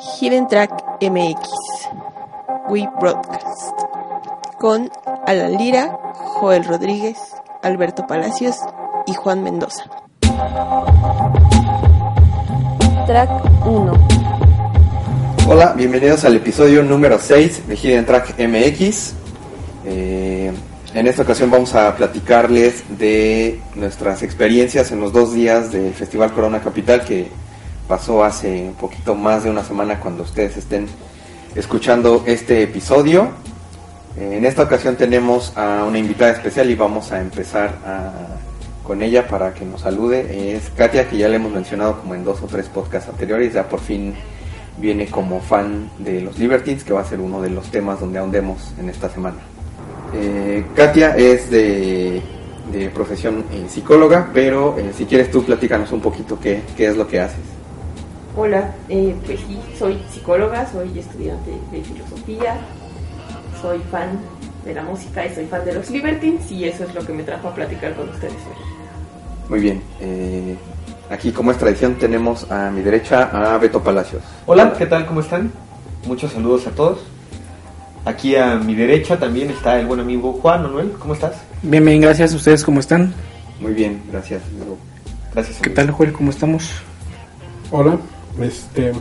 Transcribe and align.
Hidden 0.00 0.48
Track 0.48 0.70
MX, 1.02 1.50
We 2.70 2.88
Broadcast, 2.98 3.78
con 4.58 4.90
Alan 5.26 5.58
Lira, 5.58 5.98
Joel 6.14 6.64
Rodríguez, 6.64 7.18
Alberto 7.62 8.06
Palacios 8.06 8.56
y 9.06 9.12
Juan 9.12 9.42
Mendoza. 9.42 9.84
Track 13.06 13.30
1. 13.66 14.08
Hola, 15.48 15.74
bienvenidos 15.76 16.24
al 16.24 16.36
episodio 16.36 16.82
número 16.82 17.18
6 17.18 17.68
de 17.68 17.76
Hidden 17.76 18.06
Track 18.06 18.38
MX. 18.38 19.12
Eh, 19.84 20.52
en 20.94 21.06
esta 21.06 21.20
ocasión 21.20 21.50
vamos 21.50 21.74
a 21.74 21.94
platicarles 21.94 22.82
de 22.98 23.60
nuestras 23.74 24.22
experiencias 24.22 24.90
en 24.90 25.00
los 25.00 25.12
dos 25.12 25.34
días 25.34 25.70
del 25.70 25.92
Festival 25.92 26.32
Corona 26.32 26.60
Capital 26.60 27.04
que 27.04 27.41
pasó 27.92 28.24
hace 28.24 28.68
un 28.68 28.72
poquito 28.72 29.14
más 29.14 29.44
de 29.44 29.50
una 29.50 29.62
semana 29.62 30.00
cuando 30.00 30.22
ustedes 30.22 30.56
estén 30.56 30.86
escuchando 31.54 32.22
este 32.26 32.62
episodio. 32.62 33.28
Eh, 34.16 34.36
en 34.38 34.46
esta 34.46 34.62
ocasión 34.62 34.96
tenemos 34.96 35.52
a 35.58 35.84
una 35.86 35.98
invitada 35.98 36.32
especial 36.32 36.70
y 36.70 36.74
vamos 36.74 37.12
a 37.12 37.20
empezar 37.20 37.68
a- 37.84 38.38
con 38.82 39.02
ella 39.02 39.28
para 39.28 39.52
que 39.52 39.66
nos 39.66 39.82
salude. 39.82 40.54
Es 40.56 40.70
Katia, 40.74 41.06
que 41.06 41.18
ya 41.18 41.28
le 41.28 41.36
hemos 41.36 41.52
mencionado 41.52 42.00
como 42.00 42.14
en 42.14 42.24
dos 42.24 42.40
o 42.42 42.46
tres 42.46 42.66
podcasts 42.66 43.10
anteriores, 43.10 43.52
ya 43.52 43.68
por 43.68 43.80
fin 43.80 44.14
viene 44.78 45.06
como 45.08 45.40
fan 45.42 45.90
de 45.98 46.22
los 46.22 46.38
Libertines, 46.38 46.84
que 46.84 46.94
va 46.94 47.02
a 47.02 47.04
ser 47.04 47.20
uno 47.20 47.42
de 47.42 47.50
los 47.50 47.70
temas 47.70 48.00
donde 48.00 48.18
ahondemos 48.20 48.72
en 48.80 48.88
esta 48.88 49.10
semana. 49.10 49.36
Eh, 50.14 50.64
Katia 50.74 51.14
es 51.14 51.50
de, 51.50 52.22
de 52.72 52.88
profesión 52.88 53.44
eh, 53.52 53.66
psicóloga, 53.68 54.30
pero 54.32 54.78
eh, 54.78 54.92
si 54.96 55.04
quieres 55.04 55.30
tú 55.30 55.44
platícanos 55.44 55.92
un 55.92 56.00
poquito 56.00 56.40
qué, 56.40 56.62
qué 56.74 56.86
es 56.86 56.96
lo 56.96 57.06
que 57.06 57.20
haces. 57.20 57.60
Hola, 58.34 58.72
eh, 58.88 59.14
pues 59.26 59.40
sí, 59.40 59.58
soy 59.78 59.98
psicóloga, 60.10 60.66
soy 60.72 60.98
estudiante 60.98 61.50
de 61.70 61.82
filosofía, 61.82 62.56
soy 63.60 63.78
fan 63.90 64.18
de 64.64 64.74
la 64.74 64.82
música 64.82 65.26
y 65.26 65.34
soy 65.34 65.46
fan 65.46 65.64
de 65.66 65.74
los 65.74 65.90
Libertines 65.90 66.50
y 66.50 66.64
eso 66.64 66.84
es 66.84 66.94
lo 66.94 67.04
que 67.04 67.12
me 67.12 67.22
trajo 67.24 67.48
a 67.48 67.54
platicar 67.54 67.94
con 67.94 68.08
ustedes 68.08 68.32
hoy. 68.32 69.50
Muy 69.50 69.60
bien. 69.60 69.82
eh, 70.00 70.56
aquí, 71.10 71.30
como 71.30 71.50
es 71.50 71.58
tradición, 71.58 71.96
tenemos 71.96 72.50
a 72.50 72.70
mi 72.70 72.80
derecha 72.80 73.24
a 73.32 73.58
Beto 73.58 73.82
Palacios. 73.82 74.22
Hola, 74.46 74.72
¿qué 74.78 74.86
tal? 74.86 75.04
¿Cómo 75.04 75.20
están? 75.20 75.52
Muchos 76.06 76.32
saludos 76.32 76.66
a 76.66 76.70
todos. 76.70 77.00
Aquí 78.06 78.34
a 78.34 78.56
mi 78.56 78.74
derecha 78.74 79.18
también 79.18 79.50
está 79.50 79.78
el 79.78 79.86
buen 79.86 80.00
amigo 80.00 80.32
Juan 80.40 80.62
Manuel. 80.62 80.92
¿Cómo 80.98 81.12
estás? 81.14 81.34
Bien, 81.62 81.84
bien, 81.84 82.00
gracias. 82.00 82.32
¿Ustedes 82.32 82.64
cómo 82.64 82.80
están? 82.80 83.12
Muy 83.60 83.74
bien, 83.74 84.02
gracias. 84.10 84.42
amigo. 84.56 84.78
Gracias. 85.34 85.58
¿Qué 85.58 85.68
amigo. 85.68 85.74
tal, 85.76 85.90
Joel? 85.92 86.12
¿Cómo 86.12 86.30
estamos? 86.30 86.70
Hola, 87.70 87.98
este, 88.40 88.92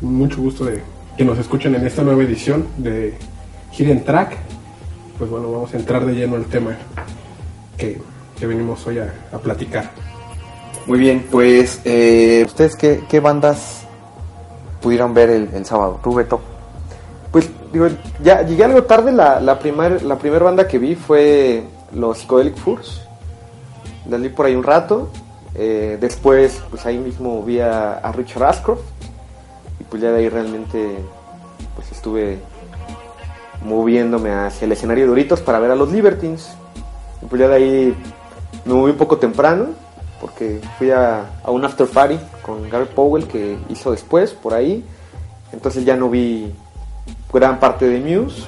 mucho 0.00 0.40
gusto 0.40 0.64
de 0.64 0.82
que 1.16 1.24
nos 1.24 1.38
escuchen 1.38 1.74
en 1.74 1.86
esta 1.86 2.02
nueva 2.02 2.22
edición 2.22 2.66
de 2.78 3.14
Hidden 3.76 4.04
Track. 4.04 4.36
Pues 5.18 5.30
bueno, 5.30 5.52
vamos 5.52 5.72
a 5.74 5.76
entrar 5.76 6.04
de 6.04 6.14
lleno 6.14 6.36
al 6.36 6.46
tema 6.46 6.76
que, 7.76 8.00
que 8.38 8.46
venimos 8.46 8.86
hoy 8.86 8.98
a, 8.98 9.12
a 9.32 9.38
platicar. 9.38 9.90
Muy 10.86 10.98
bien, 10.98 11.26
pues, 11.30 11.80
eh, 11.84 12.42
¿ustedes 12.44 12.74
qué, 12.74 13.04
qué 13.08 13.20
bandas 13.20 13.84
pudieron 14.80 15.14
ver 15.14 15.30
el, 15.30 15.64
sábado? 15.64 16.00
Tú, 16.02 16.14
Beto. 16.14 16.40
Pues 17.30 17.48
digo, 17.72 17.86
ya 18.22 18.42
llegué 18.42 18.64
algo 18.64 18.82
tarde, 18.82 19.12
la, 19.12 19.40
la 19.40 19.58
primer, 19.58 20.02
la 20.02 20.18
primera 20.18 20.44
banda 20.44 20.66
que 20.66 20.78
vi 20.78 20.96
fue 20.96 21.62
los 21.94 22.18
Psychedelic 22.18 22.56
Furs. 22.56 23.02
La 24.08 24.16
vi 24.16 24.28
por 24.28 24.46
ahí 24.46 24.56
un 24.56 24.64
rato. 24.64 25.08
Eh, 25.54 25.98
después, 26.00 26.62
pues 26.70 26.86
ahí 26.86 26.98
mismo 26.98 27.42
vi 27.42 27.60
a, 27.60 28.12
Richard 28.14 28.44
Ashcroft. 28.44 28.82
Y 29.80 29.84
pues 29.84 30.02
ya 30.02 30.10
de 30.10 30.20
ahí 30.20 30.28
realmente 30.28 30.98
pues 31.74 31.90
estuve 31.92 32.38
moviéndome 33.64 34.32
hacia 34.32 34.64
el 34.64 34.72
escenario 34.72 35.04
de 35.04 35.08
Doritos 35.08 35.40
para 35.40 35.58
ver 35.58 35.70
a 35.70 35.76
los 35.76 35.90
Libertines. 35.92 36.54
Y 37.20 37.26
pues 37.26 37.40
ya 37.40 37.48
de 37.48 37.54
ahí 37.54 37.96
me 38.64 38.74
moví 38.74 38.92
un 38.92 38.98
poco 38.98 39.18
temprano 39.18 39.68
porque 40.20 40.60
fui 40.78 40.90
a, 40.90 41.38
a 41.42 41.50
un 41.50 41.64
after 41.64 41.86
party 41.86 42.18
con 42.42 42.68
Gary 42.70 42.86
Powell 42.86 43.26
que 43.26 43.56
hizo 43.68 43.90
después 43.90 44.32
por 44.32 44.54
ahí. 44.54 44.84
Entonces 45.52 45.84
ya 45.84 45.96
no 45.96 46.08
vi 46.08 46.52
gran 47.32 47.58
parte 47.58 47.88
de 47.88 48.00
Muse. 48.00 48.42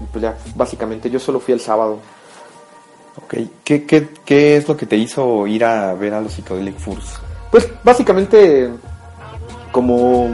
Y 0.00 0.04
pues 0.10 0.22
ya 0.22 0.36
básicamente 0.54 1.10
yo 1.10 1.18
solo 1.18 1.40
fui 1.40 1.54
el 1.54 1.60
sábado. 1.60 1.98
¿Qué, 3.64 3.86
qué, 3.86 4.08
qué 4.26 4.56
es 4.58 4.68
lo 4.68 4.76
que 4.76 4.84
te 4.84 4.96
hizo 4.96 5.46
ir 5.46 5.64
a 5.64 5.94
ver 5.94 6.12
a 6.12 6.20
los 6.20 6.32
Psychedelic 6.34 6.76
Furs? 6.76 7.18
Pues 7.50 7.68
básicamente 7.82 8.70
como... 9.70 10.24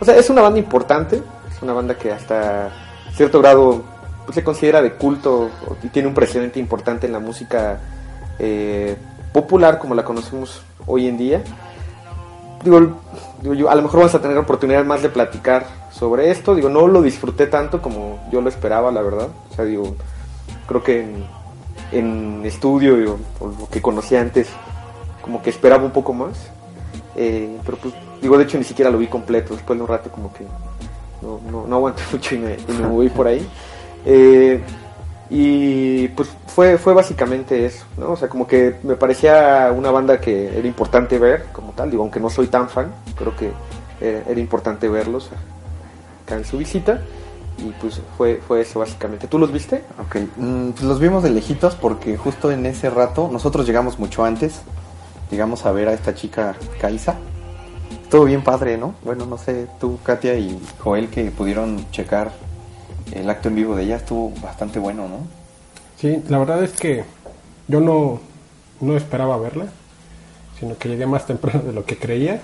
O 0.00 0.04
sea, 0.04 0.16
es 0.16 0.30
una 0.30 0.42
banda 0.42 0.60
importante. 0.60 1.20
Es 1.50 1.60
una 1.62 1.72
banda 1.72 1.98
que 1.98 2.12
hasta 2.12 2.70
cierto 3.12 3.40
grado 3.40 3.82
pues, 4.24 4.36
se 4.36 4.44
considera 4.44 4.80
de 4.80 4.92
culto 4.92 5.50
y 5.82 5.88
tiene 5.88 6.06
un 6.06 6.14
precedente 6.14 6.60
importante 6.60 7.06
en 7.06 7.12
la 7.12 7.18
música 7.18 7.80
eh, 8.38 8.96
popular 9.32 9.80
como 9.80 9.96
la 9.96 10.04
conocemos 10.04 10.62
hoy 10.86 11.08
en 11.08 11.18
día. 11.18 11.42
Digo, 12.62 13.00
digo 13.42 13.54
yo, 13.54 13.70
a 13.70 13.74
lo 13.74 13.82
mejor 13.82 14.00
vamos 14.00 14.14
a 14.14 14.22
tener 14.22 14.38
oportunidad 14.38 14.84
más 14.84 15.02
de 15.02 15.08
platicar 15.08 15.66
sobre 15.90 16.30
esto. 16.30 16.54
Digo, 16.54 16.68
no 16.68 16.86
lo 16.86 17.02
disfruté 17.02 17.48
tanto 17.48 17.82
como 17.82 18.28
yo 18.30 18.40
lo 18.40 18.48
esperaba, 18.48 18.92
la 18.92 19.02
verdad. 19.02 19.28
O 19.50 19.54
sea, 19.54 19.64
digo, 19.64 19.96
creo 20.68 20.84
que 20.84 21.24
en, 21.92 22.42
estudio 22.44 23.18
o 23.40 23.46
lo 23.46 23.68
que 23.68 23.82
conocía 23.82 24.20
antes, 24.20 24.48
como 25.22 25.42
que 25.42 25.50
esperaba 25.50 25.84
un 25.84 25.90
poco 25.90 26.12
más. 26.12 26.50
Eh, 27.16 27.58
pero 27.64 27.76
pues, 27.78 27.94
digo, 28.22 28.38
de 28.38 28.44
hecho 28.44 28.58
ni 28.58 28.64
siquiera 28.64 28.90
lo 28.90 28.98
vi 28.98 29.06
completo. 29.06 29.54
Después 29.54 29.78
de 29.78 29.82
un 29.82 29.88
rato 29.88 30.10
como 30.10 30.32
que 30.32 30.44
no, 31.22 31.66
no, 31.66 31.76
aguanté 31.76 32.02
mucho 32.12 32.34
y 32.34 32.38
me, 32.38 32.54
y 32.54 32.82
moví 32.82 33.08
por 33.08 33.26
ahí. 33.26 33.46
Eh, 34.04 34.62
y 35.30 36.08
pues 36.08 36.30
fue, 36.46 36.78
fue 36.78 36.94
básicamente 36.94 37.66
eso, 37.66 37.84
¿no? 37.98 38.12
O 38.12 38.16
sea, 38.16 38.28
como 38.28 38.46
que 38.46 38.76
me 38.82 38.96
parecía 38.96 39.70
una 39.76 39.90
banda 39.90 40.20
que 40.20 40.58
era 40.58 40.66
importante 40.66 41.18
ver 41.18 41.46
como 41.52 41.72
tal, 41.72 41.90
digo, 41.90 42.02
aunque 42.02 42.18
no 42.18 42.30
soy 42.30 42.46
tan 42.46 42.68
fan, 42.70 42.90
creo 43.14 43.36
que 43.36 43.52
era, 44.00 44.22
era 44.30 44.40
importante 44.40 44.88
verlos 44.88 45.28
acá 46.24 46.36
en 46.36 46.44
su 46.44 46.56
visita. 46.56 47.02
Y 47.58 47.72
pues 47.80 48.00
fue, 48.16 48.40
fue 48.46 48.60
eso 48.60 48.78
básicamente. 48.80 49.26
¿Tú 49.26 49.38
los 49.38 49.52
viste? 49.52 49.84
Ok, 49.98 50.16
mm, 50.36 50.70
pues 50.70 50.82
los 50.82 51.00
vimos 51.00 51.22
de 51.22 51.30
lejitos 51.30 51.74
porque 51.74 52.16
justo 52.16 52.50
en 52.50 52.66
ese 52.66 52.88
rato, 52.90 53.28
nosotros 53.32 53.66
llegamos 53.66 53.98
mucho 53.98 54.24
antes, 54.24 54.60
llegamos 55.30 55.66
a 55.66 55.72
ver 55.72 55.88
a 55.88 55.92
esta 55.92 56.14
chica 56.14 56.56
Kaisa. 56.80 57.16
Estuvo 58.02 58.24
bien 58.24 58.42
padre, 58.42 58.78
¿no? 58.78 58.94
Bueno, 59.04 59.26
no 59.26 59.36
sé, 59.36 59.66
tú, 59.80 59.98
Katia 60.02 60.34
y 60.38 60.58
Joel 60.78 61.08
que 61.08 61.30
pudieron 61.30 61.90
checar 61.90 62.32
el 63.12 63.28
acto 63.28 63.48
en 63.48 63.56
vivo 63.56 63.74
de 63.76 63.84
ella, 63.84 63.96
estuvo 63.96 64.32
bastante 64.40 64.78
bueno, 64.78 65.08
¿no? 65.08 65.26
Sí, 65.96 66.22
la 66.28 66.38
verdad 66.38 66.62
es 66.62 66.72
que 66.72 67.04
yo 67.66 67.80
no, 67.80 68.20
no 68.80 68.96
esperaba 68.96 69.36
verla, 69.36 69.66
sino 70.58 70.78
que 70.78 70.88
llegué 70.88 71.06
más 71.06 71.26
temprano 71.26 71.60
de 71.62 71.72
lo 71.72 71.84
que 71.84 71.98
creía. 71.98 72.40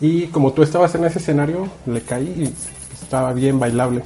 Y 0.00 0.26
como 0.28 0.52
tú 0.52 0.62
estabas 0.62 0.94
en 0.94 1.04
ese 1.04 1.18
escenario, 1.18 1.68
le 1.86 2.02
caí 2.02 2.26
y 2.26 3.02
estaba 3.02 3.32
bien 3.32 3.58
bailable. 3.58 4.02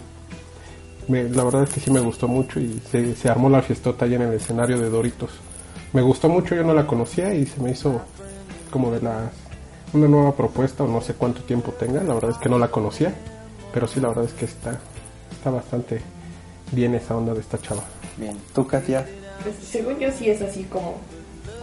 Me- 1.10 1.28
la 1.28 1.44
verdad 1.44 1.64
es 1.64 1.70
que 1.70 1.80
sí 1.80 1.90
me 1.90 2.00
gustó 2.00 2.28
mucho 2.28 2.60
y 2.60 2.80
se, 2.90 3.14
se 3.16 3.28
armó 3.28 3.48
la 3.50 3.62
fiestota 3.62 4.04
allá 4.04 4.16
en 4.16 4.22
el 4.22 4.34
escenario 4.34 4.78
de 4.78 4.88
Doritos. 4.88 5.30
Me 5.92 6.02
gustó 6.02 6.28
mucho, 6.28 6.54
yo 6.54 6.62
no 6.62 6.72
la 6.72 6.86
conocía 6.86 7.34
y 7.34 7.46
se 7.46 7.60
me 7.60 7.72
hizo 7.72 8.00
como 8.70 8.92
de 8.92 9.00
las 9.02 9.30
una 9.92 10.06
nueva 10.06 10.36
propuesta 10.36 10.84
o 10.84 10.86
no 10.86 11.00
sé 11.00 11.14
cuánto 11.14 11.42
tiempo 11.42 11.72
tenga, 11.72 12.00
la 12.04 12.14
verdad 12.14 12.30
es 12.30 12.36
que 12.38 12.48
no 12.48 12.60
la 12.60 12.68
conocía, 12.68 13.12
pero 13.74 13.88
sí 13.88 13.98
la 13.98 14.06
verdad 14.08 14.24
es 14.26 14.32
que 14.34 14.44
está, 14.44 14.78
está 15.32 15.50
bastante 15.50 16.00
bien 16.70 16.94
esa 16.94 17.16
onda 17.16 17.34
de 17.34 17.40
esta 17.40 17.58
chava. 17.58 17.82
Bien, 18.16 18.36
tú, 18.54 18.64
Katia. 18.68 19.04
Pues 19.42 19.56
según 19.68 19.98
yo 19.98 20.12
sí 20.12 20.30
es 20.30 20.40
así 20.42 20.62
como, 20.64 20.94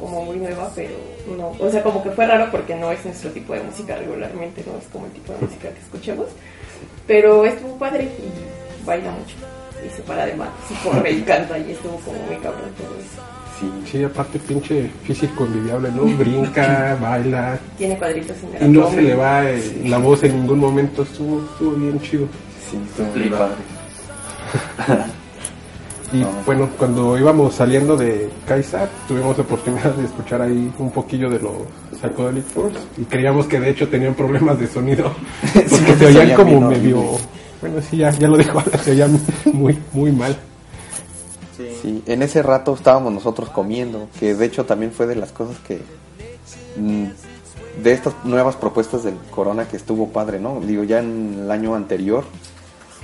como 0.01 0.25
muy 0.25 0.35
nueva, 0.39 0.69
pero 0.75 0.89
no, 1.37 1.53
o 1.65 1.71
sea, 1.71 1.81
como 1.83 2.03
que 2.03 2.09
fue 2.11 2.27
raro 2.27 2.51
porque 2.51 2.75
no 2.75 2.91
es 2.91 3.05
nuestro 3.05 3.29
tipo 3.31 3.53
de 3.53 3.61
música 3.61 3.95
regularmente, 3.95 4.61
no 4.69 4.77
es 4.77 4.87
como 4.91 5.05
el 5.05 5.13
tipo 5.13 5.31
de 5.31 5.39
música 5.39 5.69
que 5.69 5.79
escuchamos, 5.79 6.27
pero 7.07 7.45
estuvo 7.45 7.77
padre 7.77 8.03
y 8.05 8.56
baila 8.87 9.11
mucho 9.11 9.35
y 9.85 9.95
se 9.95 10.01
para 10.01 10.25
de 10.25 10.33
manos 10.33 10.53
y 10.71 10.87
corre 10.87 11.11
y 11.11 11.21
canta 11.21 11.57
y 11.59 11.71
estuvo 11.71 11.97
como 11.97 12.17
muy 12.23 12.35
cabrón 12.37 12.71
todo 12.77 12.95
eso. 12.97 13.21
Sí, 13.59 13.71
Sí, 13.91 14.03
aparte 14.03 14.37
pinche 14.39 14.89
físico 15.03 15.45
envidiable, 15.45 15.89
¿no? 15.91 16.03
Brinca, 16.17 16.95
baila 17.01 17.59
Tiene 17.77 17.97
cuadritos 17.97 18.37
en 18.43 18.63
el 18.63 18.69
y 18.69 18.77
no 18.77 18.89
se 18.91 19.01
le 19.01 19.15
va 19.15 19.49
eh, 19.49 19.81
la 19.85 19.97
voz 19.99 20.23
en 20.23 20.35
ningún 20.39 20.59
momento, 20.59 21.03
estuvo, 21.03 21.41
estuvo 21.51 21.71
bien 21.71 21.99
chido. 22.01 22.27
sí, 22.69 22.77
estuvo 22.89 23.07
muy 23.15 23.29
padre. 23.29 23.55
Y 26.13 26.19
No. 26.21 26.29
bueno, 26.45 26.69
cuando 26.77 27.17
íbamos 27.17 27.53
saliendo 27.55 27.97
de 27.97 28.29
Kaisa, 28.47 28.87
tuvimos 29.09 29.37
la 29.37 29.43
oportunidad 29.43 29.93
de 29.93 30.05
escuchar 30.05 30.41
ahí 30.41 30.71
un 30.79 30.89
poquillo 30.89 31.29
de 31.29 31.37
los 31.39 31.51
Psychedelic 31.99 32.45
Furs 32.45 32.77
y 32.97 33.03
creíamos 33.03 33.45
que 33.47 33.59
de 33.59 33.71
hecho 33.71 33.89
tenían 33.89 34.13
problemas 34.13 34.57
de 34.57 34.67
sonido, 34.67 35.13
porque 35.53 35.67
Sí, 35.67 35.95
se 35.99 36.05
oían 36.05 36.33
como 36.37 36.69
bien 36.69 36.81
medio... 36.81 37.03
Bueno, 37.61 37.81
sí, 37.81 37.97
ya, 37.97 38.11
ya 38.11 38.27
lo 38.27 38.37
dijo, 38.37 38.61
se 38.83 38.91
oían 38.91 39.19
muy, 39.53 39.77
muy 39.93 40.11
mal. 40.11 40.37
Sí, 41.81 42.03
en 42.05 42.21
ese 42.21 42.43
rato 42.43 42.75
estábamos 42.75 43.11
nosotros 43.11 43.49
comiendo, 43.49 44.09
que 44.19 44.35
de 44.35 44.45
hecho 44.45 44.65
también 44.65 44.91
fue 44.91 45.07
de 45.07 45.15
las 45.15 45.31
cosas 45.31 45.57
que 45.67 45.81
mm, 46.77 47.05
de 47.83 47.93
estas 47.93 48.13
nuevas 48.23 48.55
propuestas 48.55 49.03
del 49.03 49.15
Corona 49.31 49.67
que 49.67 49.77
estuvo 49.77 50.09
padre, 50.09 50.39
¿no? 50.39 50.59
Digo, 50.59 50.83
ya 50.83 50.99
en 50.99 51.41
el 51.43 51.51
año 51.51 51.73
anterior 51.75 52.25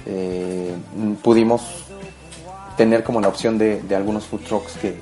eh, 0.05 0.73
pudimos 1.23 1.85
tener 2.77 3.03
como 3.03 3.21
la 3.21 3.27
opción 3.27 3.57
de, 3.57 3.81
de 3.81 3.95
algunos 3.95 4.25
food 4.25 4.41
trucks 4.41 4.73
que, 4.73 4.95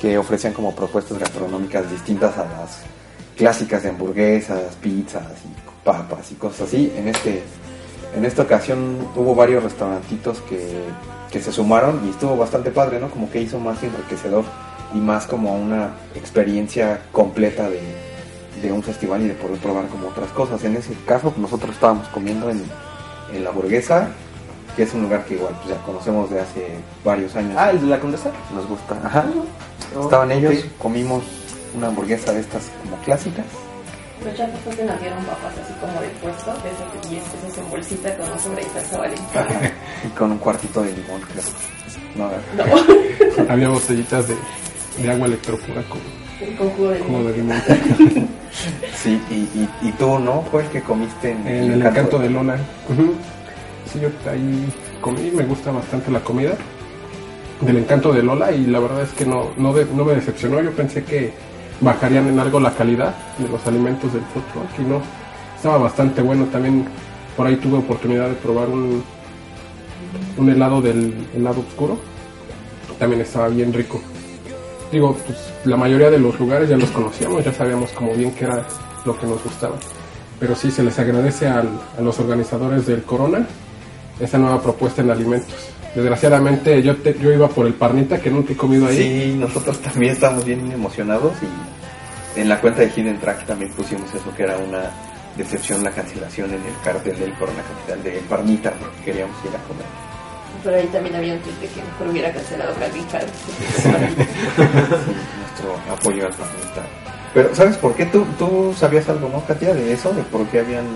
que 0.00 0.16
ofrecían 0.16 0.52
como 0.52 0.74
propuestas 0.74 1.18
gastronómicas 1.18 1.90
distintas 1.90 2.38
a 2.38 2.44
las 2.44 2.82
clásicas 3.36 3.82
de 3.82 3.90
hamburguesas, 3.90 4.76
pizzas 4.76 5.24
y 5.44 5.84
papas 5.84 6.30
y 6.32 6.34
cosas 6.34 6.68
así. 6.68 6.92
En 6.96 7.08
este 7.08 7.42
en 8.16 8.24
esta 8.24 8.42
ocasión 8.42 8.96
hubo 9.16 9.34
varios 9.34 9.62
restaurantitos 9.62 10.40
que, 10.40 10.82
que 11.30 11.40
se 11.40 11.52
sumaron 11.52 12.00
y 12.06 12.10
estuvo 12.10 12.36
bastante 12.36 12.70
padre, 12.70 13.00
¿no? 13.00 13.10
Como 13.10 13.30
que 13.30 13.40
hizo 13.40 13.58
más 13.60 13.82
enriquecedor 13.82 14.44
y 14.94 14.98
más 14.98 15.26
como 15.26 15.54
una 15.54 15.90
experiencia 16.14 17.00
completa 17.12 17.68
de, 17.68 17.80
de 18.62 18.72
un 18.72 18.82
festival 18.82 19.22
y 19.22 19.28
de 19.28 19.34
poder 19.34 19.58
probar 19.58 19.86
como 19.88 20.08
otras 20.08 20.30
cosas. 20.30 20.64
En 20.64 20.76
ese 20.76 20.94
caso 21.06 21.32
nosotros 21.36 21.72
estábamos 21.72 22.08
comiendo 22.08 22.50
en, 22.50 22.62
en 23.32 23.44
la 23.44 23.50
hamburguesa, 23.50 24.08
que 24.76 24.84
es 24.84 24.94
un 24.94 25.02
lugar 25.02 25.24
que 25.24 25.34
igual 25.34 25.54
pues, 25.62 25.76
ya 25.76 25.84
conocemos 25.84 26.30
de 26.30 26.40
hace 26.40 26.66
varios 27.04 27.34
años. 27.36 27.54
Ah, 27.58 27.70
el 27.70 27.80
de 27.80 27.86
la 27.86 28.00
condesa. 28.00 28.30
Nos 28.54 28.66
gusta. 28.66 28.98
Ajá. 29.04 29.26
Oh, 29.96 30.02
Estaban 30.02 30.30
ellos, 30.30 30.64
comimos 30.78 31.24
una 31.76 31.88
hamburguesa 31.88 32.32
de 32.32 32.40
estas 32.40 32.70
como 32.82 32.96
clásicas. 33.02 33.46
Pero 34.22 34.36
ya 34.36 34.46
después 34.48 34.76
que 34.76 34.84
nos 34.84 35.00
dieron 35.00 35.24
papas 35.24 35.52
así 35.62 35.72
como 35.80 36.00
de 36.00 36.08
puesto, 36.20 36.52
de 36.62 36.70
esos 36.70 37.02
de 37.02 37.08
10 37.10 37.22
pesos 37.24 37.58
en 37.58 37.70
bolsita 37.70 38.16
con 38.16 38.32
un 38.32 38.38
sobre 38.40 38.62
y 38.62 38.66
salsa 38.66 38.98
valentina. 38.98 39.46
Y 40.04 40.08
con 40.16 40.30
un 40.32 40.38
cuartito 40.38 40.82
de 40.82 40.92
limón, 40.92 41.20
creo. 41.22 41.44
No, 42.16 42.24
a 42.24 42.30
ver. 42.30 42.40
No, 42.56 43.44
Había 43.52 43.68
botellitas 43.68 44.26
de, 44.28 44.36
de 45.02 45.10
agua 45.10 45.26
electropura 45.26 45.82
con 45.88 46.00
con 46.56 46.70
jugo 46.70 46.90
de 46.90 46.98
limón. 47.00 47.26
de 47.26 47.32
limón. 47.36 48.28
Sí, 49.02 49.20
y, 49.30 49.34
y, 49.34 49.68
y 49.82 49.92
tú, 49.92 50.18
¿no? 50.18 50.42
Fue 50.50 50.62
el 50.64 50.68
que 50.70 50.82
comiste 50.82 51.30
en 51.30 51.46
En 51.46 51.72
el 51.74 51.82
encanto 51.86 52.18
de 52.18 52.28
Lola. 52.28 52.56
Ujú. 52.88 53.14
Sí, 53.92 54.00
yo 54.00 54.08
ahí 54.28 54.66
comí, 55.00 55.30
me 55.30 55.44
gusta 55.44 55.70
bastante 55.70 56.10
la 56.10 56.18
comida 56.20 56.54
del 57.60 57.76
encanto 57.76 58.12
de 58.12 58.22
Lola 58.22 58.50
y 58.50 58.66
la 58.66 58.80
verdad 58.80 59.02
es 59.02 59.10
que 59.10 59.24
no, 59.24 59.50
no, 59.56 59.72
de- 59.72 59.84
no 59.86 60.04
me 60.04 60.14
decepcionó. 60.14 60.60
Yo 60.60 60.72
pensé 60.72 61.04
que 61.04 61.32
bajarían 61.80 62.28
en 62.28 62.38
algo 62.38 62.60
la 62.60 62.72
calidad 62.72 63.14
de 63.38 63.48
los 63.48 63.66
alimentos 63.66 64.12
del 64.12 64.22
food 64.22 64.42
truck 64.52 64.78
y 64.78 64.82
no. 64.82 65.00
Estaba 65.56 65.78
bastante 65.78 66.22
bueno. 66.22 66.46
También 66.46 66.86
por 67.36 67.46
ahí 67.46 67.56
tuve 67.56 67.78
oportunidad 67.78 68.28
de 68.28 68.34
probar 68.34 68.68
un, 68.68 69.02
un 70.36 70.50
helado 70.50 70.80
del 70.80 71.14
helado 71.34 71.60
oscuro. 71.60 71.98
También 72.98 73.22
estaba 73.22 73.48
bien 73.48 73.72
rico. 73.72 74.00
Digo, 74.90 75.14
pues 75.26 75.52
la 75.64 75.76
mayoría 75.76 76.10
de 76.10 76.18
los 76.18 76.38
lugares 76.40 76.68
ya 76.68 76.76
los 76.76 76.90
conocíamos, 76.90 77.44
ya 77.44 77.52
sabíamos 77.52 77.90
como 77.92 78.14
bien 78.14 78.32
que 78.32 78.44
era 78.44 78.64
lo 79.04 79.18
que 79.18 79.26
nos 79.26 79.42
gustaba. 79.42 79.76
Pero 80.40 80.54
sí 80.54 80.70
se 80.70 80.82
les 80.82 80.98
agradece 80.98 81.46
a 81.46 81.64
los 82.00 82.18
organizadores 82.18 82.86
del 82.86 83.02
Corona 83.02 83.46
esa 84.20 84.38
nueva 84.38 84.60
propuesta 84.62 85.02
en 85.02 85.10
alimentos. 85.10 85.77
Desgraciadamente 85.94 86.82
yo, 86.82 86.96
te- 86.96 87.18
yo 87.18 87.32
iba 87.32 87.48
por 87.48 87.66
el 87.66 87.74
parnita 87.74 88.20
que 88.20 88.30
nunca 88.30 88.52
he 88.52 88.56
comido 88.56 88.86
ahí. 88.86 88.96
Sí, 88.96 89.36
nosotros 89.38 89.78
también 89.82 90.12
estamos 90.12 90.44
bien 90.44 90.70
emocionados 90.70 91.32
y 91.42 92.40
en 92.40 92.48
la 92.48 92.60
cuenta 92.60 92.82
de 92.82 92.90
Hidden 92.94 93.18
Track 93.20 93.46
también 93.46 93.72
pusimos 93.72 94.12
eso 94.14 94.32
que 94.36 94.42
era 94.44 94.56
una 94.58 94.90
decepción 95.36 95.82
la 95.84 95.90
cancelación 95.90 96.48
en 96.50 96.60
el 96.64 96.74
cartel 96.84 97.18
del 97.18 97.32
Corona 97.34 97.62
Capital 97.62 98.02
de 98.02 98.20
Parnita 98.28 98.72
porque 98.72 98.96
queríamos 99.04 99.36
ir 99.44 99.50
a 99.50 99.62
comer. 99.66 99.86
Pero 100.64 100.76
ahí 100.76 100.86
también 100.88 101.14
había 101.16 101.34
un 101.34 101.40
tweet 101.40 101.54
de 101.60 101.68
que 101.68 101.80
mejor 101.82 102.08
hubiera 102.08 102.32
cancelado 102.32 102.74
Calvin 102.74 103.06
Harris. 103.12 103.30
Sí, 103.46 104.62
nuestro 105.38 105.92
apoyo 105.92 106.26
al 106.26 106.32
Parnita. 106.32 106.82
Pero 107.34 107.54
¿sabes 107.54 107.76
por 107.76 107.94
qué? 107.94 108.06
¿Tú, 108.06 108.24
tú 108.38 108.74
sabías 108.76 109.08
algo, 109.08 109.28
no, 109.28 109.44
Katia, 109.44 109.74
de 109.74 109.92
eso? 109.92 110.12
¿De 110.12 110.22
por 110.24 110.46
qué 110.48 110.60
habían...? 110.60 110.86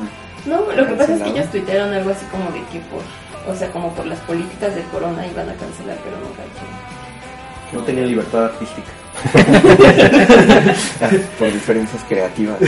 No, 0.46 0.60
lo 0.72 0.86
que 0.86 0.94
pasa 0.94 1.14
es 1.14 1.22
que 1.22 1.28
ellos 1.30 1.50
tuitearon 1.50 1.92
algo 1.94 2.10
así 2.10 2.24
como 2.26 2.44
de 2.50 2.58
que 2.72 2.80
por, 2.90 3.02
o 3.48 3.54
sea, 3.54 3.70
como 3.70 3.94
por 3.94 4.06
las 4.06 4.18
políticas 4.20 4.74
del 4.74 4.84
corona 4.84 5.26
iban 5.26 5.48
a 5.48 5.54
cancelar, 5.54 5.96
pero 6.04 6.16
nunca 6.18 6.42
dijeron. 6.44 6.74
No 7.72 7.80
tenía 7.82 8.04
libertad 8.04 8.44
artística. 8.46 8.88
por 11.38 11.52
diferencias 11.52 12.02
creativas. 12.08 12.58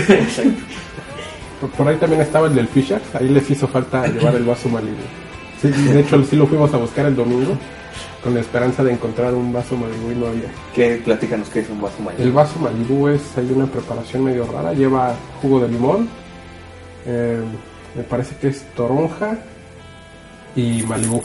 Por, 1.60 1.70
por 1.70 1.88
ahí 1.88 1.96
también 1.96 2.22
estaba 2.22 2.48
el 2.48 2.54
del 2.54 2.68
Fisher, 2.68 3.00
ahí 3.14 3.28
les 3.28 3.48
hizo 3.50 3.66
falta 3.68 4.06
llevar 4.06 4.34
el 4.34 4.44
vaso 4.44 4.68
Malibu. 4.68 4.96
Sí, 5.60 5.68
de 5.70 6.00
hecho 6.00 6.22
sí 6.24 6.36
lo 6.36 6.46
fuimos 6.46 6.72
a 6.74 6.76
buscar 6.76 7.06
el 7.06 7.16
domingo 7.16 7.56
con 8.22 8.34
la 8.34 8.40
esperanza 8.40 8.82
de 8.82 8.92
encontrar 8.92 9.34
un 9.34 9.52
vaso 9.52 9.76
Malibu 9.76 10.10
y 10.10 10.14
no 10.14 10.26
había. 10.26 10.48
¿Qué? 10.74 11.00
Platícanos 11.04 11.48
qué 11.48 11.60
es 11.60 11.70
un 11.70 11.80
vaso 11.80 11.96
El 11.98 12.04
mayor. 12.04 12.32
vaso 12.32 12.58
Malibu 12.58 13.08
es 13.08 13.22
hay 13.36 13.50
una 13.54 13.66
preparación 13.66 14.24
medio 14.24 14.46
rara, 14.46 14.72
lleva 14.72 15.14
jugo 15.40 15.60
de 15.60 15.68
limón, 15.68 16.08
eh, 17.06 17.40
me 17.94 18.02
parece 18.02 18.34
que 18.36 18.48
es 18.48 18.62
toronja 18.74 19.38
y 20.56 20.82
Malibu 20.82 21.22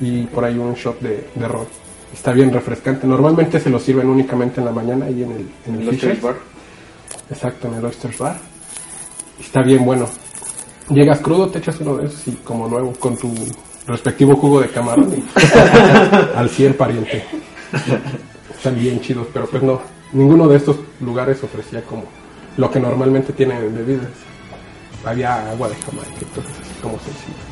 y 0.00 0.22
por 0.24 0.44
ahí 0.44 0.58
un 0.58 0.74
shot 0.74 1.00
de, 1.00 1.28
de 1.34 1.48
ron. 1.48 1.66
Está 2.12 2.32
bien 2.32 2.52
refrescante. 2.52 3.06
Normalmente 3.06 3.60
se 3.60 3.70
lo 3.70 3.78
sirven 3.78 4.08
únicamente 4.08 4.60
en 4.60 4.66
la 4.66 4.72
mañana 4.72 5.10
y 5.10 5.22
en 5.22 5.32
el, 5.32 5.48
en 5.66 5.88
el. 5.88 6.00
Chase 6.00 6.20
Bar. 6.20 6.36
Exacto, 7.30 7.68
en 7.68 7.74
el 7.74 7.84
Oyster's 7.84 8.18
Bar. 8.18 8.38
Está 9.40 9.62
bien 9.62 9.84
bueno. 9.84 10.08
Llegas 10.88 11.18
crudo, 11.20 11.48
te 11.48 11.58
echas 11.58 11.80
uno 11.80 11.96
de 11.96 12.06
esos 12.06 12.28
y 12.28 12.32
como 12.36 12.68
nuevo, 12.68 12.92
con 12.92 13.16
tu 13.16 13.34
respectivo 13.86 14.36
jugo 14.36 14.60
de 14.60 14.68
camarón 14.68 15.12
y 15.12 15.24
al 16.36 16.48
100 16.48 16.74
pariente. 16.74 17.24
Están 18.56 18.76
bien 18.76 19.00
chidos, 19.00 19.26
pero 19.32 19.46
pues 19.46 19.62
no, 19.62 19.80
ninguno 20.12 20.46
de 20.48 20.56
estos 20.56 20.76
lugares 21.00 21.42
ofrecía 21.42 21.82
como 21.82 22.04
lo 22.56 22.70
que 22.70 22.78
normalmente 22.78 23.32
tienen 23.32 23.58
en 23.58 23.74
bebidas. 23.74 24.08
Había 25.04 25.50
agua 25.50 25.68
de 25.68 25.74
Jamaica, 25.74 26.10
entonces 26.20 26.52
así 26.62 26.74
como 26.80 26.98
sencillo. 26.98 27.45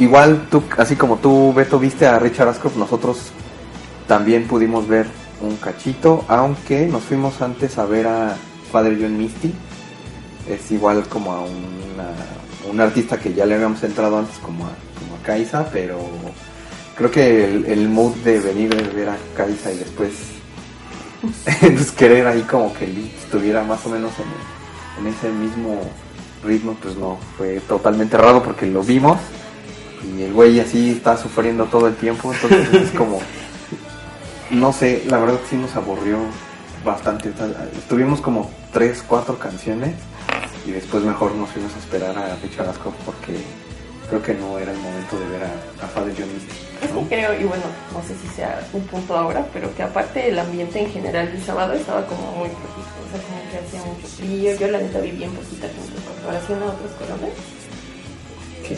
Igual 0.00 0.46
tú, 0.50 0.62
así 0.78 0.96
como 0.96 1.18
tú, 1.18 1.52
Beto, 1.52 1.78
viste 1.78 2.06
a 2.06 2.18
Richard 2.18 2.48
Ascroft, 2.48 2.76
nosotros 2.76 3.18
también 4.08 4.48
pudimos 4.48 4.88
ver 4.88 5.06
un 5.42 5.56
cachito, 5.56 6.24
aunque 6.26 6.86
nos 6.86 7.02
fuimos 7.02 7.42
antes 7.42 7.76
a 7.76 7.84
ver 7.84 8.06
a 8.06 8.34
Father 8.72 8.96
John 8.98 9.18
Misty. 9.18 9.52
Es 10.48 10.70
igual 10.70 11.06
como 11.06 11.32
a 11.32 11.40
una- 11.42 12.70
un 12.70 12.80
artista 12.80 13.18
que 13.18 13.34
ya 13.34 13.44
le 13.44 13.56
habíamos 13.56 13.82
entrado 13.82 14.18
antes 14.18 14.38
como 14.38 14.64
a, 14.64 14.70
como 14.98 15.16
a 15.16 15.22
Kaisa, 15.22 15.68
pero 15.70 15.98
creo 16.96 17.10
que 17.10 17.44
el, 17.44 17.88
mood 17.90 18.14
de 18.24 18.40
venir 18.40 18.72
a 18.74 18.94
ver 18.96 19.10
a 19.10 19.18
Kaisa 19.36 19.70
y 19.70 19.76
después 19.80 20.12
querer 21.96 22.26
ahí 22.26 22.40
como 22.42 22.72
que 22.72 22.86
estuviera 23.22 23.62
más 23.64 23.84
o 23.84 23.90
menos 23.90 24.12
en, 24.18 25.04
en 25.06 25.12
ese 25.12 25.28
mismo 25.28 25.78
ritmo, 26.42 26.74
pues 26.80 26.96
no, 26.96 27.18
fue 27.36 27.60
totalmente 27.60 28.16
raro 28.16 28.42
porque 28.42 28.64
lo 28.64 28.82
vimos 28.82 29.18
y 30.04 30.22
el 30.22 30.32
güey 30.32 30.58
así 30.60 30.90
está 30.92 31.16
sufriendo 31.16 31.64
todo 31.66 31.88
el 31.88 31.96
tiempo, 31.96 32.32
entonces 32.32 32.72
es 32.74 32.90
como, 32.96 33.20
no 34.50 34.72
sé, 34.72 35.02
la 35.06 35.18
verdad 35.18 35.38
sí 35.48 35.56
nos 35.56 35.74
aburrió 35.76 36.18
bastante. 36.84 37.32
Estuvimos 37.78 38.20
como 38.20 38.50
tres, 38.72 39.04
cuatro 39.06 39.38
canciones 39.38 39.94
y 40.66 40.70
después 40.70 41.02
mejor 41.04 41.34
nos 41.34 41.50
fuimos 41.50 41.74
a 41.74 41.78
esperar 41.78 42.16
a 42.18 42.36
Richard 42.42 42.68
Ascroft 42.68 42.96
porque 43.04 43.36
creo 44.08 44.22
que 44.22 44.34
no 44.34 44.58
era 44.58 44.72
el 44.72 44.78
momento 44.78 45.18
de 45.18 45.26
ver 45.28 45.42
a, 45.44 45.84
a 45.84 45.88
Father 45.88 46.12
John 46.18 46.28
Misty, 46.34 46.52
Es 46.82 46.92
¿no? 46.92 47.00
que 47.08 47.14
creo, 47.14 47.32
y 47.38 47.44
bueno, 47.44 47.62
no 47.92 48.02
sé 48.02 48.14
si 48.20 48.26
sea 48.34 48.60
un 48.72 48.82
punto 48.82 49.16
ahora, 49.16 49.46
pero 49.52 49.72
que 49.76 49.82
aparte 49.84 50.28
el 50.28 50.38
ambiente 50.38 50.80
en 50.80 50.90
general 50.90 51.28
el 51.28 51.42
sábado 51.42 51.74
estaba 51.74 52.04
como 52.06 52.32
muy 52.32 52.48
propicio, 52.48 52.90
o 53.06 53.10
sea, 53.12 53.20
como 53.22 53.50
que 53.50 53.58
hacía 53.58 53.80
mucho 53.84 54.06
frío. 54.08 54.54
Yo 54.58 54.66
la 54.68 54.78
neta 54.78 54.98
vi 55.00 55.12
bien 55.12 55.30
poquita 55.30 55.68
gente 55.68 55.96
en 55.96 56.02
comparación 56.14 56.62
a 56.62 56.66
otros 56.66 56.90
colones. 56.98 57.30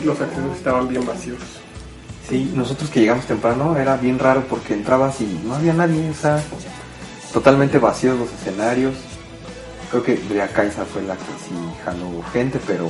Los 0.03 0.19
accesos 0.19 0.57
estaban 0.57 0.87
bien 0.87 1.05
vacíos. 1.05 1.39
Sí, 2.27 2.51
nosotros 2.55 2.89
que 2.89 3.01
llegamos 3.01 3.25
temprano 3.25 3.77
era 3.77 3.97
bien 3.97 4.17
raro 4.17 4.43
porque 4.49 4.73
entrabas 4.73 5.19
y 5.21 5.39
no 5.45 5.55
había 5.55 5.73
nadie, 5.73 6.09
o 6.09 6.13
sea, 6.13 6.41
totalmente 7.31 7.77
vacíos 7.79 8.17
los 8.17 8.31
escenarios. 8.31 8.95
Creo 9.91 10.03
que 10.03 10.15
Bria 10.15 10.47
Kaisa 10.47 10.85
fue 10.85 11.03
la 11.03 11.15
que 11.15 11.21
sí 11.21 11.53
jaló 11.85 12.23
gente, 12.31 12.59
pero 12.65 12.89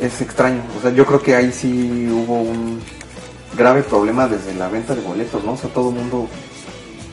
es 0.00 0.20
extraño. 0.20 0.62
O 0.78 0.82
sea, 0.82 0.90
yo 0.90 1.06
creo 1.06 1.22
que 1.22 1.36
ahí 1.36 1.52
sí 1.52 2.08
hubo 2.10 2.40
un 2.40 2.80
grave 3.56 3.82
problema 3.82 4.26
desde 4.26 4.54
la 4.54 4.68
venta 4.68 4.94
de 4.94 5.02
boletos, 5.02 5.44
¿no? 5.44 5.52
O 5.52 5.56
sea, 5.56 5.70
todo 5.70 5.90
el 5.90 5.96
mundo 5.96 6.28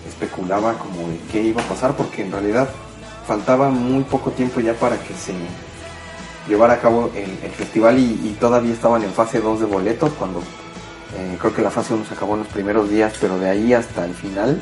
especulaba 0.07 0.73
como 0.77 1.07
de 1.07 1.19
qué 1.31 1.43
iba 1.43 1.61
a 1.61 1.67
pasar 1.67 1.95
porque 1.95 2.23
en 2.23 2.31
realidad 2.31 2.69
faltaba 3.27 3.69
muy 3.69 4.03
poco 4.03 4.31
tiempo 4.31 4.59
ya 4.59 4.73
para 4.73 4.97
que 4.97 5.13
se 5.13 5.33
llevara 6.47 6.73
a 6.75 6.79
cabo 6.79 7.11
el, 7.15 7.29
el 7.43 7.51
festival 7.51 7.97
y, 7.99 8.03
y 8.23 8.37
todavía 8.39 8.73
estaban 8.73 9.03
en 9.03 9.11
fase 9.11 9.39
2 9.39 9.59
de 9.61 9.65
boletos 9.65 10.11
cuando 10.17 10.39
eh, 11.15 11.37
creo 11.39 11.53
que 11.53 11.61
la 11.61 11.71
fase 11.71 11.93
1 11.93 12.05
se 12.05 12.13
acabó 12.13 12.33
en 12.33 12.39
los 12.39 12.47
primeros 12.49 12.89
días, 12.89 13.13
pero 13.19 13.37
de 13.39 13.49
ahí 13.49 13.73
hasta 13.73 14.05
el 14.05 14.13
final 14.13 14.59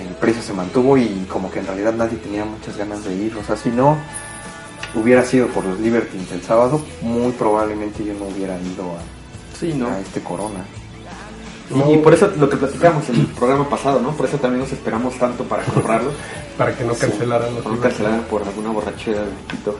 el 0.00 0.14
precio 0.16 0.42
se 0.42 0.52
mantuvo 0.52 0.96
y 0.96 1.26
como 1.30 1.50
que 1.50 1.58
en 1.60 1.66
realidad 1.66 1.92
nadie 1.94 2.16
tenía 2.18 2.44
muchas 2.44 2.76
ganas 2.76 3.04
de 3.04 3.14
ir. 3.14 3.36
O 3.36 3.44
sea, 3.44 3.56
si 3.56 3.68
no 3.70 3.96
hubiera 4.94 5.24
sido 5.24 5.48
por 5.48 5.64
los 5.64 5.78
Libertines 5.80 6.30
el 6.32 6.42
sábado, 6.42 6.82
muy 7.02 7.32
probablemente 7.32 8.04
yo 8.04 8.14
no 8.14 8.26
hubiera 8.26 8.58
ido 8.58 8.84
a, 8.92 9.58
Sí, 9.58 9.72
no. 9.74 9.88
a 9.88 9.98
este 10.00 10.20
Corona. 10.22 10.64
Y 11.88 11.96
por 11.98 12.12
eso 12.12 12.30
lo 12.38 12.50
que 12.50 12.56
platicamos 12.58 13.08
en 13.08 13.20
el 13.20 13.26
programa 13.28 13.66
pasado, 13.68 14.00
¿no? 14.00 14.10
Por 14.12 14.26
eso 14.26 14.36
también 14.36 14.60
nos 14.60 14.72
esperamos 14.72 15.14
tanto 15.18 15.44
para 15.44 15.62
comprarlo. 15.64 16.10
Para 16.58 16.76
que 16.76 16.84
no 16.84 16.92
cancelaran 16.94 17.54
los 17.54 17.62
Para 17.64 17.74
no 17.76 17.80
Libertines. 17.80 17.96
cancelar 18.08 18.28
por 18.28 18.42
alguna 18.42 18.70
borrachera 18.72 19.22
de 19.22 19.30
Tito. 19.48 19.74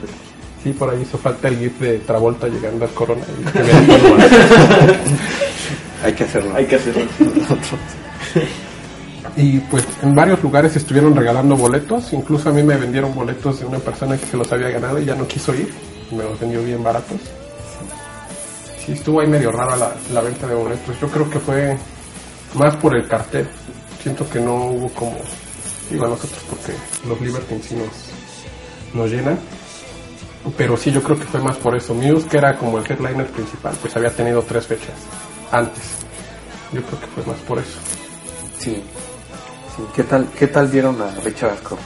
Sí, 0.63 0.71
por 0.71 0.89
ahí 0.89 1.01
hizo 1.01 1.17
falta 1.17 1.49
el 1.49 1.57
gif 1.59 1.77
de 1.79 1.99
Travolta 1.99 2.47
llegando 2.47 2.85
al 2.85 2.91
Corona. 2.91 3.25
y 3.37 3.51
que 3.51 3.61
vean 3.61 3.85
todo 3.87 4.15
mal. 4.15 4.29
Hay 6.03 6.13
que 6.13 6.23
hacerlo. 6.23 6.55
Hay 6.55 6.65
que 6.65 6.75
hacerlo. 6.77 7.01
y 9.35 9.59
pues 9.59 9.85
en 10.01 10.15
varios 10.15 10.41
lugares 10.41 10.75
estuvieron 10.77 11.13
regalando 11.15 11.57
boletos. 11.57 12.13
Incluso 12.13 12.49
a 12.49 12.53
mí 12.53 12.63
me 12.63 12.77
vendieron 12.77 13.13
boletos 13.13 13.59
de 13.59 13.65
una 13.65 13.79
persona 13.79 14.17
que 14.17 14.25
se 14.25 14.37
los 14.37 14.49
había 14.53 14.69
ganado 14.69 14.99
y 14.99 15.05
ya 15.05 15.15
no 15.15 15.27
quiso 15.27 15.53
ir. 15.53 15.69
Me 16.11 16.23
los 16.23 16.39
vendió 16.39 16.63
bien 16.63 16.81
baratos. 16.81 17.19
Sí, 18.85 18.93
estuvo 18.93 19.19
ahí 19.21 19.27
medio 19.27 19.51
rara 19.51 19.75
la, 19.75 19.93
la 20.13 20.21
venta 20.21 20.47
de 20.47 20.55
boletos. 20.55 20.97
Yo 20.99 21.07
creo 21.07 21.29
que 21.29 21.39
fue 21.39 21.77
más 22.55 22.75
por 22.77 22.95
el 22.95 23.07
cartel. 23.07 23.47
Siento 24.01 24.29
que 24.29 24.39
no 24.39 24.65
hubo 24.65 24.89
como... 24.89 25.15
Digo 25.89 26.05
a 26.05 26.09
nosotros 26.09 26.41
porque 26.49 26.73
los 27.07 27.19
Libertines 27.19 27.65
sí 27.65 27.75
nos, 27.75 28.93
nos 28.93 29.09
llenan. 29.11 29.37
Pero 30.57 30.75
sí, 30.75 30.91
yo 30.91 31.01
creo 31.01 31.17
que 31.17 31.25
fue 31.25 31.39
más 31.39 31.57
por 31.57 31.75
eso. 31.75 31.93
Muse, 31.93 32.27
que 32.27 32.37
era 32.37 32.57
como 32.57 32.77
el 32.77 32.85
headliner 32.89 33.27
principal, 33.27 33.75
pues 33.81 33.95
había 33.95 34.09
tenido 34.09 34.41
tres 34.41 34.67
fechas 34.67 34.95
antes. 35.51 35.83
Yo 36.71 36.81
creo 36.81 36.99
que 36.99 37.07
fue 37.07 37.25
más 37.25 37.41
por 37.41 37.59
eso. 37.59 37.79
Sí. 38.59 38.83
sí. 39.75 39.83
¿Qué 39.95 40.03
tal, 40.03 40.27
qué 40.37 40.47
tal 40.47 40.67
vieron 40.67 41.01
a 41.01 41.11
Richard 41.23 41.51
Ashcroft? 41.51 41.81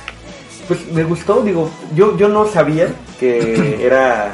Pues 0.67 0.91
me 0.91 1.03
gustó, 1.03 1.41
digo, 1.41 1.69
yo, 1.95 2.17
yo 2.17 2.27
no 2.27 2.47
sabía 2.47 2.87
que 3.19 3.77
era 3.85 4.33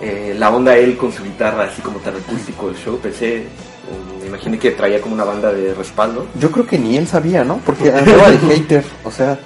eh, 0.00 0.34
la 0.36 0.50
onda 0.50 0.76
él 0.76 0.96
con 0.96 1.12
su 1.12 1.22
guitarra 1.22 1.64
así 1.64 1.80
como 1.82 1.98
tan 2.00 2.16
acústico 2.16 2.68
el 2.68 2.76
show. 2.76 2.98
Pensé, 2.98 3.46
o 3.88 4.20
me 4.20 4.26
imaginé 4.26 4.58
que 4.58 4.72
traía 4.72 5.00
como 5.00 5.14
una 5.14 5.24
banda 5.24 5.52
de 5.52 5.72
respaldo. 5.72 6.26
Yo 6.40 6.50
creo 6.50 6.66
que 6.66 6.78
ni 6.78 6.96
él 6.96 7.06
sabía, 7.06 7.44
¿no? 7.44 7.58
Porque 7.64 7.92
andaba 7.94 8.30
de 8.30 8.38
hater. 8.38 8.84
O 9.04 9.10
sea, 9.10 9.38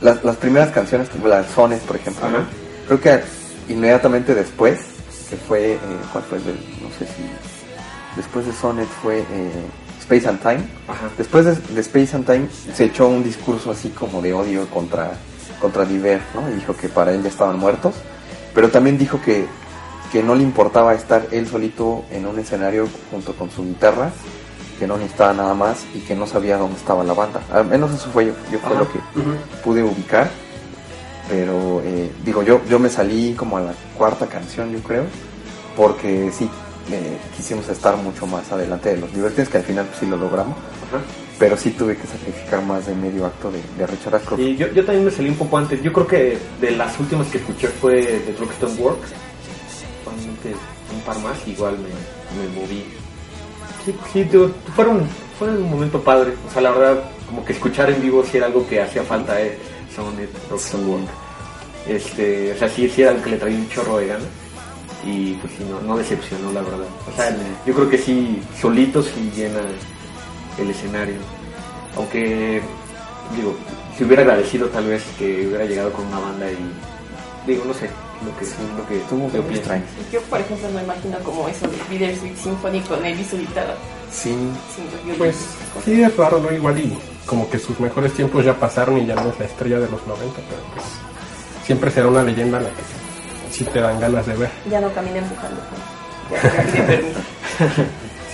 las, 0.00 0.24
las 0.24 0.36
primeras 0.36 0.70
canciones, 0.70 1.08
las 1.24 1.46
Sones, 1.50 1.80
por 1.82 1.96
ejemplo, 1.96 2.28
¿no? 2.28 2.59
Creo 2.90 3.00
que 3.00 3.20
inmediatamente 3.72 4.34
después, 4.34 4.80
que 5.28 5.36
fue, 5.36 5.74
eh, 5.74 5.78
¿cuál 6.10 6.24
fue? 6.24 6.38
el 6.38 6.44
del- 6.44 6.56
no 6.82 6.88
sé 6.98 7.06
si. 7.06 7.22
Después 8.16 8.46
de 8.46 8.52
Sonnet 8.52 8.88
fue 9.00 9.20
eh, 9.20 9.52
Space 10.00 10.28
and 10.28 10.40
Time. 10.40 10.64
Ajá. 10.88 11.08
Después 11.16 11.44
de, 11.44 11.54
de 11.54 11.80
Space 11.82 12.16
and 12.16 12.26
Time 12.26 12.48
se 12.74 12.86
echó 12.86 13.06
un 13.06 13.22
discurso 13.22 13.70
así 13.70 13.90
como 13.90 14.20
de 14.20 14.32
odio 14.34 14.66
contra, 14.70 15.12
contra 15.60 15.84
Diver, 15.84 16.20
¿no? 16.34 16.50
Y 16.50 16.54
dijo 16.54 16.74
que 16.76 16.88
para 16.88 17.12
él 17.12 17.22
ya 17.22 17.28
estaban 17.28 17.60
muertos. 17.60 17.94
Pero 18.52 18.70
también 18.70 18.98
dijo 18.98 19.22
que, 19.22 19.46
que 20.10 20.24
no 20.24 20.34
le 20.34 20.42
importaba 20.42 20.92
estar 20.94 21.28
él 21.30 21.46
solito 21.46 22.04
en 22.10 22.26
un 22.26 22.40
escenario 22.40 22.88
junto 23.12 23.34
con 23.34 23.52
su 23.52 23.62
guitarra, 23.64 24.10
que 24.80 24.88
no 24.88 24.96
necesitaba 24.96 25.32
nada 25.32 25.54
más 25.54 25.84
y 25.94 26.00
que 26.00 26.16
no 26.16 26.26
sabía 26.26 26.56
dónde 26.56 26.76
estaba 26.76 27.04
la 27.04 27.12
banda. 27.14 27.40
Al 27.52 27.66
menos 27.66 27.92
eso 27.92 28.10
fue 28.10 28.26
yo, 28.26 28.32
yo 28.50 28.58
fue 28.58 28.74
lo 28.76 28.90
que 28.90 28.98
pude 29.62 29.84
ubicar. 29.84 30.28
Pero 31.30 31.80
eh, 31.84 32.10
digo, 32.24 32.42
yo, 32.42 32.60
yo 32.68 32.80
me 32.80 32.90
salí 32.90 33.34
como 33.34 33.56
a 33.56 33.60
la 33.60 33.72
cuarta 33.96 34.26
canción, 34.26 34.72
yo 34.72 34.80
creo, 34.80 35.04
porque 35.76 36.30
sí, 36.32 36.50
eh, 36.90 37.18
quisimos 37.36 37.68
estar 37.68 37.96
mucho 37.96 38.26
más 38.26 38.50
adelante 38.50 38.90
de 38.90 38.96
los 38.96 39.14
Libertines, 39.14 39.48
que 39.48 39.58
al 39.58 39.62
final 39.62 39.86
pues, 39.86 39.98
sí 40.00 40.06
lo 40.06 40.16
logramos 40.16 40.56
Ajá. 40.88 41.00
pero 41.38 41.56
sí 41.56 41.70
tuve 41.70 41.96
que 41.96 42.06
sacrificar 42.08 42.62
más 42.64 42.86
de 42.86 42.96
medio 42.96 43.26
acto 43.26 43.50
de, 43.52 43.60
de 43.78 43.86
Richard 43.86 44.16
Ashcroft. 44.16 44.40
Y 44.40 44.56
yo, 44.56 44.66
yo 44.72 44.84
también 44.84 45.04
me 45.04 45.10
salí 45.12 45.28
un 45.28 45.36
poco 45.36 45.56
antes. 45.56 45.80
Yo 45.82 45.92
creo 45.92 46.06
que 46.06 46.38
de 46.60 46.70
las 46.72 46.98
últimas 46.98 47.28
que 47.28 47.38
escuché 47.38 47.68
fue 47.68 47.94
de 48.02 48.34
Rockstone 48.36 48.74
Works. 48.74 49.10
Probablemente 50.02 50.54
un 50.92 51.00
par 51.02 51.18
más, 51.20 51.46
igual 51.46 51.76
me, 51.78 51.88
me 52.42 52.60
moví. 52.60 52.84
Sí, 53.84 53.94
sí, 54.12 54.28
fueron, 54.74 55.06
fue 55.38 55.48
un 55.48 55.70
momento 55.70 56.00
padre. 56.00 56.34
O 56.48 56.52
sea, 56.52 56.60
la 56.60 56.72
verdad, 56.72 57.04
como 57.26 57.44
que 57.44 57.52
escuchar 57.52 57.88
en 57.88 58.02
vivo 58.02 58.24
sí 58.28 58.36
era 58.38 58.46
algo 58.46 58.66
que 58.66 58.82
hacía 58.82 59.04
falta, 59.04 59.40
eh. 59.40 59.56
Sí. 60.58 60.76
Works. 60.76 61.10
Este, 61.88 62.52
o 62.52 62.56
sea, 62.56 62.68
sí, 62.68 62.88
sí 62.88 63.02
era 63.02 63.10
algo 63.12 63.22
que 63.22 63.30
le 63.30 63.36
traía 63.36 63.56
un 63.56 63.68
chorro 63.68 63.98
de 63.98 64.06
ganas. 64.08 64.28
Y 65.04 65.32
pues 65.34 65.52
sí, 65.56 65.64
no, 65.68 65.80
no 65.80 65.96
decepcionó, 65.96 66.52
la 66.52 66.60
verdad. 66.60 66.86
O 67.10 67.16
sea, 67.16 67.34
yo 67.64 67.74
creo 67.74 67.88
que 67.88 67.98
sí, 67.98 68.40
solito 68.60 69.02
sí 69.02 69.32
llena 69.34 69.60
el 70.58 70.70
escenario. 70.70 71.16
Aunque, 71.96 72.60
digo, 73.34 73.56
si 73.96 74.04
hubiera 74.04 74.22
agradecido 74.22 74.68
tal 74.68 74.86
vez 74.86 75.02
que 75.18 75.46
hubiera 75.46 75.64
llegado 75.64 75.92
con 75.92 76.06
una 76.06 76.18
banda 76.20 76.46
y, 76.50 76.58
digo, 77.46 77.64
no 77.64 77.72
sé, 77.74 77.88
lo 78.24 78.36
que, 78.38 78.44
lo 78.76 78.86
que 78.86 79.14
muy 79.14 79.30
pienso. 79.30 79.52
extraño. 79.54 79.84
Yo, 80.12 80.20
por 80.22 80.40
ejemplo, 80.40 80.68
no 80.70 80.82
imagino 80.82 81.18
como 81.20 81.48
eso 81.48 81.66
de 81.66 81.78
Bittersweet 81.88 82.36
Symphony 82.36 82.80
con 82.82 83.06
y 83.06 83.24
su 83.24 83.38
guitarra. 83.38 83.74
Sí, 84.12 84.36
violín, 85.04 85.18
Pues 85.18 85.36
sí, 85.84 86.02
es 86.02 86.16
raro, 86.16 86.40
¿no? 86.40 86.52
Igual 86.52 86.78
y 86.78 86.98
como 87.26 87.48
que 87.50 87.58
sus 87.58 87.78
mejores 87.80 88.12
tiempos 88.14 88.44
ya 88.44 88.54
pasaron 88.54 88.98
y 88.98 89.06
ya 89.06 89.14
no 89.14 89.30
es 89.30 89.38
la 89.38 89.44
estrella 89.46 89.78
de 89.78 89.88
los 89.90 90.06
90, 90.06 90.34
pero 90.48 90.62
pues 90.74 90.84
siempre 91.64 91.90
será 91.90 92.08
una 92.08 92.22
leyenda 92.22 92.58
a 92.58 92.62
la 92.62 92.68
que 92.68 92.82
sí 93.52 93.64
te 93.64 93.80
dan 93.80 94.00
ganas 94.00 94.26
de 94.26 94.36
ver. 94.36 94.50
Ya 94.70 94.80
no 94.80 94.88
pide 94.88 95.02
permiso. 95.04 95.40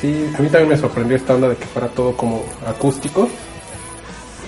Sí, 0.00 0.30
a 0.38 0.42
mí 0.42 0.48
también 0.50 0.68
me 0.68 0.76
sorprendió 0.76 1.16
esta 1.16 1.34
onda 1.34 1.48
de 1.48 1.56
que 1.56 1.64
fuera 1.64 1.88
todo 1.88 2.14
como 2.14 2.44
acústico 2.66 3.28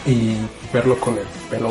y 0.04 0.36
verlo 0.74 0.98
con 1.00 1.16
el 1.16 1.24
pelo 1.48 1.70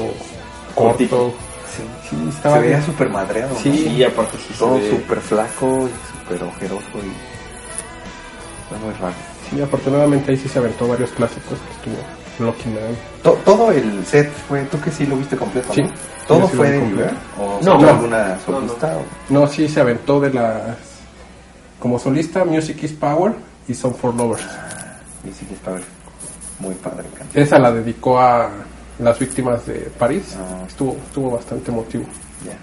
corto. 0.74 1.32
sí. 1.70 1.84
Sí, 2.10 2.16
estaba 2.30 2.56
Se 2.56 2.62
veía 2.64 2.82
súper 2.84 3.10
madreado. 3.10 3.54
¿no? 3.54 3.60
Sí. 3.60 3.88
Y 3.96 4.04
aparte 4.04 4.36
sí 4.40 4.56
Todo 4.58 4.76
ve- 4.80 4.90
súper 4.90 5.20
flaco 5.22 5.88
y 5.88 6.20
súper 6.20 6.44
ojeroso 6.44 6.86
y... 6.96 8.68
Fue 8.70 8.78
muy 8.80 8.94
raro. 9.00 9.14
Sí, 9.50 9.62
afortunadamente 9.62 10.32
ahí 10.32 10.38
sí 10.38 10.50
se 10.50 10.58
aventó 10.58 10.88
varios 10.88 11.12
clásicos 11.12 11.60
que 11.60 11.74
estuvo 11.92 12.04
Lucky 12.40 12.70
Man. 12.70 12.96
To- 13.24 13.38
todo 13.46 13.72
el 13.72 14.06
set 14.06 14.32
fue... 14.48 14.64
¿Tú 14.64 14.80
que 14.80 14.92
sí 14.92 15.06
lo 15.06 15.16
viste 15.18 15.36
completo? 15.36 15.74
Sí. 15.74 15.82
¿no? 15.82 15.92
¿Todo 16.28 16.48
fue 16.48 16.72
de. 16.72 16.82
Diver? 16.82 17.12
¿O 17.40 17.60
No, 17.64 17.78
no. 17.80 17.90
alguna 17.90 18.28
No, 18.28 18.34
no. 18.36 18.40
solista? 18.68 18.98
o- 18.98 19.34
No, 19.34 19.48
sí 19.48 19.68
se 19.68 19.80
aventó 19.82 20.20
de 20.20 20.34
las... 20.34 20.78
Como 21.80 21.98
solista, 22.00 22.44
Music 22.46 22.84
is 22.84 22.94
Power 22.94 23.34
y 23.68 23.74
Song 23.74 23.94
for 23.96 24.14
Lovers. 24.16 24.44
Y 25.28 25.32
sí 25.32 25.46
que 25.46 25.54
está 25.56 25.72
muy 26.60 26.74
padre 26.76 27.08
canción. 27.18 27.44
Esa 27.44 27.60
la 27.60 27.72
dedicó 27.72 28.20
a 28.20 28.50
las 29.00 29.20
víctimas 29.20 29.66
de 29.68 29.92
París. 29.98 30.36
Ah. 30.38 30.64
Estuvo, 30.68 30.96
estuvo 31.08 31.32
bastante 31.32 31.72
emotivo. 31.72 32.04
Ya. 32.46 32.58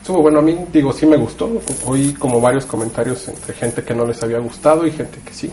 Estuvo 0.00 0.22
bueno, 0.22 0.38
a 0.38 0.42
mí 0.42 0.56
digo, 0.72 0.92
sí 0.92 1.04
me 1.06 1.16
gustó. 1.16 1.50
Oí 1.86 2.14
como 2.14 2.40
varios 2.40 2.64
comentarios 2.64 3.26
entre 3.28 3.54
gente 3.54 3.82
que 3.82 3.94
no 3.94 4.06
les 4.06 4.22
había 4.22 4.38
gustado 4.38 4.86
y 4.86 4.92
gente 4.92 5.18
que 5.24 5.34
sí. 5.34 5.50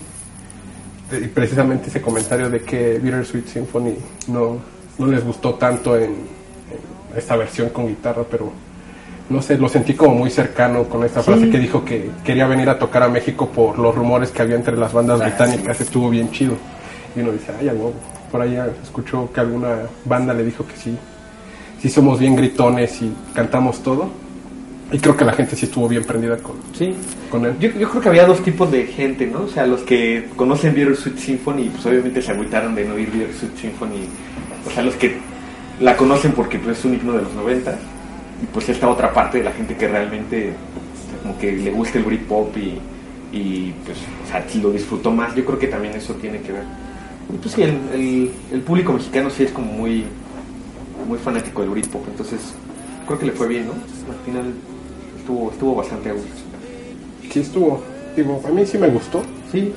Y 1.11 1.27
precisamente 1.27 1.87
ese 1.87 2.01
comentario 2.01 2.49
de 2.49 2.61
que 2.61 2.99
Bittersweet 2.99 3.47
Symphony 3.47 3.95
no, 4.27 4.57
no 4.97 5.07
les 5.07 5.23
gustó 5.23 5.53
tanto 5.55 5.95
en, 5.95 6.11
en 6.11 7.17
esta 7.17 7.35
versión 7.35 7.69
con 7.69 7.87
guitarra, 7.87 8.23
pero 8.29 8.51
no 9.29 9.41
sé, 9.41 9.57
lo 9.57 9.67
sentí 9.67 9.93
como 9.93 10.15
muy 10.15 10.29
cercano 10.29 10.85
con 10.85 11.03
esta 11.03 11.21
frase 11.21 11.49
que 11.49 11.59
dijo 11.59 11.83
que 11.83 12.09
quería 12.23 12.47
venir 12.47 12.69
a 12.69 12.79
tocar 12.79 13.03
a 13.03 13.09
México 13.09 13.49
por 13.49 13.77
los 13.77 13.93
rumores 13.93 14.31
que 14.31 14.41
había 14.41 14.55
entre 14.55 14.77
las 14.77 14.93
bandas 14.93 15.19
británicas. 15.19 15.81
Estuvo 15.81 16.09
bien 16.09 16.31
chido. 16.31 16.55
Y 17.15 17.19
uno 17.21 17.33
dice, 17.33 17.51
ay, 17.59 17.67
a 17.67 17.73
huevo. 17.73 17.93
Por 18.31 18.41
ahí 18.41 18.57
escuchó 18.81 19.31
que 19.33 19.39
alguna 19.41 19.79
banda 20.05 20.33
le 20.33 20.43
dijo 20.43 20.65
que 20.65 20.75
sí, 20.77 20.97
sí 21.81 21.89
somos 21.89 22.19
bien 22.19 22.35
gritones 22.35 23.01
y 23.01 23.13
cantamos 23.33 23.81
todo. 23.83 24.09
Y 24.91 24.99
creo 24.99 25.17
que 25.17 25.25
la 25.25 25.33
gente 25.33 25.55
sí 25.55 25.65
estuvo 25.65 25.87
bien 25.89 26.03
prendida 26.05 26.37
con, 26.37 26.55
Sí. 26.73 26.93
con 27.29 27.45
él. 27.45 27.55
Yo, 27.59 27.69
yo 27.71 27.89
creo 27.89 28.01
que 28.01 28.09
había 28.09 28.25
dos 28.25 28.41
tipos 28.41 28.71
de 28.71 28.85
gente, 28.85 29.27
¿no? 29.27 29.41
O 29.41 29.47
sea, 29.49 29.67
los 29.67 29.81
que 29.81 30.29
conocen 30.37 30.73
Bittersweet 30.73 31.17
Symphony, 31.17 31.69
pues 31.69 31.85
obviamente 31.85 32.21
se 32.21 32.31
agüitaron 32.31 32.73
de 32.73 32.85
no 32.85 32.95
oír 32.95 33.11
Bittersweet 33.11 33.57
Symphony. 33.57 34.05
O 34.65 34.71
sea, 34.71 34.83
los 34.83 34.95
que 34.95 35.17
la 35.81 35.97
conocen 35.97 36.31
porque 36.31 36.57
pues, 36.57 36.79
es 36.79 36.85
un 36.85 36.93
himno 36.93 37.13
de 37.13 37.23
los 37.23 37.33
90. 37.33 37.77
Y 38.43 38.45
pues 38.53 38.69
esta 38.69 38.87
otra 38.87 39.11
parte 39.13 39.39
de 39.39 39.43
la 39.43 39.51
gente 39.51 39.75
que 39.75 39.87
realmente 39.89 40.53
sea, 41.09 41.19
como 41.21 41.37
que 41.37 41.51
le 41.51 41.71
gusta 41.71 41.97
el 41.97 42.05
Britpop 42.05 42.55
y, 42.55 42.77
y 43.37 43.73
pues, 43.85 43.97
o 44.25 44.29
sea, 44.31 44.45
lo 44.61 44.71
disfrutó 44.71 45.11
más. 45.11 45.35
Yo 45.35 45.43
creo 45.43 45.59
que 45.59 45.67
también 45.67 45.95
eso 45.95 46.13
tiene 46.13 46.39
que 46.41 46.53
ver. 46.53 46.63
Y 47.33 47.37
pues 47.39 47.55
sí, 47.55 47.61
el, 47.63 47.77
el, 47.93 48.31
el 48.53 48.61
público 48.61 48.93
mexicano 48.93 49.29
sí 49.29 49.43
es 49.43 49.51
como 49.51 49.69
muy, 49.73 50.05
muy 51.09 51.17
fanático 51.17 51.59
del 51.61 51.71
Britpop. 51.71 52.07
Entonces, 52.07 52.39
creo 53.05 53.19
que 53.19 53.25
le 53.25 53.31
fue 53.33 53.47
bien, 53.49 53.65
¿no? 53.67 53.73
Al 53.73 54.19
final 54.25 54.53
estuvo, 55.27 55.51
estuvo 55.51 55.75
bastante 55.75 56.09
a 56.09 56.13
gusto. 56.13 56.29
Sí 57.31 57.39
estuvo. 57.41 57.81
Digo, 58.15 58.41
a 58.47 58.49
mí 58.49 58.65
sí 58.65 58.77
me 58.77 58.87
gustó. 58.87 59.21
Sí, 59.51 59.59
sí, 59.61 59.73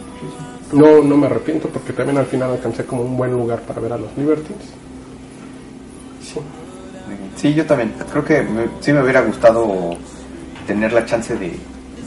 sí. 0.70 0.76
No, 0.76 1.02
no 1.02 1.16
me 1.16 1.26
arrepiento 1.26 1.68
porque 1.68 1.92
también 1.92 2.18
al 2.18 2.26
final 2.26 2.52
alcancé 2.52 2.84
como 2.84 3.02
un 3.02 3.16
buen 3.16 3.32
lugar 3.32 3.60
para 3.62 3.80
ver 3.80 3.92
a 3.92 3.98
los 3.98 4.16
Libertines. 4.16 4.62
Sí. 6.22 6.40
Sí, 7.36 7.54
yo 7.54 7.66
también. 7.66 7.92
Creo 8.12 8.24
que 8.24 8.42
me- 8.42 8.68
sí 8.80 8.92
me 8.92 9.02
hubiera 9.02 9.22
gustado 9.22 9.96
tener 10.66 10.92
la 10.92 11.04
chance 11.04 11.36
de, 11.36 11.52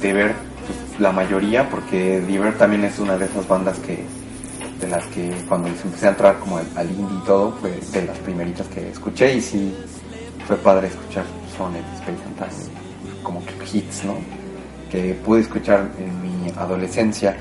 de 0.02 0.14
ver 0.14 0.34
pues, 0.66 1.00
la 1.00 1.12
mayoría, 1.12 1.70
porque 1.70 2.22
Diver 2.22 2.58
también 2.58 2.86
es 2.86 2.98
una 3.00 3.18
de 3.18 3.26
esas 3.26 3.46
bandas 3.48 3.78
que 3.80 4.00
de 4.80 4.88
las 4.90 5.06
que 5.08 5.32
cuando 5.48 5.68
les 5.70 5.84
empecé 5.84 6.08
a 6.08 6.10
entrar 6.12 6.40
como 6.40 6.58
al, 6.58 6.66
al 6.76 6.90
indie 6.90 7.18
y 7.22 7.26
todo, 7.26 7.52
fue 7.62 7.72
de 7.92 8.06
las 8.08 8.18
primeritas 8.20 8.68
que 8.68 8.90
escuché 8.90 9.34
y 9.36 9.42
sí 9.42 9.74
fue 10.48 10.58
padre 10.58 10.88
escuchar 10.88 11.24
Sonnet, 11.58 11.84
Space 12.00 12.18
Time, 12.38 12.83
como 13.24 13.42
que 13.46 13.54
hits, 13.78 14.04
¿no? 14.04 14.16
Que 14.92 15.14
pude 15.26 15.42
escuchar 15.42 15.88
en 15.98 16.22
mi 16.22 16.52
adolescencia. 16.58 17.36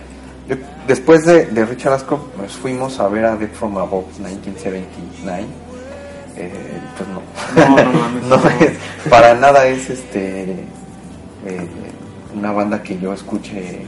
Yo- 0.48 0.56
después 0.86 1.24
de, 1.26 1.46
de 1.46 1.64
Richard 1.66 1.92
Ashcroft 1.94 2.22
nos 2.40 2.52
fuimos 2.52 2.98
a 3.00 3.08
ver 3.08 3.24
a 3.26 3.36
Dead 3.36 3.50
From 3.50 3.76
Above 3.78 4.06
1979. 4.18 5.44
Eh, 6.36 6.50
pues 6.96 7.08
no. 7.10 7.76
No, 7.76 7.76
no 7.92 8.08
No 8.28 8.36
no. 8.38 8.48
es- 8.60 8.78
para 9.10 9.34
nada 9.34 9.66
es 9.66 9.90
este 9.90 10.42
eh, 11.46 11.66
una 12.34 12.52
banda 12.52 12.82
que 12.82 12.98
yo 12.98 13.12
escuche 13.12 13.82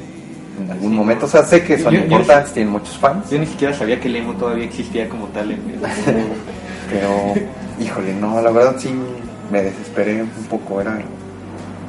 en 0.62 0.70
algún 0.70 0.94
momento. 0.94 1.24
O 1.26 1.28
sea, 1.28 1.42
sé 1.44 1.64
que 1.64 1.78
son 1.78 1.92
Yo- 1.94 2.00
yo- 2.00 2.04
importantes, 2.04 2.52
tienen 2.52 2.72
muchos 2.72 2.96
fans, 2.98 3.30
Yo 3.30 3.38
ni 3.38 3.46
siquiera 3.46 3.72
sabía 3.74 3.98
que 4.00 4.08
el 4.08 4.16
emo 4.16 4.34
todavía 4.34 4.64
existía 4.66 5.08
como 5.08 5.26
tal 5.28 5.52
en 5.52 5.60
el 5.70 5.78
pero 6.90 7.34
híjole, 7.80 8.12
no, 8.14 8.40
la 8.40 8.50
verdad 8.50 8.76
sí 8.78 8.94
me 9.50 9.62
desesperé 9.62 10.22
un 10.22 10.28
poco. 10.50 10.80
Era, 10.80 10.98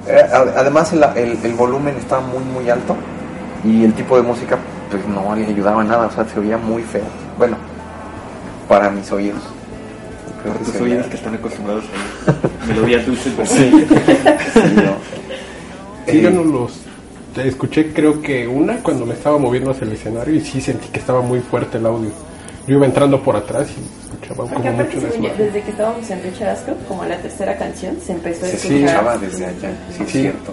además 0.08 0.94
el, 0.94 1.04
el- 1.16 1.38
el 1.44 1.54
volumen 1.54 1.96
estaba 1.98 2.22
muy 2.22 2.44
muy 2.44 2.70
alto 2.70 2.96
y 3.64 3.84
el 3.84 3.94
tipo 3.94 4.16
de 4.18 4.24
música 4.24 4.58
pues 4.92 5.06
no 5.08 5.36
le 5.36 5.46
ayudaba 5.48 5.84
nada, 5.84 6.08
o 6.08 6.12
sea, 6.12 6.26
se 6.26 6.40
oía 6.40 6.58
muy 6.58 6.84
feo. 6.84 7.04
Bueno, 7.38 7.58
para 8.70 8.90
mis 8.90 9.12
oídos. 9.12 9.42
Creo 10.44 10.54
Para 10.54 10.66
que 10.66 10.72
tus 10.72 10.82
oídos 10.82 11.08
que 11.08 11.16
están 11.16 11.34
acostumbrados 11.36 11.86
a 12.28 12.66
melodías 12.68 13.06
dulces. 13.06 13.34
Sí, 13.50 13.72
sí, 14.54 14.76
no. 14.76 14.96
Sí, 16.12 16.22
yo 16.22 16.30
Eh, 16.30 16.32
no 16.32 16.44
los 16.44 16.72
te 17.34 17.48
escuché 17.48 17.92
creo 17.92 18.22
que 18.22 18.48
una 18.48 18.78
cuando 18.78 19.06
me 19.06 19.14
estaba 19.16 19.38
moviendo 19.38 19.72
hacia 19.72 19.86
el 19.86 19.92
escenario 19.94 20.36
y 20.36 20.40
sí 20.42 20.62
sentí 20.62 20.88
que 20.88 21.00
estaba 21.00 21.22
muy 21.22 21.40
fuerte 21.42 21.78
el 21.80 21.86
audio. 21.88 22.12
Yo 22.68 22.76
iba 22.78 22.86
entrando 22.86 23.22
por 23.22 23.36
atrás 23.36 23.68
y 23.70 24.06
escuchaba 24.06 24.48
Porque 24.50 24.70
como 24.70 24.84
mucho 24.84 25.00
desde 25.38 25.62
que 25.62 25.70
estábamos 25.72 26.10
en 26.10 26.24
Richard 26.24 26.50
Ashcroft, 26.50 26.86
como 26.88 27.06
la 27.06 27.18
tercera 27.18 27.56
canción, 27.58 27.96
se 28.04 28.14
empezó 28.14 28.46
a 28.46 28.50
Se 28.50 28.56
escuchar. 28.56 28.78
escuchaba 28.80 29.18
desde 29.18 29.46
allá, 29.46 29.72
sí, 29.96 30.04
es 30.04 30.10
Sí. 30.12 30.20
cierto. 30.22 30.52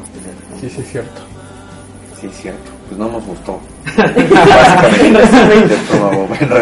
Sí, 0.60 0.68
sí, 0.70 0.80
es 0.82 0.88
cierto. 0.90 1.20
Sí, 2.20 2.26
es 2.26 2.36
cierto. 2.36 2.70
Pues 2.88 2.98
no 2.98 3.08
nos 3.08 3.24
gustó. 3.24 3.58
Básicamente. 3.96 5.74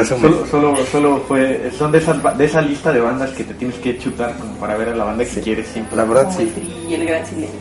Solo, 0.07 0.47
solo, 0.47 0.77
solo 0.91 1.21
fue, 1.27 1.71
son 1.77 1.91
de, 1.93 1.99
esas, 1.99 2.39
de 2.39 2.45
esa 2.45 2.63
lista 2.63 2.93
de 2.93 3.01
bandas 3.01 3.31
que 3.31 3.45
te 3.45 3.55
tienes 3.55 3.77
que 3.79 3.99
chutar 3.99 4.37
como 4.39 4.55
para 4.55 4.77
ver 4.77 4.91
a 4.91 4.97
la 4.97 5.05
banda 5.05 5.25
que 5.25 5.41
quieres 5.41 5.67
siempre. 5.69 5.97
La 5.97 6.05
verdad, 6.05 6.29
sí. 6.37 6.51
y 6.89 6.95
el 6.95 7.07
gran 7.07 7.27
silencio. 7.27 7.59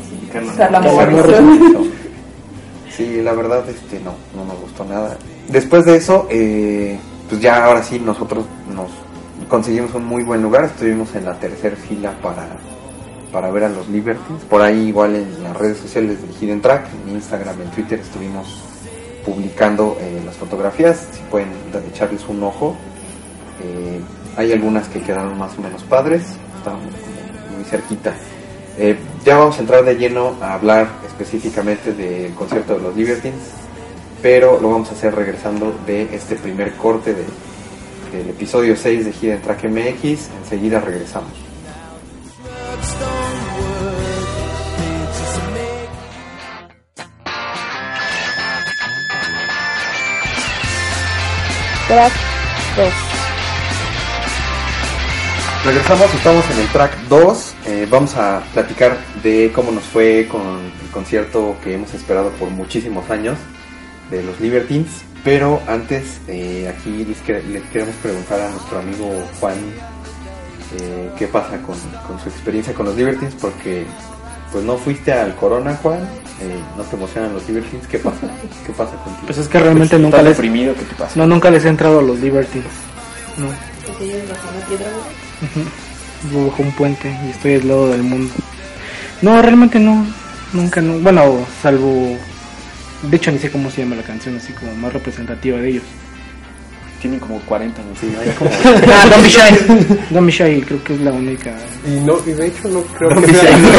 Morrison. 0.91 1.91
Sí, 2.95 3.21
la 3.21 3.31
verdad, 3.31 3.63
este, 3.69 3.97
no, 4.01 4.11
no 4.35 4.43
nos 4.45 4.59
gustó 4.59 4.83
nada. 4.83 5.15
Después 5.47 5.85
de 5.85 5.95
eso, 5.95 6.27
eh, 6.29 6.99
pues 7.29 7.41
ya 7.41 7.65
ahora 7.65 7.83
sí 7.83 7.99
nosotros 7.99 8.45
nos 8.73 8.89
conseguimos 9.47 9.93
un 9.93 10.05
muy 10.05 10.23
buen 10.23 10.41
lugar. 10.41 10.65
Estuvimos 10.65 11.13
en 11.15 11.25
la 11.25 11.39
tercera 11.39 11.75
fila 11.75 12.11
para, 12.21 12.47
para 13.31 13.51
ver 13.51 13.65
a 13.65 13.69
los 13.69 13.87
Libertines. 13.87 14.43
Por 14.45 14.61
ahí 14.61 14.87
igual 14.87 15.15
en 15.15 15.43
las 15.43 15.55
redes 15.55 15.77
sociales 15.77 16.17
de 16.21 16.27
Hidden 16.33 16.61
Track, 16.61 16.87
en 17.05 17.13
Instagram, 17.13 17.61
en 17.61 17.69
Twitter 17.71 17.99
estuvimos 17.99 18.63
publicando 19.25 19.97
eh, 19.99 20.21
las 20.25 20.35
fotografías. 20.35 21.07
Si 21.11 21.21
pueden 21.29 21.49
echarles 21.93 22.27
un 22.27 22.43
ojo. 22.43 22.75
Eh, 23.63 23.99
hay 24.35 24.51
algunas 24.51 24.87
que 24.87 25.01
quedaron 25.01 25.37
más 25.37 25.57
o 25.57 25.61
menos 25.61 25.83
padres. 25.83 26.23
Estaban 26.57 26.81
muy 27.55 27.63
cerquita. 27.65 28.13
Eh, 28.77 28.97
ya 29.25 29.37
vamos 29.37 29.57
a 29.57 29.61
entrar 29.61 29.83
de 29.83 29.95
lleno 29.95 30.35
a 30.41 30.53
hablar 30.53 30.87
específicamente 31.05 31.91
del 31.91 32.33
concierto 32.33 32.75
de 32.75 32.81
los 32.81 32.95
Libertines, 32.95 33.51
pero 34.21 34.59
lo 34.59 34.71
vamos 34.71 34.89
a 34.89 34.93
hacer 34.93 35.15
regresando 35.15 35.77
de 35.85 36.13
este 36.13 36.35
primer 36.35 36.73
corte 36.73 37.13
de, 37.13 37.23
del 38.17 38.29
episodio 38.29 38.75
6 38.75 39.05
de 39.05 39.11
Hidden 39.11 39.41
Track 39.41 39.63
MX. 39.65 40.29
Enseguida 40.43 40.79
regresamos. 40.79 41.31
Track 51.87 52.13
2. 52.77 52.93
Regresamos, 55.65 56.13
estamos 56.13 56.49
en 56.51 56.59
el 56.59 56.67
track 56.67 56.97
2. 57.09 57.55
eh, 57.65 57.87
vamos 57.89 58.15
a 58.15 58.41
platicar 58.53 58.97
de 59.23 59.51
cómo 59.53 59.71
nos 59.71 59.83
fue 59.83 60.27
con 60.29 60.41
el 60.41 60.89
concierto 60.91 61.55
que 61.63 61.73
hemos 61.73 61.93
esperado 61.93 62.29
por 62.31 62.49
muchísimos 62.49 63.09
años 63.09 63.37
de 64.09 64.23
los 64.23 64.39
Libertines. 64.39 64.87
Pero 65.23 65.61
antes, 65.67 66.19
eh, 66.27 66.73
aquí 66.73 67.03
les, 67.05 67.17
quere- 67.21 67.43
les 67.43 67.63
queremos 67.71 67.95
preguntar 68.01 68.39
a 68.39 68.49
nuestro 68.49 68.79
amigo 68.79 69.11
Juan 69.39 69.57
eh, 70.79 71.09
qué 71.17 71.27
pasa 71.27 71.57
con, 71.61 71.75
con 72.07 72.19
su 72.23 72.29
experiencia 72.29 72.73
con 72.73 72.85
los 72.85 72.95
Libertines, 72.95 73.35
porque 73.35 73.85
pues 74.51 74.63
no 74.63 74.77
fuiste 74.77 75.11
al 75.11 75.35
Corona, 75.35 75.75
Juan, 75.83 75.99
eh, 76.41 76.59
no 76.77 76.83
te 76.83 76.95
emocionan 76.95 77.33
los 77.33 77.47
Libertines, 77.47 77.85
¿qué 77.87 77.99
pasa? 77.99 78.21
¿Qué 78.65 78.71
pasa 78.71 78.95
contigo? 79.03 79.25
Pues 79.25 79.37
es 79.39 79.47
que 79.47 79.59
realmente 79.59 79.99
nunca 79.99 80.17
¿Estás 80.17 80.29
les, 80.29 80.37
deprimido? 80.37 80.73
¿Qué 80.73 80.85
te 80.85 80.95
pasa? 80.95 81.11
no, 81.15 81.27
nunca 81.27 81.51
les 81.51 81.65
he 81.65 81.69
entrado 81.69 81.99
a 81.99 82.01
los 82.01 82.17
Libertines. 82.19 82.67
No, 83.37 83.47
vivo 86.31 86.49
bajo 86.49 86.63
un 86.63 86.71
puente 86.71 87.15
y 87.25 87.29
estoy 87.29 87.53
aislado 87.55 87.89
del 87.89 88.03
mundo. 88.03 88.33
No, 89.21 89.41
realmente 89.41 89.79
no, 89.79 90.05
nunca, 90.53 90.81
no. 90.81 90.99
Bueno, 90.99 91.45
salvo, 91.61 92.17
de 93.03 93.17
hecho 93.17 93.31
ni 93.31 93.39
sé 93.39 93.49
cómo 93.51 93.69
se 93.71 93.81
llama 93.83 93.95
la 93.95 94.03
canción, 94.03 94.35
así 94.37 94.53
como 94.53 94.73
más 94.75 94.93
representativa 94.93 95.57
de 95.59 95.69
ellos. 95.69 95.83
Tienen 97.01 97.21
como 97.21 97.39
40 97.39 97.81
años. 97.81 97.97
Sí, 98.01 98.13
hay 98.19 98.29
como- 98.31 98.49
Ah, 98.93 99.05
Don't 99.09 99.23
Be 99.23 99.29
Shy. 99.29 99.97
Don't 100.13 100.25
Be 100.25 100.31
Shy, 100.33 100.61
creo 100.63 100.83
que 100.83 100.95
es 100.95 100.99
la 100.99 101.13
única. 101.13 101.53
Y 101.87 101.91
no, 102.01 102.17
y 102.25 102.31
de 102.33 102.47
hecho 102.47 102.67
no 102.67 102.81
creo 102.81 103.09
Don't 103.11 103.25
que 103.25 103.33
sea... 103.35 103.57
Shy. 103.57 103.63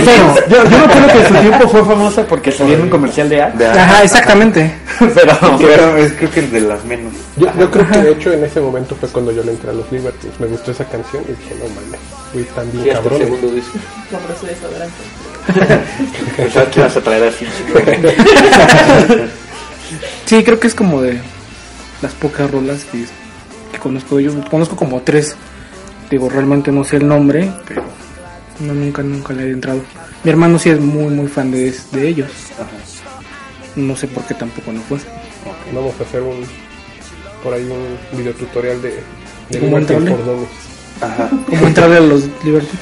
No. 0.00 0.34
Yo, 0.48 0.64
yo 0.64 0.70
me 0.70 0.84
acuerdo 0.84 1.06
que 1.12 1.18
en 1.20 1.28
su 1.28 1.34
tiempo 1.34 1.68
fue 1.68 1.84
famosa 1.84 2.26
porque 2.26 2.50
salió 2.50 2.74
en 2.76 2.82
un 2.82 2.88
comercial 2.88 3.28
de 3.28 3.42
Axe. 3.42 3.58
de- 3.58 3.66
Ajá, 3.66 4.02
exactamente. 4.04 4.74
Pero, 4.98 5.56
Creo, 5.58 5.96
es, 5.98 6.12
creo 6.14 6.30
que 6.30 6.40
el 6.40 6.50
de 6.50 6.60
las 6.62 6.82
menos. 6.86 7.12
Yo, 7.36 7.46
yo 7.58 7.70
creo 7.70 7.90
que 7.90 7.98
de 7.98 8.12
hecho 8.12 8.32
en 8.32 8.42
ese 8.44 8.60
momento 8.60 8.96
fue 8.98 9.08
cuando 9.10 9.32
yo 9.32 9.42
le 9.44 9.52
entré 9.52 9.68
a 9.70 9.74
los 9.74 9.90
Libertines. 9.92 10.40
Me 10.40 10.46
gustó 10.46 10.70
esa 10.70 10.84
canción 10.86 11.22
y 11.28 11.32
dije, 11.32 11.54
no 11.58 11.68
mames, 11.74 12.00
güey, 12.32 12.44
están 12.44 12.70
bien 12.72 12.84
Sí, 12.84 12.90
hasta 12.90 13.02
el 13.02 13.08
cabrones. 13.10 13.28
segundo 13.34 13.54
disco. 13.54 13.78
Compró 14.10 14.34
su 14.40 14.46
desodorante. 14.46 14.94
Pensaba 16.36 16.70
que 16.70 16.80
ibas 16.80 16.96
a 16.96 17.00
traer 17.00 17.24
así. 17.24 17.46
Sí, 20.26 20.44
creo 20.44 20.60
que 20.60 20.68
es 20.68 20.74
como 20.74 21.02
de 21.02 21.20
las 22.02 22.12
pocas 22.12 22.50
rolas 22.50 22.84
que, 22.84 23.04
que 23.72 23.78
conozco. 23.78 24.20
Yo 24.20 24.32
conozco 24.48 24.76
como 24.76 25.00
tres. 25.00 25.36
Digo, 26.10 26.28
realmente 26.28 26.72
no 26.72 26.84
sé 26.84 26.96
el 26.96 27.06
nombre, 27.06 27.52
pero 27.66 27.82
no, 28.60 28.74
nunca, 28.74 29.02
nunca 29.02 29.32
le 29.32 29.44
he 29.44 29.50
entrado. 29.50 29.80
Mi 30.24 30.30
hermano 30.30 30.58
sí 30.58 30.70
es 30.70 30.80
muy, 30.80 31.12
muy 31.12 31.28
fan 31.28 31.50
de, 31.50 31.74
de 31.92 32.08
ellos. 32.08 32.30
No 33.76 33.96
sé 33.96 34.08
por 34.08 34.24
qué 34.24 34.34
tampoco 34.34 34.72
no 34.72 34.80
fue. 34.82 34.98
Vamos 35.72 35.94
a 36.00 36.02
hacer 36.02 36.22
un 36.22 36.44
por 37.42 37.54
ahí 37.54 37.64
un 38.12 38.18
video 38.18 38.34
tutorial 38.34 38.82
de, 38.82 39.02
de 39.48 39.58
¿Cómo 39.60 39.78
entrarle? 39.78 40.14
Ajá. 41.00 41.30
¿Cómo 41.48 41.66
entrarle 41.66 41.96
a 41.96 42.00
los 42.00 42.24
Liberty? 42.44 42.76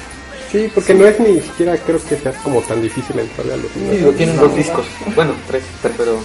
Sí, 0.51 0.71
porque 0.75 0.95
no 0.95 1.05
es 1.05 1.21
ni 1.21 1.41
siquiera 1.41 1.77
creo 1.77 2.03
que 2.03 2.17
sea 2.17 2.33
como 2.43 2.61
tan 2.63 2.81
difícil 2.81 3.19
entrarle 3.19 3.53
a 3.53 3.57
los 3.59 3.67
Sí, 3.73 3.79
Libertines. 3.81 4.17
tienen 4.17 4.37
dos 4.39 4.57
discos. 4.57 4.87
Bueno, 5.15 5.33
tres, 5.47 5.63
pero 5.83 6.19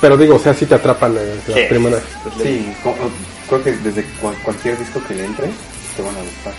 Pero 0.00 0.16
digo, 0.16 0.34
o 0.36 0.38
sea, 0.38 0.52
sí 0.54 0.66
te 0.66 0.74
atrapan 0.74 1.14
las 1.14 1.24
Sí. 1.46 1.60
primeras. 1.68 2.02
Sí, 2.42 2.66
creo 3.48 3.62
que 3.64 3.72
desde 3.72 4.04
cual- 4.20 4.36
cualquier 4.42 4.78
disco 4.78 5.00
que 5.06 5.14
le 5.14 5.24
entre 5.26 5.46
te 5.96 6.02
van 6.02 6.14
a 6.16 6.20
gustar. 6.22 6.54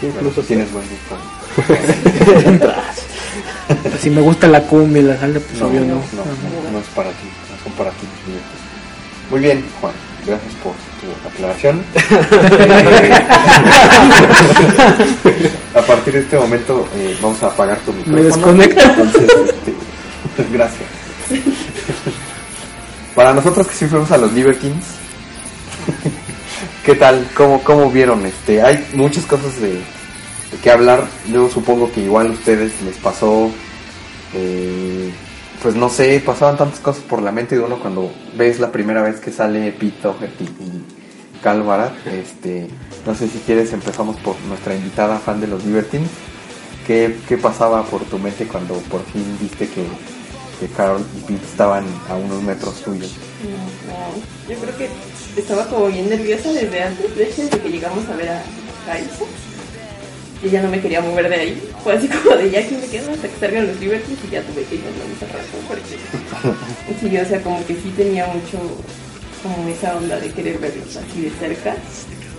Sí, 0.00 0.06
Bueno, 0.06 0.20
incluso 0.20 0.40
tú 0.40 0.46
tienes 0.46 0.72
buen 0.72 0.86
disco. 0.88 1.16
Si 4.00 4.10
me 4.10 4.20
gusta 4.20 4.48
la 4.48 4.62
cumbia 4.62 5.02
y 5.02 5.04
la 5.04 5.18
salsa, 5.18 5.40
pues 5.40 5.60
No, 5.60 5.66
obvio 5.68 5.80
no, 5.80 5.86
no. 5.86 5.94
no, 5.94 6.70
no 6.72 6.78
es 6.80 6.86
para 6.94 7.10
ti, 7.10 7.26
no 7.50 7.62
son 7.64 7.72
para 7.74 7.90
ti. 7.90 8.06
Muy 9.30 9.40
bien, 9.40 9.64
Juan, 9.80 9.92
gracias 10.30 10.54
por 10.62 10.72
tu 11.00 11.08
aclaración. 11.28 11.84
A 15.74 15.82
partir 15.82 16.14
de 16.14 16.20
este 16.20 16.38
momento 16.38 16.88
eh, 16.96 17.18
vamos 17.20 17.42
a 17.42 17.48
apagar 17.48 17.78
tu 17.80 17.92
micrófono. 17.92 18.22
desconecto. 18.22 18.80
Entonces, 18.80 19.22
este, 19.22 19.74
gracias. 20.52 20.88
Para 23.14 23.34
nosotros 23.34 23.66
que 23.66 23.74
sí 23.74 23.86
fuimos 23.86 24.10
a 24.12 24.18
los 24.18 24.32
Libertines, 24.32 24.84
¿qué 26.84 26.94
tal? 26.94 27.28
¿Cómo, 27.34 27.62
cómo 27.62 27.90
vieron? 27.90 28.24
Este, 28.26 28.62
hay 28.62 28.86
muchas 28.94 29.24
cosas 29.26 29.60
de, 29.60 29.72
de 29.72 30.58
qué 30.62 30.70
hablar. 30.70 31.04
Yo 31.28 31.50
supongo 31.50 31.90
que 31.92 32.00
igual 32.02 32.28
a 32.28 32.32
ustedes 32.32 32.72
les 32.82 32.96
pasó, 32.96 33.50
eh, 34.34 35.10
pues 35.62 35.74
no 35.74 35.88
sé, 35.88 36.20
pasaban 36.24 36.56
tantas 36.56 36.80
cosas 36.80 37.02
por 37.02 37.20
la 37.22 37.32
mente 37.32 37.56
de 37.56 37.62
uno 37.62 37.78
cuando 37.80 38.10
ves 38.36 38.60
la 38.60 38.72
primera 38.72 39.02
vez 39.02 39.20
que 39.20 39.30
sale 39.30 39.72
Doherty 39.72 40.44
y 40.44 41.40
Cal 41.42 41.62
Barat. 41.62 41.92
Este, 42.06 42.68
no 43.06 43.14
sé 43.14 43.28
si 43.28 43.38
quieres 43.40 43.72
empezamos 43.72 44.16
por 44.16 44.38
nuestra 44.42 44.74
invitada 44.74 45.18
fan 45.18 45.40
de 45.40 45.46
los 45.46 45.64
Libertines. 45.64 46.10
¿Qué, 46.86 47.18
¿Qué 47.28 47.36
pasaba 47.36 47.84
por 47.84 48.04
tu 48.04 48.18
mente 48.18 48.46
cuando 48.46 48.74
por 48.74 49.04
fin 49.04 49.24
viste 49.40 49.68
que, 49.68 49.84
que 50.58 50.72
Carol 50.74 51.04
y 51.16 51.20
Pete 51.20 51.44
estaban 51.44 51.84
a 52.08 52.14
unos 52.16 52.42
metros 52.42 52.82
tuyos? 52.82 53.12
No, 53.86 54.52
yo 54.52 54.60
creo 54.60 54.76
que 54.76 54.88
estaba 55.36 55.66
como 55.66 55.86
bien 55.88 56.08
nerviosa 56.08 56.52
desde 56.52 56.82
antes, 56.82 57.16
desde 57.16 57.48
que 57.50 57.68
llegamos 57.68 58.08
a 58.08 58.16
ver 58.16 58.30
a 58.30 58.42
Kaisa. 58.86 59.24
Y 60.42 60.48
ya 60.48 60.62
no 60.62 60.68
me 60.68 60.80
quería 60.80 61.00
mover 61.00 61.28
de 61.28 61.34
ahí. 61.34 61.70
Fue 61.82 61.94
así 61.94 62.08
como 62.08 62.36
de 62.36 62.50
ya 62.50 62.66
que 62.66 62.76
me 62.76 62.86
quedo 62.86 63.12
hasta 63.12 63.28
que 63.28 63.36
salgan 63.38 63.66
los 63.66 63.80
Libertines 63.80 64.18
y 64.26 64.30
ya 64.32 64.42
tuve 64.42 64.64
que 64.64 64.74
irnos 64.76 64.92
a 64.94 65.24
esa 65.24 65.36
razón 65.36 65.60
porque 65.68 65.96
sí, 67.00 67.16
o 67.16 67.24
sea, 67.24 67.42
como 67.42 67.64
que 67.66 67.74
sí 67.74 67.92
tenía 67.96 68.26
mucho 68.26 68.58
como 69.42 69.68
esa 69.68 69.96
onda 69.96 70.18
de 70.18 70.30
querer 70.30 70.58
verlos 70.58 70.96
así 70.96 71.22
de 71.22 71.30
cerca. 71.30 71.76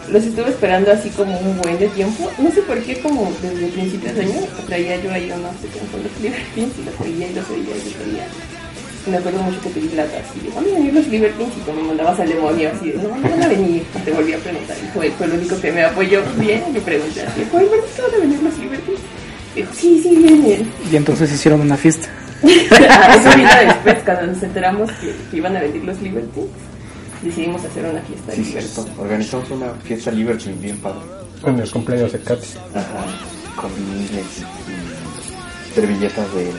Los 0.09 0.23
estuve 0.23 0.49
esperando 0.49 0.91
así 0.91 1.09
como 1.11 1.37
un 1.39 1.57
buen 1.61 1.77
de 1.79 1.87
tiempo. 1.89 2.29
No 2.37 2.51
sé 2.51 2.61
por 2.63 2.81
qué, 2.81 2.99
como 2.99 3.31
desde 3.41 3.67
principios 3.67 4.15
de 4.15 4.21
año, 4.21 4.41
traía 4.67 5.01
yo 5.01 5.11
ahí 5.11 5.31
unos 5.31 5.55
con 5.91 6.03
los 6.03 6.21
Libertines 6.21 6.73
y 6.77 6.83
los 6.83 6.99
veía 6.99 7.29
y 7.29 7.33
los 7.33 7.49
veía 7.49 7.75
y 7.75 7.83
los 7.85 7.99
veía. 7.99 8.60
Me 9.07 9.17
acuerdo 9.17 9.41
mucho 9.41 9.59
que 9.61 9.69
pedí 9.69 9.87
plata 9.87 10.11
así 10.19 10.39
de, 10.39 10.53
van 10.53 10.63
a 10.63 10.77
venir 10.77 10.93
los 10.93 11.07
Libertines 11.07 11.53
y 11.57 11.61
como 11.61 11.81
me 11.81 11.87
mandabas 11.87 12.19
al 12.19 12.29
demonio 12.29 12.69
así 12.73 12.91
de, 12.91 12.97
no, 12.97 13.15
no 13.15 13.29
van 13.29 13.43
a 13.43 13.47
venir. 13.47 13.83
Y 13.95 13.99
te 13.99 14.11
volví 14.11 14.33
a 14.33 14.37
preguntar 14.37 14.77
y 14.77 14.87
fue, 14.93 15.11
fue 15.11 15.25
el 15.25 15.33
único 15.33 15.59
que 15.59 15.71
me 15.71 15.83
apoyó 15.83 16.21
bien. 16.37 16.63
Y 16.75 16.79
pregunté 16.79 17.21
así, 17.23 17.41
¿fue 17.51 17.63
verdad 17.63 17.85
que 17.95 18.01
van 18.01 18.13
a 18.13 18.17
venir 18.17 18.43
los 18.43 18.57
Libertines? 18.59 19.01
Dijo, 19.55 19.73
sí, 19.73 19.99
sí, 20.01 20.15
vienen. 20.15 20.71
Y 20.91 20.95
entonces 20.95 21.31
hicieron 21.31 21.61
una 21.61 21.77
fiesta. 21.77 22.07
Eso 22.43 23.37
vino 23.37 23.49
después, 23.65 23.97
cuando 24.05 24.27
nos 24.27 24.43
enteramos 24.43 24.91
que, 24.93 25.13
que 25.29 25.37
iban 25.37 25.57
a 25.57 25.61
venir 25.61 25.83
los 25.83 26.01
Libertines. 26.01 26.49
Decidimos 27.21 27.63
hacer 27.63 27.85
una 27.85 28.01
fiesta. 28.01 28.31
Sí, 28.33 28.41
de 28.41 28.61
cierto. 28.61 28.85
Organizamos 28.97 29.49
una 29.51 29.73
fiesta 29.83 30.11
Liberty 30.11 30.51
bien 30.53 30.77
padre. 30.77 31.01
En 31.45 31.59
el 31.59 31.69
cumpleaños 31.69 32.11
de 32.11 32.19
Katy. 32.19 32.47
Ajá. 32.73 33.05
Con 33.55 33.71
inglés 33.71 34.43
y 34.67 35.73
servilletas 35.75 36.33
de 36.33 36.51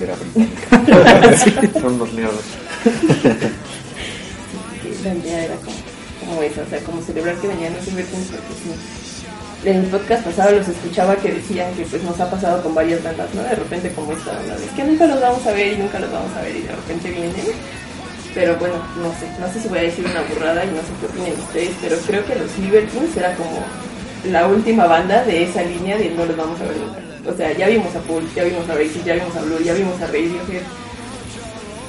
bandera 0.00 0.16
británica. 0.16 1.80
Son 1.80 1.98
los 1.98 2.12
nerdos. 2.12 2.44
que 4.82 5.08
la 5.08 5.14
idea 5.14 5.44
era 5.44 5.54
como, 5.56 5.76
como 6.20 6.42
eso, 6.42 6.62
o 6.62 6.70
sea, 6.70 6.80
como 6.80 7.02
celebrar 7.02 7.36
que 7.36 7.48
venían 7.48 7.74
los 7.74 7.86
Libertines 7.86 8.28
porque 8.28 8.54
sí. 8.62 8.70
En 9.62 9.76
el 9.76 9.86
podcast 9.86 10.24
pasado 10.24 10.56
los 10.56 10.68
escuchaba 10.68 11.16
que 11.16 11.32
decían 11.32 11.74
que 11.74 11.84
pues 11.84 12.02
nos 12.02 12.18
ha 12.18 12.30
pasado 12.30 12.62
con 12.62 12.74
varias 12.74 13.02
bandas, 13.02 13.28
¿no? 13.34 13.42
De 13.42 13.54
repente 13.54 13.92
como 13.92 14.12
esta 14.12 14.30
onda 14.30 14.56
de 14.56 14.66
que 14.74 14.84
nunca 14.84 15.06
los 15.06 15.20
vamos 15.20 15.46
a 15.46 15.52
ver 15.52 15.74
y 15.74 15.76
nunca 15.76 15.98
los 15.98 16.10
vamos 16.10 16.34
a 16.34 16.40
ver 16.40 16.56
y 16.56 16.62
de 16.62 16.72
repente 16.72 17.10
vienen. 17.10 17.34
Pero 18.32 18.56
bueno, 18.56 18.76
no 19.02 19.10
sé, 19.18 19.28
no 19.38 19.52
sé 19.52 19.60
si 19.60 19.68
voy 19.68 19.80
a 19.80 19.82
decir 19.82 20.06
una 20.06 20.22
burrada 20.22 20.64
y 20.64 20.68
no 20.68 20.80
sé 20.80 20.88
qué 21.00 21.06
opinen 21.06 21.38
ustedes, 21.38 21.72
pero 21.82 21.96
creo 22.06 22.24
que 22.24 22.36
los 22.36 22.58
Libertines 22.58 23.16
era 23.16 23.34
como 23.34 23.62
la 24.24 24.46
última 24.46 24.86
banda 24.86 25.24
de 25.24 25.42
esa 25.42 25.62
línea 25.62 25.98
de 25.98 26.10
no 26.10 26.24
los 26.24 26.36
vamos 26.36 26.58
a 26.60 26.64
ver 26.64 26.76
nunca. 26.76 27.09
O 27.26 27.36
sea, 27.36 27.52
ya 27.52 27.68
vimos 27.68 27.94
a 27.94 28.00
Paul, 28.00 28.22
ya 28.34 28.44
vimos 28.44 28.68
a 28.68 28.74
Racing, 28.74 29.04
ya 29.04 29.14
vimos 29.14 29.36
a 29.36 29.42
Blur, 29.42 29.62
ya 29.62 29.74
vimos 29.74 30.00
a 30.00 30.06
Radiohead. 30.06 30.62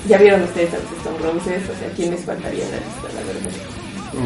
Ya 0.08 0.18
vieron 0.18 0.42
ustedes 0.44 0.74
a 0.74 0.78
los 0.78 0.86
Stone 0.98 1.18
Roses, 1.20 1.62
o 1.70 1.80
sea, 1.80 1.88
¿quién 1.96 2.12
les 2.12 2.22
faltaría 2.22 2.66
en 2.66 2.72
la 2.72 2.78
lista, 2.78 3.08
la 3.16 3.22
verdad? 3.22 3.52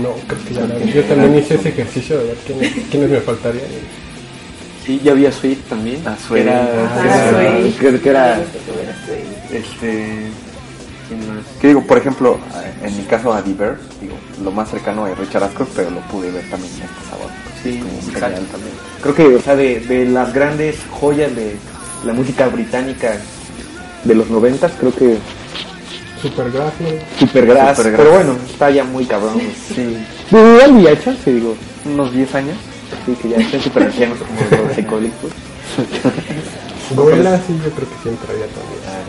No, 0.02 0.14
creo 0.28 0.46
que 0.46 0.54
ya. 0.86 0.94
Yo 0.94 1.04
también 1.04 1.36
hice 1.38 1.56
ese 1.56 1.70
ejercicio 1.70 2.18
de 2.20 2.24
ver 2.28 2.38
quiénes, 2.48 2.74
quiénes 2.90 3.10
me 3.10 3.20
faltarían. 3.20 3.66
Sí, 4.86 5.02
ya 5.04 5.12
había 5.12 5.32
Sweet 5.32 5.60
también. 5.68 6.02
Ah, 6.06 6.16
Sweet. 6.28 6.44
Era, 6.44 6.62
Ah, 6.64 7.40
era- 7.60 7.78
creo 7.78 8.02
que 8.02 8.10
era. 8.10 8.40
Este. 9.52 10.06
¿Quién 11.08 11.20
más? 11.28 11.46
Que 11.62 11.68
digo, 11.68 11.82
por 11.86 11.98
ejemplo, 11.98 12.40
en 12.84 12.98
mi 12.98 13.04
caso 13.04 13.32
a 13.34 13.42
Diver, 13.42 13.78
digo, 14.02 14.16
lo 14.44 14.52
más 14.52 14.70
cercano 14.72 15.06
es 15.08 15.18
Richard 15.18 15.44
Ashcroft, 15.44 15.72
pero 15.76 15.92
lo 15.92 16.00
pude 16.02 16.32
ver 16.32 16.50
también 16.50 16.72
este 16.74 17.10
sábado. 17.10 17.30
Sí, 17.66 17.82
también. 18.22 18.74
Creo 19.02 19.16
que, 19.16 19.26
o 19.36 19.42
sea, 19.42 19.56
de, 19.56 19.80
de 19.80 20.06
las 20.06 20.32
grandes 20.34 20.78
joyas 20.92 21.36
de 21.36 21.56
la 22.06 22.14
música 22.14 22.48
británica 22.48 23.18
de 24.04 24.14
los 24.14 24.30
noventas, 24.30 24.72
creo 24.80 24.94
que 24.94 25.18
Supergrass. 26.22 26.74
Supergrass, 27.20 27.78
Supergrass. 27.78 27.98
pero 27.98 28.12
bueno, 28.12 28.38
está 28.48 28.70
ya 28.70 28.84
muy 28.84 29.06
cabrón. 29.06 29.40
Sí, 29.74 29.98
De 30.32 30.40
igual 30.54 30.74
VIH, 30.74 31.16
sí, 31.24 31.32
digo, 31.32 31.56
unos 31.86 32.14
10 32.14 32.36
años. 32.36 32.58
sí, 33.06 33.14
que 33.22 33.30
ya 33.30 33.38
están 33.38 33.62
super 33.62 33.84
ancianos 33.84 34.18
como 34.20 34.64
los 34.68 34.76
psicólicos. 34.76 35.32
Gorilla, 36.96 37.38
sí, 37.46 37.60
yo 37.64 37.72
creo 37.72 37.90
que 37.90 37.96
sí 38.04 38.10
entraría 38.10 38.46
también. 38.46 38.82
Ah, 38.88 39.02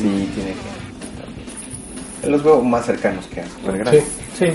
Sí, 0.00 0.30
tiene 0.34 0.54
que 2.22 2.28
Los 2.28 2.42
veo 2.42 2.62
más 2.62 2.86
cercanos 2.86 3.26
que 3.26 3.42
a 3.42 3.46
Supergrass. 3.48 3.96
Sí. 4.38 4.46
Sí. 4.46 4.52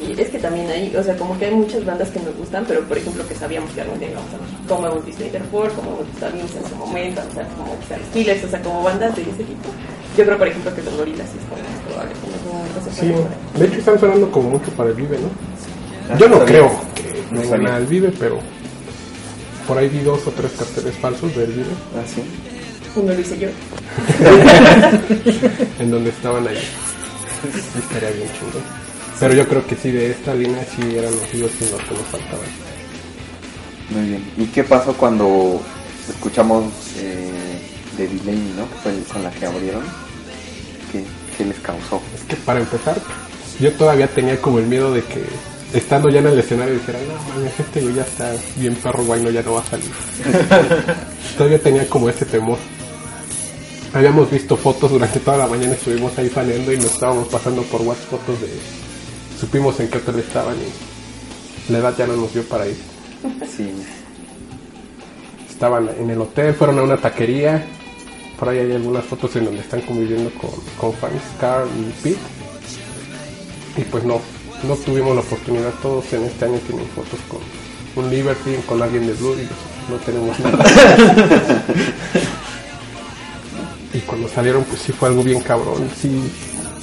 Y 0.00 0.20
es 0.20 0.28
que 0.28 0.38
también 0.38 0.68
hay, 0.68 0.94
o 0.96 1.02
sea, 1.02 1.16
como 1.16 1.38
que 1.38 1.46
hay 1.46 1.54
muchas 1.54 1.84
bandas 1.84 2.08
que 2.10 2.18
nos 2.20 2.34
gustan, 2.36 2.64
pero 2.66 2.80
por 2.82 2.98
ejemplo 2.98 3.26
que 3.28 3.34
sabíamos 3.34 3.70
que 3.72 3.80
algún 3.80 3.98
día 4.00 4.10
íbamos 4.10 4.28
a 4.34 4.38
ver, 4.38 4.46
como 4.68 4.86
hemos 4.88 5.06
visto 5.06 5.24
Interpol, 5.24 5.70
como 5.72 5.92
hemos 5.92 6.06
visto 6.10 6.26
a 6.26 6.30
Vince 6.30 6.58
en 6.58 6.66
su 6.68 6.74
momento, 6.76 7.22
o 7.30 7.34
sea, 7.34 7.46
como 7.56 7.78
quizá 7.80 7.96
los 7.98 8.08
Killers, 8.08 8.44
o 8.44 8.48
sea, 8.48 8.60
como 8.62 8.82
bandas 8.82 9.14
de 9.14 9.22
ese 9.22 9.44
tipo. 9.44 9.68
Yo 10.16 10.24
creo, 10.24 10.38
por 10.38 10.48
ejemplo, 10.48 10.74
que 10.74 10.82
los 10.82 10.96
Gorilas 10.96 11.28
sí 11.30 11.38
es 11.38 11.44
como 11.48 11.62
más 11.62 11.80
probable 11.86 12.12
que 12.14 12.20
se 12.90 13.58
de 13.58 13.64
hecho 13.66 13.78
están 13.78 13.98
sonando 13.98 14.30
como 14.30 14.50
mucho 14.50 14.70
para 14.72 14.90
el 14.90 14.96
Vive, 14.96 15.18
¿no? 15.18 15.28
Ah, 16.12 16.16
Yo 16.18 16.28
no 16.28 16.38
sabía. 16.38 16.46
creo 16.46 16.70
que 16.94 17.24
No 17.34 17.40
vengan 17.40 17.66
al 17.74 17.86
Vive, 17.86 18.12
pero 18.18 18.38
por 19.66 19.78
ahí 19.78 19.88
vi 19.88 20.00
dos 20.00 20.26
o 20.26 20.30
tres 20.32 20.52
carteles 20.52 20.94
falsos 20.96 21.34
del 21.36 21.50
Vive, 21.52 21.70
Ah, 21.96 22.02
sí. 22.06 22.22
Uno 22.96 23.12
lo 23.12 23.20
hice 23.20 23.38
yo. 23.38 23.48
en 25.80 25.90
donde 25.90 26.10
estaban 26.10 26.46
ahí. 26.46 26.58
Estaría 27.78 28.10
bien 28.10 28.28
chingón. 28.38 28.62
Pero 29.20 29.34
yo 29.34 29.48
creo 29.48 29.66
que 29.66 29.76
sí, 29.76 29.90
de 29.90 30.10
esta 30.10 30.34
línea 30.34 30.64
sí 30.64 30.82
eran 30.96 31.12
los 31.12 31.32
Vives 31.32 31.52
los 31.60 31.82
que 31.82 31.94
nos 31.94 32.06
faltaban. 32.10 32.46
Muy 33.90 34.08
bien. 34.08 34.32
¿Y 34.36 34.46
qué 34.46 34.64
pasó 34.64 34.92
cuando 34.94 35.60
escuchamos 36.08 36.64
eh, 36.98 37.60
de 37.96 38.08
Delaney, 38.08 38.54
¿no? 38.56 38.68
Que 38.68 38.76
fue 38.82 39.02
con 39.12 39.22
la 39.22 39.30
que 39.30 39.46
abrieron. 39.46 39.84
¿Qué, 40.90 41.04
qué 41.36 41.44
les 41.44 41.58
causó? 41.60 42.02
Es 42.14 42.22
que 42.24 42.36
para 42.36 42.60
empezar, 42.60 43.00
yo 43.60 43.72
todavía 43.72 44.08
tenía 44.08 44.40
como 44.40 44.58
el 44.58 44.66
miedo 44.66 44.92
de 44.92 45.02
que 45.02 45.24
estando 45.74 46.08
ya 46.08 46.20
en 46.20 46.26
el 46.28 46.38
escenario 46.38 46.74
dijera, 46.74 46.98
no 47.00 47.34
mames, 47.34 47.58
este 47.58 47.80
güey 47.80 47.94
ya 47.94 48.02
está 48.02 48.32
bien 48.56 48.74
perro 48.76 49.04
guay, 49.04 49.22
no, 49.22 49.30
ya 49.30 49.42
no 49.42 49.54
va 49.54 49.60
a 49.60 49.66
salir. 49.66 49.90
todavía 51.38 51.58
tenía 51.60 51.88
como 51.88 52.08
ese 52.08 52.24
temor. 52.24 52.58
Habíamos 53.92 54.30
visto 54.30 54.56
fotos 54.56 54.90
durante 54.90 55.20
toda 55.20 55.38
la 55.38 55.46
mañana, 55.46 55.74
estuvimos 55.74 56.16
ahí 56.18 56.28
faneando 56.28 56.72
y 56.72 56.76
nos 56.78 56.86
estábamos 56.86 57.28
pasando 57.28 57.62
por 57.62 57.82
WhatsApp 57.82 58.10
fotos 58.10 58.40
de... 58.40 58.48
Supimos 59.44 59.78
en 59.78 59.88
qué 59.88 59.98
hotel 59.98 60.20
estaban 60.20 60.56
y 60.56 61.70
la 61.70 61.76
edad 61.76 61.94
ya 61.98 62.06
no 62.06 62.16
nos 62.16 62.32
dio 62.32 62.42
para 62.44 62.66
ir. 62.66 62.78
Sí. 63.54 63.70
Estaban 65.50 65.90
en 66.00 66.08
el 66.08 66.18
hotel, 66.18 66.54
fueron 66.54 66.78
a 66.78 66.82
una 66.82 66.96
taquería. 66.96 67.62
Por 68.38 68.48
ahí 68.48 68.60
hay 68.60 68.72
algunas 68.72 69.04
fotos 69.04 69.36
en 69.36 69.44
donde 69.44 69.60
están 69.60 69.82
conviviendo 69.82 70.30
con, 70.40 70.48
con 70.78 70.94
fans, 70.94 71.20
Carl 71.38 71.68
y 71.78 71.92
Pete. 72.02 72.16
Y 73.76 73.82
pues 73.82 74.02
no, 74.04 74.22
no 74.66 74.76
tuvimos 74.76 75.14
la 75.14 75.20
oportunidad. 75.20 75.74
Todos 75.82 76.10
en 76.14 76.24
este 76.24 76.46
año 76.46 76.58
tienen 76.66 76.86
fotos 76.86 77.20
con 77.28 77.40
un 78.02 78.10
Liberty, 78.10 78.56
con 78.66 78.80
alguien 78.80 79.06
de 79.06 79.12
Blue 79.12 79.34
y 79.34 79.46
no 79.92 79.98
tenemos 79.98 80.40
nada. 80.40 80.64
y 83.92 83.98
cuando 83.98 84.26
salieron, 84.26 84.64
pues 84.64 84.80
sí 84.80 84.92
fue 84.92 85.10
algo 85.10 85.22
bien 85.22 85.42
cabrón. 85.42 85.86
Sí, 86.00 86.32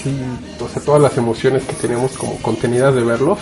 sí, 0.03 0.15
o 0.59 0.67
sea, 0.67 0.81
todas 0.81 1.01
las 1.01 1.17
emociones 1.17 1.63
que 1.63 1.73
teníamos 1.73 2.11
como 2.13 2.35
contenidas 2.37 2.93
de 2.95 3.03
verlos, 3.03 3.39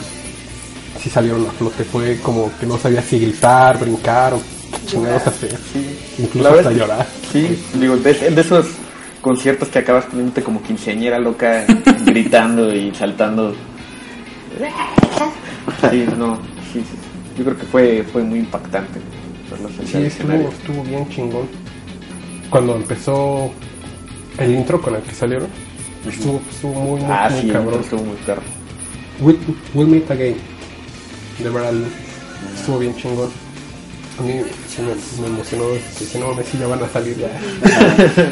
sí 1.00 1.10
salieron 1.10 1.46
a 1.48 1.52
flote. 1.52 1.84
Fue 1.84 2.20
como 2.22 2.52
que 2.60 2.66
no 2.66 2.78
sabía 2.78 3.02
si 3.02 3.20
gritar, 3.20 3.80
brincar 3.80 4.34
o 4.34 4.38
qué 4.40 4.86
chingados 4.86 5.28
hacer. 5.28 5.58
Incluso 6.18 6.44
La 6.44 6.56
verdad 6.56 6.72
hasta 6.72 6.80
llorar. 6.80 7.08
Sí, 7.32 7.64
digo, 7.76 7.98
de, 7.98 8.14
de 8.14 8.42
esos 8.42 8.68
conciertos 9.22 9.70
que 9.70 9.80
acabas 9.80 10.06
poniéndote 10.06 10.44
como 10.44 10.62
quinceañera 10.62 11.20
loca, 11.20 11.66
gritando 12.06 12.74
y 12.74 12.94
saltando. 12.94 13.54
Sí, 15.92 16.06
no, 16.18 16.38
sí, 16.74 16.80
sí. 16.80 16.98
Yo 17.38 17.46
creo 17.46 17.58
que 17.58 17.66
fue, 17.66 18.04
fue 18.12 18.24
muy 18.24 18.40
impactante 18.40 19.00
Sí, 19.86 19.98
estuvo, 20.04 20.34
estuvo 20.34 20.84
bien 20.84 21.10
chingón. 21.10 21.48
Cuando 22.50 22.76
empezó 22.76 23.52
el 24.38 24.52
intro 24.52 24.82
con 24.82 24.96
el 24.96 25.02
que 25.02 25.14
salieron, 25.14 25.48
estuvo, 26.08 26.42
estuvo 26.50 26.74
muy, 26.74 27.02
muy, 27.02 27.12
Ah, 27.12 27.28
muy 27.32 27.42
sí, 27.42 27.48
cabrón. 27.50 27.82
estuvo 27.82 28.04
muy 28.04 28.16
perro. 28.18 28.42
We'll, 29.20 29.38
we'll 29.74 29.88
meet 29.90 30.10
again. 30.12 30.36
De 31.40 31.50
verdad, 31.50 31.74
estuvo 32.56 32.80
bien 32.80 32.96
chingón. 32.96 33.30
A 34.20 34.22
mí 34.22 34.42
sí 34.68 34.82
me, 34.82 35.22
me 35.22 35.28
emocionó. 35.34 35.66
Dije, 36.00 36.20
no, 36.20 36.34
Messi 36.34 36.58
ya 36.58 36.68
van 36.68 36.84
a 36.84 36.90
salir 36.90 37.18
ya. 37.18 37.28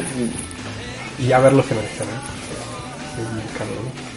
y 1.18 1.26
ya 1.28 1.38
el 1.38 1.58
escenario. 1.58 1.90
pues, 3.16 3.44
es 3.44 3.58
cabrón. 3.58 4.08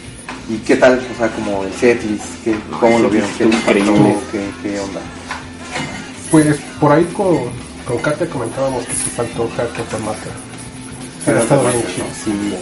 ¿Y 0.50 0.56
qué 0.58 0.76
tal? 0.76 1.00
O 1.14 1.18
sea, 1.18 1.28
como 1.28 1.64
el 1.64 1.72
setlist, 1.72 2.24
¿qué, 2.44 2.54
¿cómo 2.78 2.98
lo 2.98 3.08
vieron? 3.08 3.30
¿Qué 3.38 3.44
Increíble. 3.44 4.16
¿Qué, 4.30 4.50
¿Qué 4.62 4.80
onda? 4.80 5.00
Pues 6.30 6.58
por 6.80 6.92
ahí 6.92 7.04
con, 7.16 7.38
con 7.86 7.98
Kate 7.98 8.26
comentábamos 8.26 8.84
que 8.86 8.92
sí 8.92 9.10
faltó 9.16 9.48
Hardcore 9.56 9.84
for 9.84 10.00
Matter. 10.00 10.32
Pero 11.24 11.38
ha 11.38 11.42
estado 11.42 11.62
bien 11.70 11.84
chido. 11.94 12.06
Sí, 12.24 12.54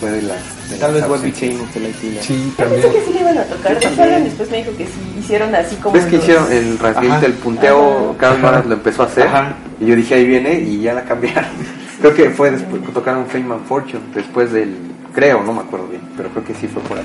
fue 0.00 0.10
de 0.10 0.22
las... 0.22 0.70
de 0.70 0.76
Tal 0.78 0.92
vez 0.94 1.02
What 1.02 1.10
We 1.10 1.16
ausencias. 1.16 1.50
Change 1.50 1.62
no 1.66 1.72
te 1.72 1.80
la 1.80 1.88
hicieron. 1.88 2.22
Sí, 2.22 2.34
Yo 2.34 2.56
pensé 2.56 2.74
también. 2.82 2.92
que 2.92 3.00
sí 3.06 3.12
le 3.14 3.20
iban 3.20 3.38
a 3.38 3.44
tocar. 3.44 3.78
De 3.80 3.86
hecho, 3.86 4.02
Alan 4.02 4.24
después 4.24 4.50
me 4.50 4.56
dijo 4.58 4.70
que 4.76 4.86
sí 4.86 4.92
hicieron 5.18 5.54
así 5.54 5.76
como. 5.76 5.94
¿Ves 5.94 6.04
que 6.06 6.12
los- 6.16 6.22
hicieron 6.24 6.52
el 6.52 6.78
rapidito, 6.78 7.14
Ajá. 7.14 7.26
el 7.26 7.32
punteo? 7.34 8.16
Carlos 8.18 8.40
Maras 8.40 8.66
lo 8.66 8.74
empezó 8.74 9.02
a 9.02 9.06
hacer. 9.06 9.26
Ajá. 9.26 9.54
Y 9.80 9.86
yo 9.86 9.96
dije, 9.96 10.14
ahí 10.14 10.26
viene, 10.26 10.60
y 10.60 10.80
ya 10.80 10.94
la 10.94 11.02
cambiaron. 11.04 11.44
creo 12.00 12.14
que 12.14 12.30
fue 12.30 12.50
después, 12.50 12.82
tocaron 12.92 13.26
Fame 13.26 13.54
and 13.54 13.66
Fortune, 13.66 14.02
después 14.14 14.52
del... 14.52 14.76
Creo, 15.14 15.42
no 15.42 15.52
me 15.52 15.60
acuerdo 15.60 15.86
bien, 15.88 16.02
pero 16.16 16.28
creo 16.30 16.44
que 16.44 16.54
sí 16.54 16.66
fue 16.66 16.82
por 16.82 16.98
ahí. 16.98 17.04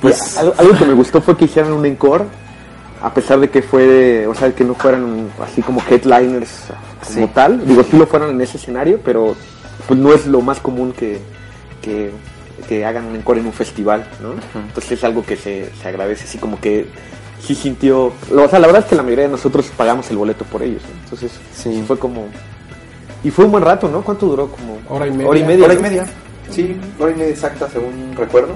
Pues 0.00 0.36
algo, 0.38 0.54
algo 0.58 0.76
que 0.78 0.84
me 0.86 0.94
gustó 0.94 1.20
fue 1.20 1.36
que 1.36 1.44
hicieron 1.44 1.72
un 1.72 1.84
encore 1.86 2.24
a 3.02 3.12
pesar 3.14 3.38
de 3.40 3.48
que 3.48 3.62
fue, 3.62 4.26
o 4.26 4.34
sea, 4.34 4.50
que 4.54 4.64
no 4.64 4.74
fueran 4.74 5.28
así 5.42 5.62
como 5.62 5.80
headliners 5.88 6.64
como 7.14 7.26
Sí. 7.26 7.32
tal, 7.34 7.66
digo, 7.66 7.82
sí 7.82 7.96
lo 7.96 8.06
fueron 8.06 8.30
en 8.30 8.40
ese 8.42 8.58
escenario, 8.58 9.00
pero 9.02 9.34
pues 9.86 9.98
no 9.98 10.12
es 10.12 10.26
lo 10.26 10.40
más 10.40 10.60
común 10.60 10.92
que, 10.92 11.18
que, 11.82 12.10
que 12.68 12.84
hagan 12.84 13.06
un 13.06 13.16
encore 13.16 13.38
en 13.40 13.46
un 13.46 13.52
festival, 13.52 14.06
¿no? 14.22 14.32
Entonces 14.60 14.92
es 14.92 15.04
algo 15.04 15.24
que 15.24 15.36
se, 15.36 15.70
se 15.80 15.88
agradece, 15.88 16.24
así 16.24 16.38
como 16.38 16.60
que 16.60 16.86
sí 17.40 17.54
sintió, 17.54 18.06
o 18.06 18.48
sea, 18.48 18.58
la 18.58 18.66
verdad 18.66 18.82
es 18.82 18.88
que 18.88 18.96
la 18.96 19.02
mayoría 19.02 19.24
de 19.24 19.30
nosotros 19.30 19.70
pagamos 19.76 20.10
el 20.10 20.16
boleto 20.18 20.44
por 20.44 20.62
ellos, 20.62 20.82
¿no? 20.82 21.02
entonces 21.04 21.32
Sí. 21.54 21.82
fue 21.86 21.98
como, 21.98 22.26
y 23.24 23.30
fue 23.30 23.44
un 23.46 23.52
buen 23.52 23.64
rato, 23.64 23.88
¿no? 23.88 24.02
¿Cuánto 24.02 24.26
duró? 24.26 24.48
Como 24.48 24.78
Hora 24.88 25.06
y 25.06 25.10
media. 25.10 25.28
Hora 25.28 25.38
y 25.38 25.44
media. 25.44 25.64
Hora 25.64 25.74
y 25.74 25.76
¿no? 25.76 25.82
media. 25.82 26.06
Sí, 26.50 26.76
hora 26.98 27.12
y 27.12 27.14
media 27.14 27.30
exacta 27.30 27.68
según 27.68 28.14
recuerdo. 28.16 28.54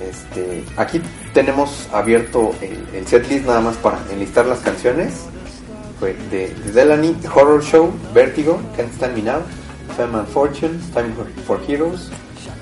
Este, 0.00 0.64
aquí 0.76 1.00
tenemos 1.32 1.88
abierto 1.92 2.54
el, 2.60 2.84
el 2.96 3.06
setlist 3.06 3.46
nada 3.46 3.60
más 3.60 3.76
para 3.76 3.98
enlistar 4.12 4.46
las 4.46 4.58
canciones. 4.60 5.12
Fue 6.00 6.14
de, 6.30 6.48
de 6.64 6.72
Delaney, 6.72 7.16
Horror 7.32 7.62
Show, 7.62 7.92
Vertigo, 8.12 8.60
Can't 8.76 8.92
Stand 8.94 9.14
Me 9.16 9.22
Now, 9.22 9.42
Fame 9.96 10.14
and 10.14 10.28
Fortune, 10.28 10.80
Time 10.92 11.12
for, 11.44 11.58
Heroes, 11.58 12.10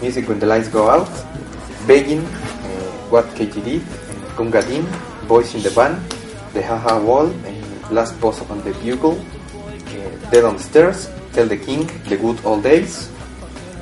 Music 0.00 0.28
When 0.28 0.38
the 0.38 0.46
Lights 0.46 0.68
Go 0.68 0.88
Out, 0.88 1.08
Begging, 1.86 2.20
eh, 2.20 2.86
What 3.10 3.26
KG 3.34 3.62
Did, 3.64 3.82
Gunga 4.36 4.62
Din, 4.62 4.86
Boys 5.28 5.54
in 5.54 5.62
the 5.62 5.70
Band, 5.70 5.96
The 6.52 6.62
Haha 6.62 7.00
Wall, 7.00 7.32
Last 7.90 8.20
Boss 8.20 8.40
on 8.50 8.62
the 8.64 8.72
Bugle, 8.82 9.18
eh, 9.94 10.30
Dead 10.30 10.44
on 10.44 10.56
the 10.56 10.62
Stairs, 10.62 11.08
Tell 11.32 11.46
the 11.46 11.56
King, 11.56 11.86
The 12.08 12.16
Good 12.16 12.44
Old 12.44 12.62
Days, 12.62 13.08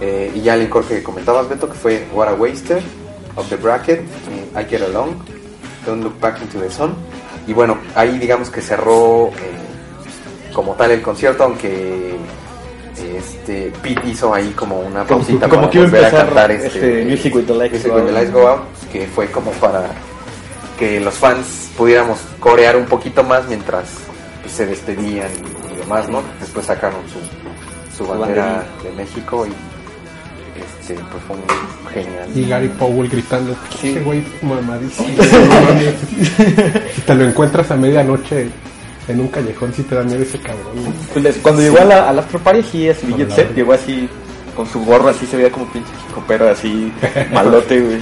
eh, 0.01 0.33
y 0.35 0.41
ya 0.43 0.55
el 0.55 0.63
encore 0.63 0.87
que 0.87 1.03
comentabas, 1.03 1.49
Beto, 1.49 1.69
que 1.69 1.75
fue 1.75 2.07
What 2.13 2.29
a 2.29 2.35
Waster, 2.35 2.83
Of 3.37 3.49
the 3.49 3.57
Bracket, 3.57 4.01
I 4.55 4.65
Get 4.65 4.83
Along, 4.83 5.23
Don't 5.87 6.03
Look 6.03 6.21
Back 6.21 6.43
into 6.43 6.61
the 6.61 6.71
Sun. 6.71 6.95
Y 7.47 7.53
bueno, 7.55 7.79
ahí 7.95 8.19
digamos 8.19 8.51
que 8.51 8.61
cerró 8.61 9.31
como 10.53 10.75
tal 10.75 10.91
el 10.91 11.01
concierto, 11.01 11.45
aunque 11.45 12.17
este 13.01 13.73
Pete 13.83 14.09
hizo 14.09 14.33
ahí 14.35 14.51
como 14.57 14.81
una 14.81 15.05
pausita 15.05 15.49
como 15.49 15.63
para 15.63 15.71
que 15.71 15.79
iba 15.79 15.87
a 15.87 15.91
volver 15.91 16.05
a 16.05 16.09
empezar 16.09 16.27
cantar 16.27 16.51
este, 16.51 16.67
este, 17.01 17.05
Music 17.11 17.35
with 17.35 17.45
the 17.45 17.55
Lights 17.55 17.87
Go 17.87 17.95
Out. 17.99 18.11
Lights 18.13 18.33
Go 18.33 18.49
Out, 18.49 18.61
que 18.93 19.07
fue 19.07 19.27
como 19.31 19.51
para 19.53 19.87
que 20.79 21.01
los 21.01 21.15
fans 21.15 21.71
pudiéramos 21.77 22.19
corear 22.41 22.77
un 22.77 22.85
poquito 22.87 23.23
más 23.25 23.47
mientras 23.49 23.85
pues, 24.43 24.55
se 24.55 24.67
despedían 24.67 25.29
y, 25.71 25.75
y 25.75 25.77
demás, 25.79 26.09
¿no? 26.09 26.23
Después 26.41 26.67
sacaron 26.67 27.01
su, 27.13 27.97
su 27.97 28.09
bandera 28.09 28.65
de 28.83 28.91
México 28.93 29.47
y 29.47 29.51
este, 30.61 30.95
pues 30.95 31.23
fue 31.27 31.37
muy 31.37 31.93
genial. 31.93 32.29
Y 32.35 32.49
Gary 32.49 32.69
Powell 32.69 33.09
gritando, 33.09 33.55
Sí. 33.81 33.91
ese 33.91 34.01
güey 34.01 34.23
mamadísimo. 34.43 35.09
no 35.09 35.65
mames". 35.65 35.95
si 36.95 37.01
te 37.03 37.15
lo 37.15 37.25
encuentras 37.25 37.71
a 37.71 37.77
medianoche 37.77 38.49
en 39.09 39.21
un 39.21 39.29
callejón, 39.29 39.73
si 39.73 39.83
te 39.83 39.95
da 39.95 40.03
miedo 40.03 40.23
ese 40.23 40.39
cabrón. 40.39 40.73
Pues, 41.13 41.37
cuando 41.43 41.63
llegó 41.63 41.79
a 41.79 41.85
la, 41.85 42.09
al 42.09 42.19
After 42.19 42.41
Party, 42.41 42.63
sí, 42.63 42.89
así, 42.89 43.07
la 43.07 43.35
Set, 43.35 43.55
llegó 43.55 43.73
así, 43.73 44.09
con 44.55 44.67
su 44.67 44.85
gorro, 44.85 45.09
así 45.09 45.27
se 45.27 45.37
veía 45.37 45.51
como 45.51 45.67
pinche 45.73 45.91
pero 46.27 46.49
así, 46.51 46.93
malote, 47.33 47.81
güey. 47.81 47.99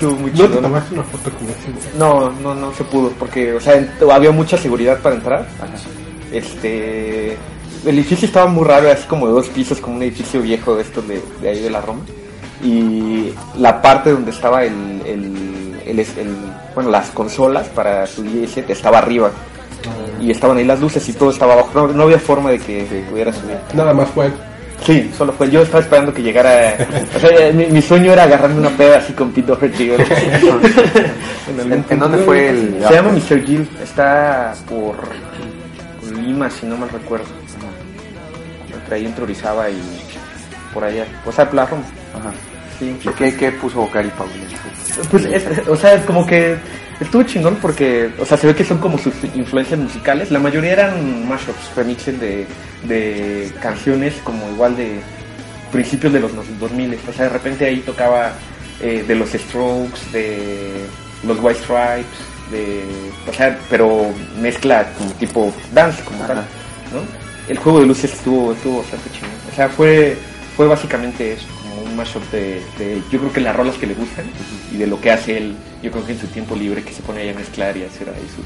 Muy 0.00 0.30
No 0.30 0.36
te 0.36 0.36
chido. 0.48 0.48
tomaste 0.60 0.94
una 0.94 1.04
foto 1.04 1.30
con 1.30 1.48
ese 1.48 1.70
güey. 1.70 1.98
No, 1.98 2.30
no, 2.42 2.54
no 2.54 2.72
se 2.74 2.84
pudo, 2.84 3.10
porque, 3.18 3.54
o 3.54 3.60
sea, 3.60 3.82
había 4.12 4.30
mucha 4.32 4.56
seguridad 4.58 4.98
para 5.00 5.14
entrar. 5.14 5.46
Este, 6.32 7.32
el 7.32 7.38
edificio 7.98 8.26
estaba 8.26 8.46
muy 8.50 8.64
raro, 8.64 8.90
así 8.90 9.06
como 9.06 9.26
de 9.26 9.32
dos 9.32 9.48
pisos, 9.48 9.78
como 9.80 9.96
un 9.96 10.02
edificio 10.02 10.42
viejo 10.42 10.74
de 10.76 10.82
estos 10.82 11.06
de, 11.06 11.22
de 11.40 11.48
ahí 11.48 11.60
de 11.62 11.70
la 11.70 11.80
Roma. 11.80 12.00
Y 12.62 13.32
la 13.58 13.80
parte 13.80 14.10
donde 14.12 14.30
estaba 14.32 14.64
el, 14.64 14.72
el, 15.06 15.80
el- 15.86 16.00
el- 16.00 16.36
bueno, 16.74 16.90
las 16.90 17.10
consolas 17.10 17.68
para 17.68 18.06
su 18.06 18.22
DJ 18.22 18.48
set 18.48 18.70
estaba 18.70 18.98
arriba. 18.98 19.30
Y 20.20 20.30
estaban 20.30 20.56
ahí 20.56 20.64
las 20.64 20.80
luces 20.80 21.06
y 21.08 21.12
todo 21.12 21.30
estaba 21.30 21.52
abajo. 21.54 21.70
No, 21.74 21.88
no 21.88 22.02
había 22.04 22.18
forma 22.18 22.50
de 22.50 22.58
que 22.58 22.86
se 22.86 23.00
pudiera 23.10 23.32
subir. 23.32 23.56
Nada 23.74 23.92
más 23.94 24.08
fue 24.10 24.30
Sí, 24.84 25.10
solo 25.16 25.32
fue. 25.32 25.50
Yo 25.50 25.62
estaba 25.62 25.82
esperando 25.82 26.12
que 26.12 26.22
llegara. 26.22 26.76
O 27.16 27.18
sea, 27.18 27.50
mi, 27.52 27.66
mi 27.66 27.80
sueño 27.80 28.12
era 28.12 28.24
agarrarme 28.24 28.58
una 28.60 28.68
peda 28.70 28.98
así 28.98 29.14
con 29.14 29.32
Pete 29.32 29.48
Doherty. 29.52 29.90
En 31.48 31.60
algún 31.60 31.72
¿En, 31.72 31.72
en 31.72 31.82
punto. 31.82 32.08
dónde 32.08 32.18
fue 32.24 32.48
el.? 32.50 32.76
Se 32.86 32.94
llama 32.94 33.12
Mr. 33.12 33.44
Gill. 33.44 33.68
Está 33.82 34.52
por, 34.68 34.96
Lima, 36.14 36.50
si 36.50 36.66
no 36.66 36.76
mal 36.76 36.88
recuerdo. 36.90 37.24
Entre 38.72 38.96
ahí 38.96 39.06
entre 39.06 39.24
Orizaba 39.24 39.70
y 39.70 39.80
por 40.74 40.84
allá. 40.84 41.06
O 41.24 41.32
sea, 41.32 41.48
la 41.52 41.66
Roma. 41.66 41.82
Ajá. 42.14 42.32
Sí. 42.78 42.94
¿Y 43.02 43.08
¿Qué, 43.08 43.34
qué 43.34 43.52
puso 43.52 43.88
Gary 43.92 44.10
Powell? 44.10 44.32
Pues, 45.10 45.24
es- 45.24 45.66
o 45.68 45.76
sea, 45.76 45.94
es 45.94 46.04
como 46.04 46.26
que 46.26 46.56
estuvo 47.00 47.22
chingón 47.22 47.56
porque, 47.56 48.10
o 48.18 48.24
sea, 48.24 48.36
se 48.36 48.46
ve 48.46 48.54
que 48.54 48.64
son 48.64 48.78
como 48.78 48.98
sus 48.98 49.14
influencias 49.34 49.78
musicales. 49.78 50.30
La 50.30 50.38
mayoría 50.38 50.72
eran 50.72 51.28
mashups, 51.28 51.74
remixes 51.74 52.20
de, 52.20 52.46
de 52.84 53.52
canciones 53.60 54.14
como 54.24 54.48
igual 54.50 54.76
de 54.76 55.00
principios 55.72 56.12
de 56.12 56.20
los 56.20 56.32
2000. 56.58 56.98
O 57.08 57.12
sea, 57.12 57.26
de 57.26 57.30
repente 57.30 57.64
ahí 57.66 57.80
tocaba 57.80 58.32
eh, 58.80 59.04
de 59.06 59.14
los 59.14 59.30
Strokes, 59.30 60.00
de 60.12 60.86
los 61.26 61.38
White 61.40 61.60
Stripes, 61.60 62.36
de, 62.50 62.84
o 63.28 63.32
sea, 63.32 63.58
pero 63.70 64.12
mezcla 64.40 64.86
como 64.98 65.10
tipo 65.12 65.52
dance 65.72 66.02
como 66.04 66.24
tal. 66.26 66.36
¿no? 66.36 67.00
El 67.48 67.58
juego 67.58 67.80
de 67.80 67.86
luces 67.86 68.12
estuvo, 68.12 68.52
estuvo 68.52 68.78
bastante 68.78 69.10
chingón. 69.10 69.30
O 69.50 69.54
sea, 69.54 69.68
fue, 69.68 70.16
fue 70.56 70.66
básicamente 70.66 71.32
eso, 71.32 71.46
como 71.62 71.82
un 71.82 71.96
mashup 71.96 72.22
de, 72.30 72.62
de, 72.78 73.02
yo 73.10 73.18
creo 73.18 73.32
que 73.32 73.40
las 73.40 73.56
rolas 73.56 73.76
que 73.76 73.86
le 73.86 73.94
gustan 73.94 74.26
y 74.72 74.76
de 74.76 74.86
lo 74.86 75.00
que 75.00 75.10
hace 75.10 75.38
él, 75.38 75.56
yo 75.86 75.92
creo 75.92 76.04
que 76.06 76.12
en 76.12 76.18
su 76.20 76.26
tiempo 76.26 76.54
libre 76.56 76.82
que 76.82 76.92
se 76.92 77.00
pone 77.02 77.20
ahí 77.22 77.28
a 77.30 77.34
mezclar 77.34 77.76
y 77.76 77.84
hacer 77.84 78.08
ahí 78.08 78.26
sus... 78.34 78.44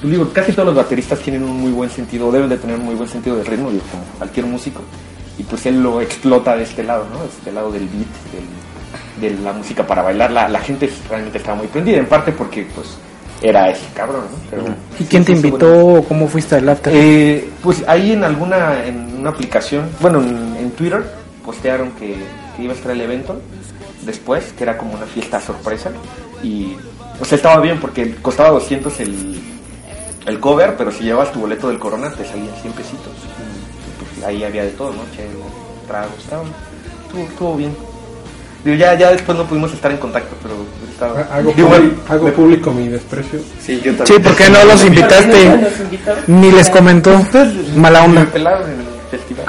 Pues 0.00 0.10
digo, 0.12 0.28
casi 0.32 0.52
todos 0.52 0.66
los 0.66 0.74
bateristas 0.76 1.18
tienen 1.20 1.42
un 1.44 1.56
muy 1.60 1.70
buen 1.70 1.88
sentido, 1.88 2.30
deben 2.30 2.48
de 2.48 2.58
tener 2.58 2.76
un 2.76 2.84
muy 2.84 2.94
buen 2.94 3.08
sentido 3.08 3.36
del 3.36 3.46
ritmo, 3.46 3.70
digo, 3.70 3.82
como 3.90 4.02
cualquier 4.18 4.46
músico. 4.46 4.82
Y 5.38 5.44
pues 5.44 5.64
él 5.66 5.82
lo 5.82 6.00
explota 6.00 6.56
de 6.56 6.64
este 6.64 6.82
lado, 6.82 7.06
¿no? 7.12 7.20
De 7.20 7.26
este 7.28 7.52
lado 7.52 7.70
del 7.72 7.88
beat, 7.88 8.06
del- 9.20 9.36
de 9.36 9.42
la 9.42 9.52
música 9.52 9.86
para 9.86 10.02
bailar. 10.02 10.30
La, 10.32 10.48
la 10.48 10.60
gente 10.60 10.90
realmente 11.08 11.38
estaba 11.38 11.56
muy 11.56 11.68
prendida, 11.68 11.98
en 11.98 12.06
parte 12.06 12.32
porque 12.32 12.66
pues 12.74 12.88
era 13.40 13.70
ese 13.70 13.86
cabrón, 13.94 14.24
¿no? 14.30 14.38
Pero, 14.50 14.64
¿Y 14.98 15.04
quién 15.04 15.24
te 15.24 15.34
sí, 15.34 15.40
sí, 15.40 15.46
invitó? 15.46 15.72
bueno. 15.72 15.98
o 16.00 16.04
¿Cómo 16.04 16.26
fuiste 16.28 16.56
al 16.56 16.68
after? 16.68 16.92
Eh, 16.94 17.48
pues 17.62 17.82
ahí 17.86 18.12
en 18.12 18.24
alguna, 18.24 18.84
en 18.84 19.16
una 19.20 19.30
aplicación, 19.30 19.88
bueno, 20.00 20.20
en, 20.20 20.56
en 20.58 20.70
Twitter 20.72 21.02
postearon 21.44 21.92
que, 21.92 22.16
que 22.56 22.62
iba 22.62 22.72
a 22.72 22.76
estar 22.76 22.90
el 22.92 23.00
evento 23.00 23.40
después, 24.04 24.52
que 24.58 24.64
era 24.64 24.76
como 24.76 24.94
una 24.94 25.06
fiesta 25.06 25.40
sorpresa. 25.40 25.90
Y, 26.42 26.76
o 27.20 27.24
sea, 27.24 27.36
estaba 27.36 27.60
bien 27.60 27.78
porque 27.80 28.14
costaba 28.16 28.50
200 28.50 29.00
el, 29.00 29.40
el 30.26 30.40
cover, 30.40 30.76
pero 30.76 30.90
si 30.90 31.04
llevabas 31.04 31.32
tu 31.32 31.40
boleto 31.40 31.68
del 31.68 31.78
Corona 31.78 32.10
te 32.10 32.24
salían 32.24 32.54
100 32.60 32.72
pesitos. 32.74 33.12
Y, 33.16 34.14
pues, 34.14 34.26
ahí 34.26 34.44
había 34.44 34.64
de 34.64 34.70
todo, 34.70 34.92
¿no? 34.92 35.02
Tragos, 35.86 36.18
estaba, 36.18 36.44
estuvo, 37.04 37.22
estuvo 37.22 37.56
bien. 37.56 37.74
Digo, 38.64 38.76
ya, 38.76 38.94
ya 38.94 39.10
después 39.10 39.36
no 39.36 39.44
pudimos 39.44 39.72
estar 39.72 39.90
en 39.90 39.96
contacto, 39.96 40.36
pero 40.40 40.54
estaba... 40.88 41.20
Hago, 41.36 41.52
Digo, 41.52 41.68
público, 41.68 42.02
hago 42.08 42.32
público 42.32 42.70
mi 42.70 42.88
desprecio. 42.88 43.40
Sí, 43.60 43.80
yo 43.84 43.96
también. 43.96 44.06
Sí, 44.06 44.18
¿por 44.20 44.36
qué 44.36 44.48
no 44.50 44.64
los 44.64 44.84
invitaste? 44.84 45.72
Ni 46.28 46.52
les 46.52 46.70
comentó. 46.70 47.20
Mala 47.74 48.04
onda. 48.04 48.26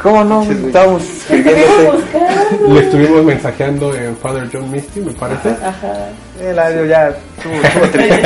¿Cómo 0.01 0.23
no? 0.23 0.43
Estábamos 0.43 1.03
buscar. 1.03 1.37
Le 2.67 2.79
estuvimos 2.79 3.23
mensajeando 3.23 3.95
en 3.95 4.17
Father 4.17 4.49
John 4.51 4.69
Misty, 4.71 5.01
me 5.01 5.11
parece. 5.11 5.49
Ajá. 5.49 6.09
El 6.43 6.59
audio 6.59 6.85
ya 6.85 7.09
estuvo, 7.09 7.87
triste. 7.91 8.19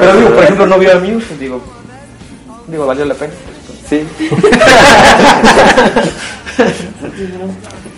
Pero 0.00 0.16
digo, 0.16 0.30
por 0.34 0.44
ejemplo, 0.44 0.66
no 0.66 0.78
vio 0.78 0.92
a 0.92 1.00
Muse, 1.00 1.36
digo, 1.38 1.60
digo, 2.68 2.86
valió 2.86 3.04
la 3.04 3.14
pena. 3.14 3.32
Sí. 3.88 4.06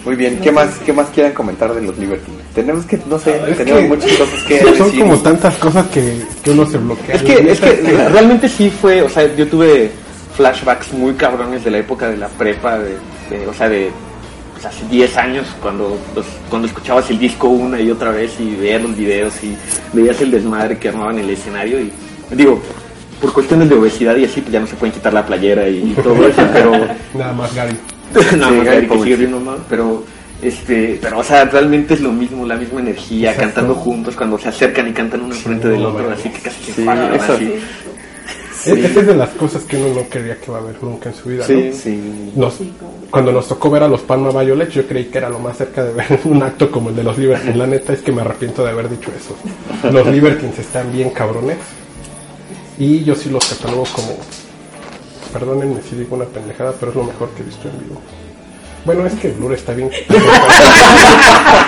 Muy 0.05 0.17
bien, 0.17 0.39
¿qué 0.41 0.51
más, 0.53 0.69
qué 0.85 0.93
más 0.93 1.09
quieran 1.09 1.33
comentar 1.33 1.73
de 1.75 1.81
los 1.83 1.97
Libertines? 1.99 2.41
Tenemos 2.55 2.85
que, 2.85 2.99
no 3.09 3.19
sé, 3.19 3.41
Es 3.49 3.57
tenemos 3.59 3.81
que 3.83 3.89
muchas 3.89 4.13
cosas 4.19 4.43
que 4.45 4.61
Son 4.61 4.87
decir. 4.89 5.01
como 5.01 5.17
tantas 5.19 5.55
cosas 5.57 5.87
que, 5.89 6.23
que 6.43 6.51
uno 6.51 6.67
se 6.67 6.77
bloquea. 6.79 7.15
Es 7.15 7.23
que, 7.23 7.33
es 7.51 7.61
que 7.61 8.09
realmente 8.11 8.49
sí 8.49 8.71
fue, 8.71 9.03
o 9.03 9.09
sea, 9.09 9.33
yo 9.35 9.47
tuve 9.49 9.91
flashbacks 10.37 10.93
muy 10.93 11.15
cabrones 11.15 11.65
de 11.65 11.71
la 11.71 11.79
época 11.79 12.09
de 12.09 12.17
la 12.19 12.29
prepa, 12.29 12.79
de, 12.79 12.97
de- 13.31 13.47
o 13.49 13.55
sea, 13.55 13.69
de 13.69 13.91
pues, 14.65 14.75
hace 14.77 14.87
10 14.89 15.17
años, 15.17 15.47
cuando, 15.61 15.99
los- 16.15 16.27
cuando 16.49 16.69
escuchabas 16.69 17.11
el 17.11 17.19
disco 17.19 17.49
una 17.49 17.81
y 17.81 17.91
otra 17.91 18.11
vez 18.11 18.33
y 18.41 18.55
veías 18.57 18.83
los 18.83 18.97
videos 18.97 19.35
y 19.43 19.57
veías 19.93 20.21
el 20.21 20.31
desmadre 20.31 20.79
que 20.79 20.89
armaban 20.89 21.19
en 21.19 21.25
el 21.25 21.31
escenario 21.31 21.81
y, 21.81 21.93
digo, 22.33 22.61
por 23.21 23.33
cuestiones 23.33 23.69
de 23.69 23.75
obesidad 23.75 24.17
y 24.17 24.25
así, 24.25 24.41
pues 24.41 24.53
ya 24.53 24.61
no 24.61 24.67
se 24.67 24.75
pueden 24.77 24.95
quitar 24.95 25.13
la 25.13 25.25
playera 25.25 25.69
y, 25.69 25.95
todo 26.03 26.27
eso, 26.27 26.43
pero... 26.53 26.73
Nada 27.15 27.33
más 27.33 27.55
Gary. 27.55 27.77
Nada 28.15 28.31
Sí, 28.31 28.37
más 28.37 28.65
Gary 28.65 28.65
Gary 28.65 28.89
que 28.89 29.03
sigue 29.03 29.17
viendo 29.17 29.41
mal, 29.41 29.59
pero 29.69 30.05
este, 30.43 30.99
pero 31.01 31.19
o 31.21 31.25
sea, 31.25 31.45
realmente 31.47 31.95
es 31.95 32.01
lo 32.01 32.13
mismo, 32.13 32.45
la 32.47 32.57
misma 32.57 32.81
energía, 32.81 33.31
Exacto. 33.31 33.47
cantando 33.55 33.75
juntos 33.75 34.15
cuando 34.15 34.39
se 34.39 34.49
acercan 34.49 34.89
y 34.89 34.93
cantan 34.93 35.23
uno 35.23 35.35
enfrente 35.35 35.69
del 35.69 35.83
no, 35.83 35.89
otro, 35.89 36.11
así 36.11 36.29
que 36.29 36.39
casi 36.41 36.65
se 36.65 36.73
Sí, 36.75 36.83
paran, 36.83 37.15
eso. 37.15 37.33
así. 37.33 37.55
Es- 38.67 38.79
Esa 38.91 39.01
es 39.01 39.07
de 39.07 39.15
las 39.17 39.31
cosas 39.31 39.63
que 39.65 39.77
uno 39.77 39.95
no 39.95 40.09
creía 40.09 40.37
que 40.41 40.51
va 40.51 40.59
a 40.59 40.63
ver 40.63 40.77
nunca 40.83 41.11
en 41.11 41.15
su 41.15 41.29
vida, 41.29 41.45
Sí. 41.47 41.71
¿no? 41.71 41.77
Sí. 41.77 42.33
Nos- 42.37 42.55
cuando 43.11 43.31
nos 43.33 43.47
tocó 43.49 43.71
ver 43.71 43.83
a 43.85 43.89
los 43.89 44.01
Palma 44.01 44.31
Violets, 44.43 44.75
yo 44.75 44.87
creí 44.87 45.05
que 45.07 45.19
era 45.19 45.29
lo 45.29 45.39
más 45.39 45.57
cerca 45.57 45.85
de 45.85 45.93
ver 45.93 46.07
un 46.25 46.43
acto 46.43 46.71
como 46.71 46.89
el 46.91 46.97
de 46.97 47.05
los 47.05 47.17
Libertines. 47.19 47.57
La 47.57 47.67
neta 47.67 47.93
es 47.93 48.01
que 48.03 48.13
me 48.13 48.23
arrepiento 48.23 48.65
de 48.65 48.71
haber 48.71 48.89
dicho 48.89 49.11
eso. 49.17 49.37
Los 49.91 50.07
Libertines 50.07 50.59
están 50.59 50.93
bien 50.93 51.11
cabrones. 51.11 51.59
Y 52.79 53.05
yo 53.05 53.15
sí 53.15 53.31
los 53.31 53.45
catalogo 53.45 53.85
como. 53.93 54.17
Perdónenme 55.33 55.81
si 55.89 55.97
digo 55.97 56.17
una 56.17 56.25
pendejada, 56.25 56.73
pero 56.79 56.91
es 56.91 56.97
lo 56.97 57.05
mejor 57.05 57.29
que 57.31 57.43
he 57.43 57.47
visto 57.47 57.69
en 57.69 57.79
vivo. 57.81 58.01
Bueno, 58.85 59.07
es 59.07 59.15
que 59.15 59.29
Blur 59.31 59.55
está 59.55 59.73
bien. 59.75 59.91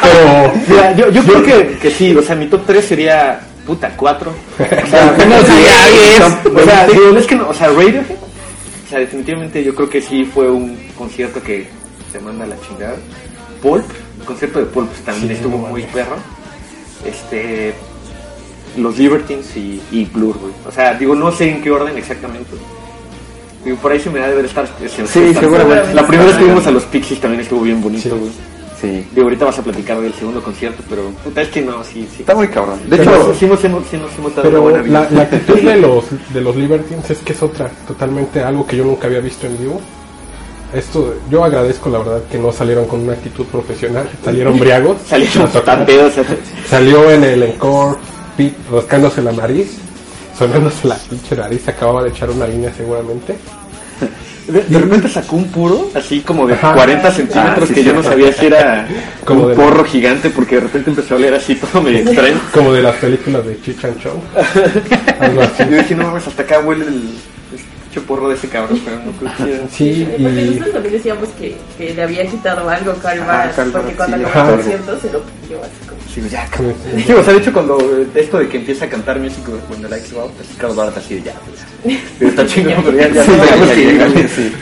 pero. 0.02 0.52
Mira, 0.68 0.92
yo, 0.96 1.10
yo 1.10 1.22
creo 1.24 1.42
que, 1.42 1.78
que 1.78 1.90
sí, 1.90 2.14
o 2.14 2.22
sea, 2.22 2.36
mi 2.36 2.46
top 2.46 2.62
3 2.66 2.84
sería, 2.84 3.40
puta, 3.66 3.92
4. 3.96 4.30
O 4.58 4.86
sea, 4.88 5.16
no, 5.26 5.40
sí, 5.40 5.52
ya, 5.64 6.42
o 6.54 6.64
sea, 6.64 6.86
digo, 6.86 7.16
es 7.16 7.26
que 7.26 7.34
no, 7.36 7.48
o 7.48 7.54
sea, 7.54 7.68
Radiohead, 7.68 8.04
o 8.10 8.88
sea, 8.88 8.98
definitivamente 9.00 9.62
yo 9.64 9.74
creo 9.74 9.88
que 9.90 10.00
sí 10.00 10.24
fue 10.24 10.48
un 10.50 10.76
concierto 10.96 11.42
que 11.42 11.66
se 12.12 12.20
manda 12.20 12.44
a 12.44 12.48
la 12.48 12.56
chingada. 12.60 12.96
Pulp, 13.62 13.84
el 14.20 14.24
concierto 14.24 14.60
de 14.60 14.66
Pulp 14.66 14.90
también 15.04 15.32
estuvo 15.32 15.58
muy 15.58 15.82
perro. 15.84 16.16
Este, 17.04 17.74
los 18.76 18.96
Libertines 18.98 19.56
y, 19.56 19.80
y 19.90 20.04
Blur, 20.04 20.38
güey. 20.38 20.52
O 20.66 20.70
sea, 20.72 20.94
digo, 20.94 21.14
no 21.14 21.32
sé 21.32 21.48
en 21.50 21.62
qué 21.62 21.70
orden 21.70 21.96
exactamente. 21.96 22.50
Digo, 23.64 23.76
por 23.78 23.90
ahí 23.92 23.98
se 24.00 24.10
me 24.10 24.20
da 24.20 24.28
de 24.28 24.36
ver 24.36 24.44
estar. 24.44 24.66
se- 24.66 24.88
Sí, 24.88 25.02
estar- 25.20 25.40
seguramente. 25.40 25.94
La 25.94 26.06
primera 26.06 26.28
vez 26.28 26.36
que 26.38 26.44
vimos 26.44 26.66
a 26.66 26.70
los 26.70 26.84
Pixies 26.84 27.20
también 27.20 27.40
estuvo 27.42 27.62
bien 27.62 27.80
bonito, 27.82 28.16
güey. 28.16 28.30
Sí. 28.86 29.06
Digo, 29.12 29.26
ahorita 29.26 29.44
vas 29.46 29.58
a 29.58 29.62
platicar 29.62 30.00
del 30.00 30.14
segundo 30.14 30.42
concierto, 30.42 30.82
pero 30.88 31.10
puta, 31.24 31.42
es 31.42 31.48
que 31.48 31.62
no, 31.62 31.82
sí, 31.82 32.08
sí. 32.10 32.20
Está 32.20 32.34
muy 32.34 32.48
cabrón. 32.48 32.78
De 32.88 32.96
Pero 32.96 33.10
hecho, 33.10 33.34
sí, 33.34 33.48
sí 33.60 33.68
nos 33.96 34.14
hemos 34.18 34.34
dado 34.36 34.48
una 34.48 34.58
buena 34.58 34.82
vida. 34.82 35.00
la, 35.02 35.10
la 35.10 35.22
actitud 35.22 35.60
de 35.60 35.76
los, 35.76 36.04
de 36.32 36.40
los 36.40 36.56
Libertines 36.56 37.10
es 37.10 37.18
que 37.18 37.32
es 37.32 37.42
otra, 37.42 37.68
totalmente 37.86 38.42
algo 38.42 38.66
que 38.66 38.76
yo 38.76 38.84
nunca 38.84 39.06
había 39.06 39.20
visto 39.20 39.46
en 39.46 39.58
vivo. 39.58 39.80
Esto, 40.72 41.14
yo 41.30 41.44
agradezco 41.44 41.88
la 41.88 41.98
verdad 41.98 42.22
que 42.30 42.38
no 42.38 42.52
salieron 42.52 42.86
con 42.86 43.00
una 43.00 43.12
actitud 43.12 43.44
profesional, 43.46 44.08
salieron 44.24 44.58
briagos. 44.58 44.98
Salieron 45.08 45.48
tanteos. 45.64 46.12
Salió 46.68 47.10
en 47.10 47.24
el 47.24 47.42
encore 47.42 47.96
Pete 48.36 48.56
rascándose 48.70 49.22
la 49.22 49.32
nariz, 49.32 49.78
sonándose 50.36 50.86
la 50.88 50.96
pinche 50.96 51.36
nariz, 51.36 51.66
acababa 51.68 52.02
de 52.02 52.10
echar 52.10 52.30
una 52.30 52.46
línea 52.46 52.72
seguramente. 52.76 53.36
De, 54.48 54.62
de 54.62 54.78
repente 54.78 55.08
sacó 55.08 55.36
un 55.36 55.48
puro, 55.48 55.90
así 55.94 56.20
como 56.20 56.46
de 56.46 56.54
Ajá. 56.54 56.72
40 56.74 57.10
centímetros, 57.10 57.64
Ah, 57.64 57.66
sí, 57.66 57.74
que 57.74 57.84
yo 57.84 57.92
no 57.92 58.02
sabía 58.02 58.32
si 58.32 58.46
era 58.46 58.86
Como 59.24 59.42
un 59.44 59.48
de- 59.50 59.54
porro 59.56 59.84
gigante, 59.84 60.30
porque 60.30 60.56
de 60.56 60.60
repente 60.62 60.90
empezó 60.90 61.14
a 61.14 61.16
oler 61.18 61.34
así 61.34 61.56
todo 61.56 61.82
medio 61.82 61.98
extraño. 61.98 62.40
Como 62.52 62.72
de 62.72 62.82
las 62.82 62.94
películas 62.96 63.44
de. 63.44 63.56
Algo 65.20 65.40
así. 65.42 65.64
Yo 65.68 65.76
dije, 65.76 65.94
no 65.94 66.04
mames, 66.04 66.26
hasta 66.28 66.42
acá 66.42 66.60
huele 66.60 66.86
el, 66.86 67.02
pinche 67.96 68.00
porro 68.06 68.28
de 68.28 68.34
ese 68.34 68.48
cabrón, 68.48 68.80
pero 68.84 68.98
no 68.98 69.12
creo 69.12 69.32
que. 69.36 69.68
Sí, 69.70 70.06
Porque 70.10 70.42
y 70.42 70.44
nosotros 70.50 70.72
también 70.72 70.94
decíamos 70.94 71.28
que, 71.38 71.56
que 71.78 71.94
le 71.94 72.02
había 72.02 72.26
quitado 72.26 72.68
algo 72.68 72.94
Karl 73.02 73.20
porque 73.72 73.94
cuando 73.94 74.16
sí, 74.18 74.24
acabó 74.24 74.50
el 74.50 74.56
concierto 74.56 75.00
se 75.00 75.12
lo 75.12 75.22
pidió 75.22 75.60
así 75.62 75.85
como... 76.20 76.28
Sí, 76.28 76.30
ya, 76.30 76.48
Sí, 76.56 76.64
sí. 76.94 77.02
Sí, 77.06 77.12
o 77.12 77.22
sea, 77.22 77.32
de 77.32 77.38
hecho, 77.38 77.52
cuando 77.52 77.78
eh, 77.80 78.06
esto 78.14 78.38
de 78.38 78.48
que 78.48 78.56
empieza 78.58 78.84
a 78.84 78.88
cantar 78.88 79.18
Music 79.18 79.44
When 79.70 79.82
the 79.82 79.88
Lights 79.88 80.12
Go 80.12 80.20
Out, 80.22 80.32
así 80.40 80.54
Carlos 80.56 80.76
Barat 80.76 80.96
así 80.96 81.14
de 81.16 81.22
ya, 81.22 81.34
pues, 81.44 81.58
ya. 81.94 82.00
Pero 82.18 82.30
está 82.30 82.46
chingón, 82.54 82.82
pero 82.84 82.96
ya, 82.98 83.08
ya, 83.08 83.24
sí, 83.24 83.30
no 83.30 83.36
ya, 83.36 83.46
sabemos 83.46 83.68
ya, 83.68 83.74
que 83.74 83.84
ya, 83.84 83.90
llega. 83.90 84.08
ya, 84.08 84.28
sí. 84.28 84.52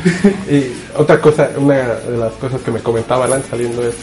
Y 0.50 0.98
otra 0.98 1.20
cosa, 1.20 1.50
una 1.56 1.74
de 1.74 2.16
las 2.16 2.32
cosas 2.34 2.60
que 2.62 2.70
me 2.70 2.80
comentaba 2.80 3.24
Alan 3.24 3.42
saliendo 3.48 3.86
es 3.86 3.94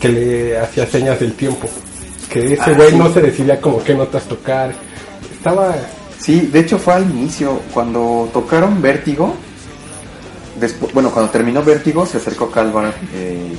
que 0.00 0.08
le 0.08 0.58
hacía 0.58 0.86
señas 0.86 1.20
del 1.20 1.32
tiempo. 1.34 1.68
Que 2.30 2.52
ese 2.54 2.74
güey 2.74 2.94
no 2.94 3.12
se 3.12 3.22
decidía 3.22 3.60
como 3.60 3.82
qué 3.82 3.94
notas 3.94 4.24
tocar. 4.24 4.74
Estaba... 5.32 5.74
Sí, 6.18 6.48
de 6.52 6.60
hecho 6.60 6.78
fue 6.78 6.94
al 6.94 7.08
inicio, 7.10 7.60
cuando 7.72 8.28
tocaron 8.32 8.82
Vértigo, 8.82 9.34
después, 10.58 10.92
bueno, 10.92 11.10
cuando 11.10 11.30
terminó 11.30 11.62
Vértigo 11.62 12.04
se 12.04 12.16
acercó 12.18 12.50
Calvar, 12.50 12.92
eh, 13.14 13.54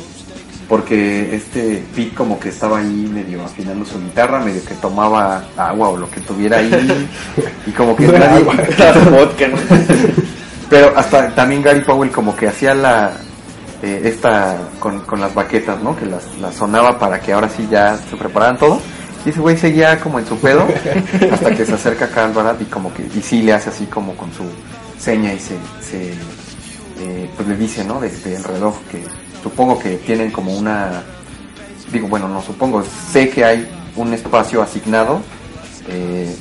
porque 0.69 1.35
este 1.35 1.83
Pete 1.95 2.13
como 2.13 2.39
que 2.39 2.49
estaba 2.49 2.77
ahí 2.77 3.09
medio 3.11 3.43
afinando 3.43 3.83
su 3.83 3.99
guitarra, 3.99 4.39
medio 4.39 4.63
que 4.63 4.75
tomaba 4.75 5.43
agua 5.57 5.89
o 5.89 5.97
lo 5.97 6.09
que 6.09 6.21
tuviera 6.21 6.57
ahí, 6.57 6.71
y 7.65 7.71
como 7.71 7.95
que 7.95 8.07
No. 8.07 8.13
Pero 10.69 10.93
hasta 10.95 11.33
también 11.33 11.63
Gary 11.63 11.81
Powell 11.81 12.11
como 12.11 12.35
que 12.35 12.47
hacía 12.47 12.75
la 12.75 13.13
eh, 13.81 14.01
esta 14.03 14.55
con, 14.79 14.99
con 15.01 15.19
las 15.19 15.33
baquetas, 15.33 15.81
¿no? 15.81 15.95
Que 15.95 16.05
las, 16.05 16.25
las 16.39 16.53
sonaba 16.53 16.99
para 16.99 17.19
que 17.19 17.33
ahora 17.33 17.49
sí 17.49 17.67
ya 17.71 17.97
se 17.97 18.15
prepararan 18.15 18.59
todo. 18.59 18.79
Y 19.25 19.29
ese 19.29 19.39
güey 19.39 19.57
seguía 19.57 19.99
como 19.99 20.19
en 20.19 20.27
su 20.27 20.37
pedo 20.37 20.67
hasta 21.31 21.55
que 21.55 21.65
se 21.65 21.73
acerca 21.73 22.05
acá 22.05 22.25
al 22.25 22.33
Barat 22.33 22.61
y 22.61 22.65
como 22.65 22.93
que 22.93 23.03
y 23.03 23.21
sí 23.21 23.41
le 23.41 23.53
hace 23.53 23.69
así 23.69 23.85
como 23.85 24.15
con 24.15 24.31
su 24.31 24.43
seña 24.99 25.33
y 25.33 25.39
se, 25.39 25.55
se 25.81 26.11
eh, 27.01 27.29
pues 27.35 27.47
le 27.47 27.57
dice, 27.57 27.83
¿no? 27.83 27.99
Desde 27.99 28.35
el 28.35 28.43
reloj 28.43 28.75
que 28.91 29.03
supongo 29.41 29.79
que 29.79 29.97
tienen 29.97 30.31
como 30.31 30.53
una 30.55 31.03
digo 31.91 32.07
bueno 32.07 32.27
no 32.27 32.41
supongo 32.41 32.83
sé 33.11 33.29
que 33.29 33.43
hay 33.43 33.67
un 33.95 34.13
espacio 34.13 34.61
asignado 34.61 35.21
eh, 35.87 36.35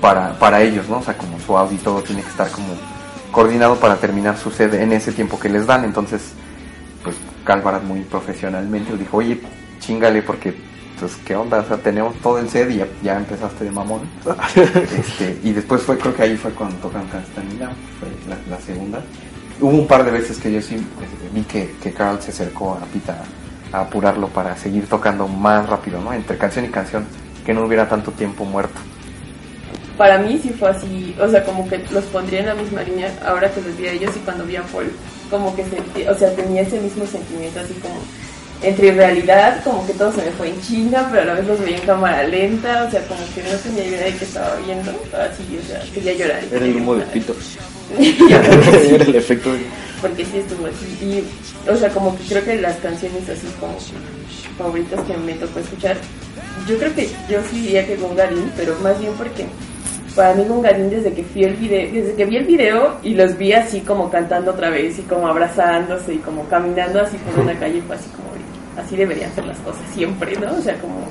para, 0.00 0.38
para 0.38 0.62
ellos, 0.62 0.88
¿no? 0.88 0.98
O 0.98 1.02
sea, 1.02 1.16
como 1.16 1.38
su 1.40 1.56
audio 1.56 1.76
y 1.76 1.80
todo 1.80 2.02
tiene 2.02 2.22
que 2.22 2.28
estar 2.28 2.50
como 2.50 2.68
coordinado 3.30 3.76
para 3.76 3.96
terminar 3.96 4.36
su 4.38 4.50
sede 4.50 4.82
en 4.82 4.92
ese 4.92 5.12
tiempo 5.12 5.38
que 5.38 5.48
les 5.48 5.66
dan. 5.66 5.84
Entonces, 5.84 6.32
pues 7.04 7.16
Calvaras 7.44 7.82
muy 7.82 8.00
profesionalmente 8.00 8.96
dijo, 8.96 9.18
oye, 9.18 9.40
chingale 9.78 10.22
porque, 10.22 10.54
pues, 10.98 11.16
¿qué 11.24 11.36
onda? 11.36 11.60
O 11.60 11.66
sea, 11.66 11.76
tenemos 11.76 12.14
todo 12.16 12.38
el 12.38 12.48
set 12.48 12.70
y 12.70 12.76
ya, 12.76 12.86
ya 13.02 13.16
empezaste 13.16 13.64
de 13.64 13.70
mamón. 13.70 14.00
este, 14.98 15.38
y 15.42 15.52
después 15.52 15.82
fue, 15.82 15.98
creo 15.98 16.14
que 16.14 16.22
ahí 16.22 16.36
fue 16.36 16.50
cuando 16.52 16.76
tocan 16.76 17.06
Castanina, 17.08 17.72
fue 17.98 18.08
la, 18.28 18.56
la 18.56 18.62
segunda. 18.62 19.02
Hubo 19.60 19.76
un 19.76 19.86
par 19.86 20.04
de 20.04 20.10
veces 20.10 20.38
que 20.38 20.50
yo 20.50 20.62
sí 20.62 20.76
eh, 20.76 21.28
vi 21.32 21.42
que, 21.42 21.74
que 21.82 21.92
Carl 21.92 22.20
se 22.22 22.30
acercó 22.30 22.72
a 22.72 22.86
Pita 22.86 23.22
a 23.72 23.80
apurarlo 23.82 24.28
para 24.28 24.56
seguir 24.56 24.86
tocando 24.88 25.28
más 25.28 25.68
rápido, 25.68 26.00
¿no? 26.00 26.12
Entre 26.12 26.36
canción 26.38 26.64
y 26.64 26.68
canción, 26.68 27.06
que 27.44 27.52
no 27.52 27.64
hubiera 27.64 27.88
tanto 27.88 28.10
tiempo 28.12 28.44
muerto. 28.44 28.80
Para 29.96 30.18
mí 30.18 30.40
sí 30.42 30.48
fue 30.50 30.70
así, 30.70 31.14
o 31.20 31.28
sea, 31.28 31.44
como 31.44 31.68
que 31.68 31.78
los 31.90 32.04
pondría 32.04 32.40
en 32.40 32.46
la 32.46 32.54
misma 32.54 32.82
línea 32.82 33.12
ahora 33.24 33.50
que 33.52 33.60
los 33.60 33.76
vi 33.76 33.86
a 33.86 33.92
ellos 33.92 34.16
y 34.16 34.20
cuando 34.20 34.46
vi 34.46 34.56
a 34.56 34.62
Paul, 34.62 34.90
como 35.28 35.54
que 35.54 35.62
sentí, 35.64 36.06
o 36.08 36.14
sea, 36.14 36.34
tenía 36.34 36.62
ese 36.62 36.80
mismo 36.80 37.04
sentimiento 37.06 37.60
así 37.60 37.74
como 37.74 37.96
entre 38.62 38.92
realidad, 38.92 39.62
como 39.64 39.86
que 39.86 39.94
todo 39.94 40.12
se 40.12 40.22
me 40.22 40.30
fue 40.32 40.48
en 40.48 40.60
China, 40.60 41.08
pero 41.10 41.22
a 41.22 41.24
la 41.26 41.34
vez 41.34 41.46
los 41.46 41.60
veía 41.60 41.76
en 41.78 41.86
cámara 41.86 42.22
lenta, 42.24 42.84
o 42.84 42.90
sea, 42.90 43.02
como 43.06 43.20
que 43.34 43.42
no 43.42 43.58
tenía 43.58 43.86
idea 43.86 44.04
de 44.04 44.16
qué 44.16 44.24
estaba 44.24 44.56
viendo, 44.56 44.90
así, 44.90 45.58
o 45.58 45.66
sea, 45.66 45.82
quería 45.94 46.14
llorar. 46.14 46.40
Era 46.52 46.64
el 46.64 46.76
humo 46.76 46.94
de 46.94 47.04
pito. 47.06 47.34
Era 47.98 49.04
el 49.04 49.14
efecto 49.16 49.50
porque 50.00 50.24
sí 50.24 50.38
estuvo 50.38 50.66
así. 50.66 50.86
Y, 51.04 51.68
o 51.68 51.76
sea, 51.76 51.90
como 51.90 52.16
que 52.16 52.24
creo 52.24 52.44
que 52.44 52.60
las 52.60 52.76
canciones 52.76 53.28
así 53.28 53.46
como 53.58 53.76
favoritas 54.58 55.00
que 55.02 55.16
me 55.16 55.34
tocó 55.34 55.60
escuchar, 55.60 55.96
yo 56.66 56.78
creo 56.78 56.94
que 56.94 57.08
yo 57.28 57.40
sí 57.50 57.60
diría 57.60 57.86
que 57.86 57.96
Gungarin, 57.96 58.50
pero 58.56 58.78
más 58.80 58.98
bien 58.98 59.12
porque 59.14 59.46
para 60.14 60.34
mí 60.34 60.44
Gungarin 60.44 60.90
desde 60.90 61.12
que 61.12 61.24
fui 61.24 61.44
el 61.44 61.54
video, 61.54 61.92
desde 61.92 62.14
que 62.14 62.24
vi 62.26 62.36
el 62.36 62.44
video 62.44 62.98
y 63.02 63.14
los 63.14 63.36
vi 63.36 63.52
así 63.52 63.80
como 63.80 64.10
cantando 64.10 64.52
otra 64.52 64.70
vez 64.70 64.98
y 64.98 65.02
como 65.02 65.28
abrazándose 65.28 66.14
y 66.14 66.18
como 66.18 66.46
caminando 66.48 67.00
así 67.00 67.16
por 67.18 67.44
una 67.44 67.58
calle 67.58 67.82
fue 67.86 67.96
así 67.96 68.08
como 68.10 68.30
así 68.80 68.96
deberían 68.96 69.32
ser 69.34 69.46
las 69.46 69.58
cosas 69.58 69.82
siempre, 69.94 70.34
¿no? 70.36 70.52
O 70.54 70.60
sea, 70.60 70.78
como 70.80 71.06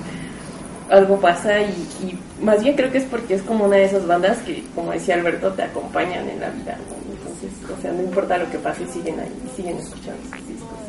algo 0.89 1.19
pasa 1.19 1.62
y, 1.62 1.88
y 2.03 2.19
más 2.43 2.63
bien 2.63 2.75
creo 2.75 2.91
que 2.91 2.97
es 2.99 3.05
porque 3.05 3.36
es 3.36 3.41
como 3.43 3.65
una 3.65 3.77
de 3.77 3.86
esas 3.86 4.05
bandas 4.08 4.38
que, 4.39 4.63
como 4.75 4.91
decía 4.91 5.15
Alberto, 5.15 5.51
te 5.53 5.63
acompañan 5.63 6.27
en 6.27 6.39
la 6.39 6.49
vida, 6.49 6.77
¿no? 6.77 7.13
Entonces, 7.13 7.51
o 7.77 7.82
sea, 7.82 7.91
no 7.91 8.01
importa 8.01 8.38
lo 8.38 8.49
que 8.49 8.58
pase, 8.58 8.88
siguen 8.88 9.19
ahí, 9.19 9.32
siguen 9.55 9.77
escuchando 9.77 10.21
sus 10.23 10.47
discos. 10.47 10.79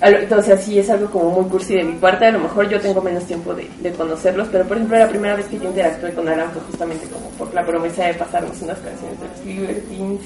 Entonces, 0.00 0.60
sí, 0.60 0.78
es 0.78 0.90
algo 0.90 1.10
como 1.10 1.30
muy 1.30 1.50
cursi 1.50 1.76
de 1.76 1.84
mi 1.84 1.94
parte. 1.94 2.26
A 2.26 2.32
lo 2.32 2.40
mejor 2.40 2.68
yo 2.68 2.80
tengo 2.80 3.00
menos 3.00 3.24
tiempo 3.24 3.54
de, 3.54 3.68
de 3.80 3.92
conocerlos, 3.92 4.48
pero 4.50 4.64
por 4.64 4.76
ejemplo, 4.76 4.98
la 4.98 5.08
primera 5.08 5.34
vez 5.36 5.46
que 5.46 5.58
yo 5.58 5.64
interactué 5.64 6.12
con 6.12 6.26
fue 6.26 6.60
justamente 6.68 7.06
como 7.08 7.28
por 7.30 7.54
la 7.54 7.64
promesa 7.64 8.04
de 8.06 8.14
pasarnos 8.14 8.60
unas 8.60 8.78
canciones 8.78 9.20
de 9.20 9.28
los 9.28 9.44
Libertines. 9.46 10.20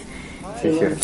Sí, 0.60 0.68
Eh. 0.80 0.96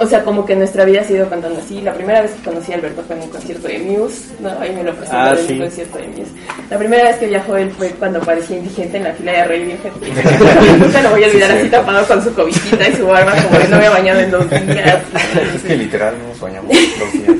O 0.00 0.06
sea, 0.06 0.22
como 0.24 0.44
que 0.44 0.56
nuestra 0.56 0.84
vida 0.84 1.04
se 1.04 1.12
ha 1.12 1.16
ido 1.18 1.28
cantando 1.28 1.58
así. 1.60 1.80
La 1.80 1.92
primera 1.92 2.22
vez 2.22 2.32
que 2.32 2.42
conocí 2.50 2.72
a 2.72 2.76
Alberto 2.76 3.02
fue 3.06 3.16
en 3.16 3.22
un 3.22 3.28
concierto 3.28 3.68
de 3.68 3.78
Muse, 3.78 4.34
¿no? 4.40 4.48
Ahí 4.58 4.72
me 4.74 4.82
lo 4.82 4.92
presentó 4.94 5.16
Ah, 5.18 5.34
en 5.38 5.52
un 5.54 5.60
concierto 5.60 5.98
de 5.98 6.08
Muse. 6.08 6.30
La 6.70 6.78
primera 6.78 7.04
vez 7.04 7.16
que 7.16 7.26
viajó 7.26 7.56
él 7.56 7.70
fue 7.76 7.90
cuando 7.90 8.20
parecía 8.20 8.56
indigente 8.56 8.96
en 8.96 9.04
la 9.04 9.12
fila 9.12 9.32
de 9.32 9.44
Radiohead. 9.44 9.92
Nunca 10.78 11.02
lo 11.02 11.10
voy 11.10 11.24
a 11.24 11.26
olvidar 11.28 11.50
Sí, 11.50 11.56
así 11.56 11.68
cierto. 11.68 11.76
tapado 11.86 12.06
con 12.06 12.22
su 12.24 12.34
cobijita 12.34 12.88
y 12.88 12.94
su 12.96 13.06
barba 13.06 13.32
como 13.42 13.58
él 13.60 13.70
no 13.70 13.76
había 13.76 13.90
bañado 13.90 14.20
en 14.20 14.30
dos 14.30 14.50
días. 14.50 14.98
Es 15.56 15.62
que 15.62 15.76
literal 15.76 16.14
nos 16.28 16.40
bañamos 16.40 16.70
dos 16.98 17.12
días. 17.12 17.36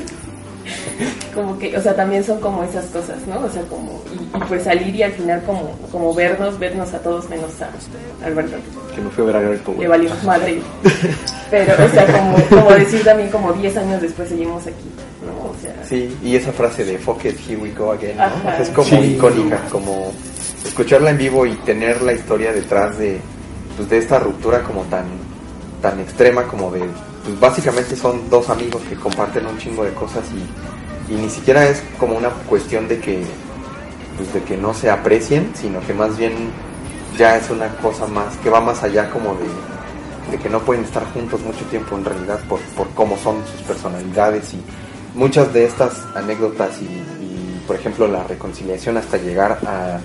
como 1.33 1.57
que, 1.57 1.75
o 1.75 1.81
sea, 1.81 1.95
también 1.95 2.23
son 2.23 2.39
como 2.39 2.63
esas 2.63 2.85
cosas, 2.85 3.17
¿no? 3.27 3.39
O 3.45 3.49
sea, 3.49 3.61
como, 3.63 4.01
y, 4.35 4.39
pues 4.47 4.63
salir 4.63 4.95
y 4.95 5.03
al 5.03 5.11
final 5.11 5.41
como, 5.43 5.71
como 5.91 6.13
vernos, 6.13 6.57
vernos 6.59 6.93
a 6.93 6.99
todos 6.99 7.29
menos 7.29 7.51
a 7.61 7.69
Alberto, 8.25 8.57
Que 8.95 9.01
me 9.01 9.09
fui 9.09 9.23
a 9.23 9.27
ver 9.27 9.35
a 9.37 9.41
Gary 9.41 9.59
le 9.77 9.87
valimos 9.87 10.23
madre. 10.23 10.61
Pero, 11.51 11.73
o 11.85 11.89
sea, 11.89 12.05
como, 12.07 12.37
como 12.49 12.71
decir 12.71 13.03
también 13.03 13.29
como 13.29 13.53
10 13.53 13.77
años 13.77 14.01
después 14.01 14.29
seguimos 14.29 14.63
aquí, 14.63 14.89
¿no? 15.25 15.51
O 15.51 15.55
sea, 15.61 15.75
Sí, 15.87 16.17
y 16.23 16.35
esa 16.35 16.51
frase 16.51 16.83
de 16.83 16.97
fuck 16.97 17.23
it, 17.25 17.37
here 17.47 17.57
we 17.61 17.71
go 17.71 17.91
again, 17.91 18.17
¿no? 18.17 18.23
Ajá. 18.23 18.35
O 18.39 18.41
sea, 18.41 18.59
es 18.61 18.69
como 18.69 18.87
Sí. 18.89 18.95
icónica, 19.15 19.59
como 19.69 20.11
escucharla 20.65 21.11
en 21.11 21.17
vivo 21.17 21.45
y 21.45 21.53
tener 21.57 22.01
la 22.01 22.13
historia 22.13 22.51
detrás 22.53 22.97
de, 22.97 23.19
pues, 23.77 23.87
de 23.89 23.97
esta 23.99 24.17
ruptura 24.19 24.63
como 24.63 24.81
tan, 24.83 25.05
tan 25.81 25.99
extrema 25.99 26.43
como 26.47 26.71
de, 26.71 26.79
pues 27.23 27.39
básicamente 27.39 27.95
son 27.95 28.29
dos 28.29 28.49
amigos 28.49 28.81
que 28.89 28.95
comparten 28.95 29.45
un 29.45 29.57
chingo 29.59 29.83
de 29.83 29.91
cosas 29.93 30.23
y, 30.31 31.13
y 31.13 31.15
ni 31.17 31.29
siquiera 31.29 31.67
es 31.67 31.83
como 31.99 32.15
una 32.17 32.29
cuestión 32.29 32.87
de 32.87 32.97
que, 32.99 33.23
pues 34.17 34.33
de 34.33 34.41
que 34.43 34.57
no 34.57 34.73
se 34.73 34.89
aprecien, 34.89 35.51
sino 35.55 35.79
que 35.81 35.93
más 35.93 36.17
bien 36.17 36.33
ya 37.17 37.37
es 37.37 37.49
una 37.49 37.67
cosa 37.77 38.07
más, 38.07 38.35
que 38.37 38.49
va 38.49 38.61
más 38.61 38.83
allá 38.83 39.09
como 39.09 39.35
de, 39.35 40.37
que 40.37 40.49
no 40.49 40.59
pueden 40.61 40.83
estar 40.83 41.05
juntos 41.13 41.41
mucho 41.41 41.63
tiempo 41.65 41.95
en 41.95 42.05
realidad 42.05 42.39
por, 42.49 42.59
por 42.75 42.89
cómo 42.89 43.17
son 43.17 43.37
sus 43.51 43.61
personalidades 43.61 44.53
y 44.53 44.63
muchas 45.13 45.53
de 45.53 45.65
estas 45.65 46.03
anécdotas 46.15 46.81
y, 46.81 46.87
por 47.67 47.77
ejemplo 47.77 48.07
la 48.07 48.23
reconciliación 48.25 48.97
hasta 48.97 49.17
llegar 49.17 49.59
a, 49.65 49.99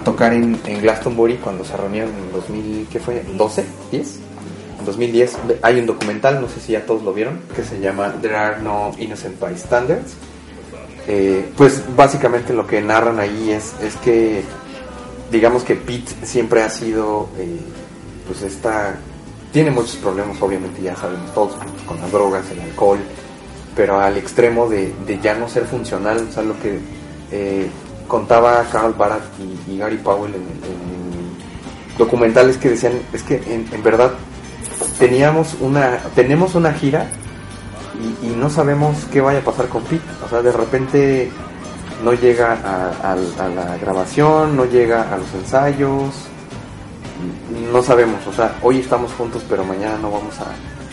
tocar 0.00 0.32
en, 0.32 0.58
en 0.66 0.80
Glastonbury 0.82 1.36
cuando 1.36 1.64
se 1.64 1.76
reunieron 1.76 2.10
en 2.10 2.32
2000, 2.32 2.86
¿qué 2.92 3.00
fue? 3.00 3.24
¿12? 3.36 3.64
¿10? 3.92 4.04
En 4.78 4.84
2010 4.84 5.36
hay 5.62 5.80
un 5.80 5.86
documental, 5.86 6.40
no 6.40 6.48
sé 6.48 6.60
si 6.60 6.72
ya 6.72 6.84
todos 6.84 7.02
lo 7.02 7.12
vieron, 7.12 7.40
que 7.54 7.64
se 7.64 7.80
llama 7.80 8.14
There 8.20 8.36
Are 8.36 8.62
No 8.62 8.92
Innocent 8.98 9.40
Bystanders. 9.40 10.14
Eh, 11.08 11.52
pues 11.56 11.84
básicamente 11.94 12.52
lo 12.52 12.66
que 12.66 12.82
narran 12.82 13.20
ahí 13.20 13.52
es, 13.52 13.74
es 13.80 13.94
que 13.96 14.42
digamos 15.30 15.62
que 15.62 15.76
Pete 15.76 16.12
siempre 16.24 16.62
ha 16.64 16.68
sido 16.68 17.28
eh, 17.38 17.60
pues 18.26 18.42
esta 18.42 18.96
tiene 19.52 19.70
muchos 19.70 19.94
problemas 19.96 20.42
obviamente 20.42 20.82
ya 20.82 20.96
sabemos 20.96 21.32
todos 21.32 21.52
con 21.86 22.00
las 22.00 22.10
drogas 22.10 22.50
el 22.50 22.60
alcohol 22.60 22.98
pero 23.76 24.00
al 24.00 24.16
extremo 24.16 24.68
de, 24.68 24.92
de 25.06 25.20
ya 25.20 25.36
no 25.36 25.48
ser 25.48 25.66
funcional 25.66 26.26
o 26.28 26.32
sea 26.32 26.42
lo 26.42 26.58
que 26.58 26.80
eh, 27.30 27.68
contaba 28.08 28.64
Carl 28.72 28.94
Barat 28.94 29.22
y, 29.38 29.74
y 29.74 29.78
Gary 29.78 29.98
Powell 29.98 30.34
en, 30.34 30.42
en, 30.42 31.98
documentales 31.98 32.56
que 32.56 32.70
decían 32.70 32.94
es 33.12 33.22
que 33.22 33.36
en, 33.36 33.68
en 33.72 33.82
verdad 33.84 34.10
teníamos 34.98 35.54
una 35.60 35.98
tenemos 36.16 36.56
una 36.56 36.72
gira 36.72 37.08
y, 38.00 38.26
y, 38.26 38.36
no 38.36 38.50
sabemos 38.50 38.96
qué 39.12 39.20
vaya 39.20 39.40
a 39.40 39.42
pasar 39.42 39.68
con 39.68 39.82
Pete. 39.84 40.04
O 40.24 40.28
sea 40.28 40.42
de 40.42 40.52
repente 40.52 41.30
no 42.02 42.12
llega 42.12 42.52
a, 42.52 43.12
a, 43.12 43.48
la 43.48 43.76
grabación, 43.78 44.56
no 44.56 44.64
llega 44.64 45.12
a 45.12 45.16
los 45.16 45.32
ensayos, 45.34 46.14
no 47.72 47.82
sabemos, 47.82 48.26
o 48.26 48.32
sea, 48.32 48.56
hoy 48.62 48.80
estamos 48.80 49.12
juntos, 49.12 49.42
pero 49.48 49.64
mañana 49.64 49.96
no 49.98 50.10
vamos 50.10 50.38
a, 50.40 50.46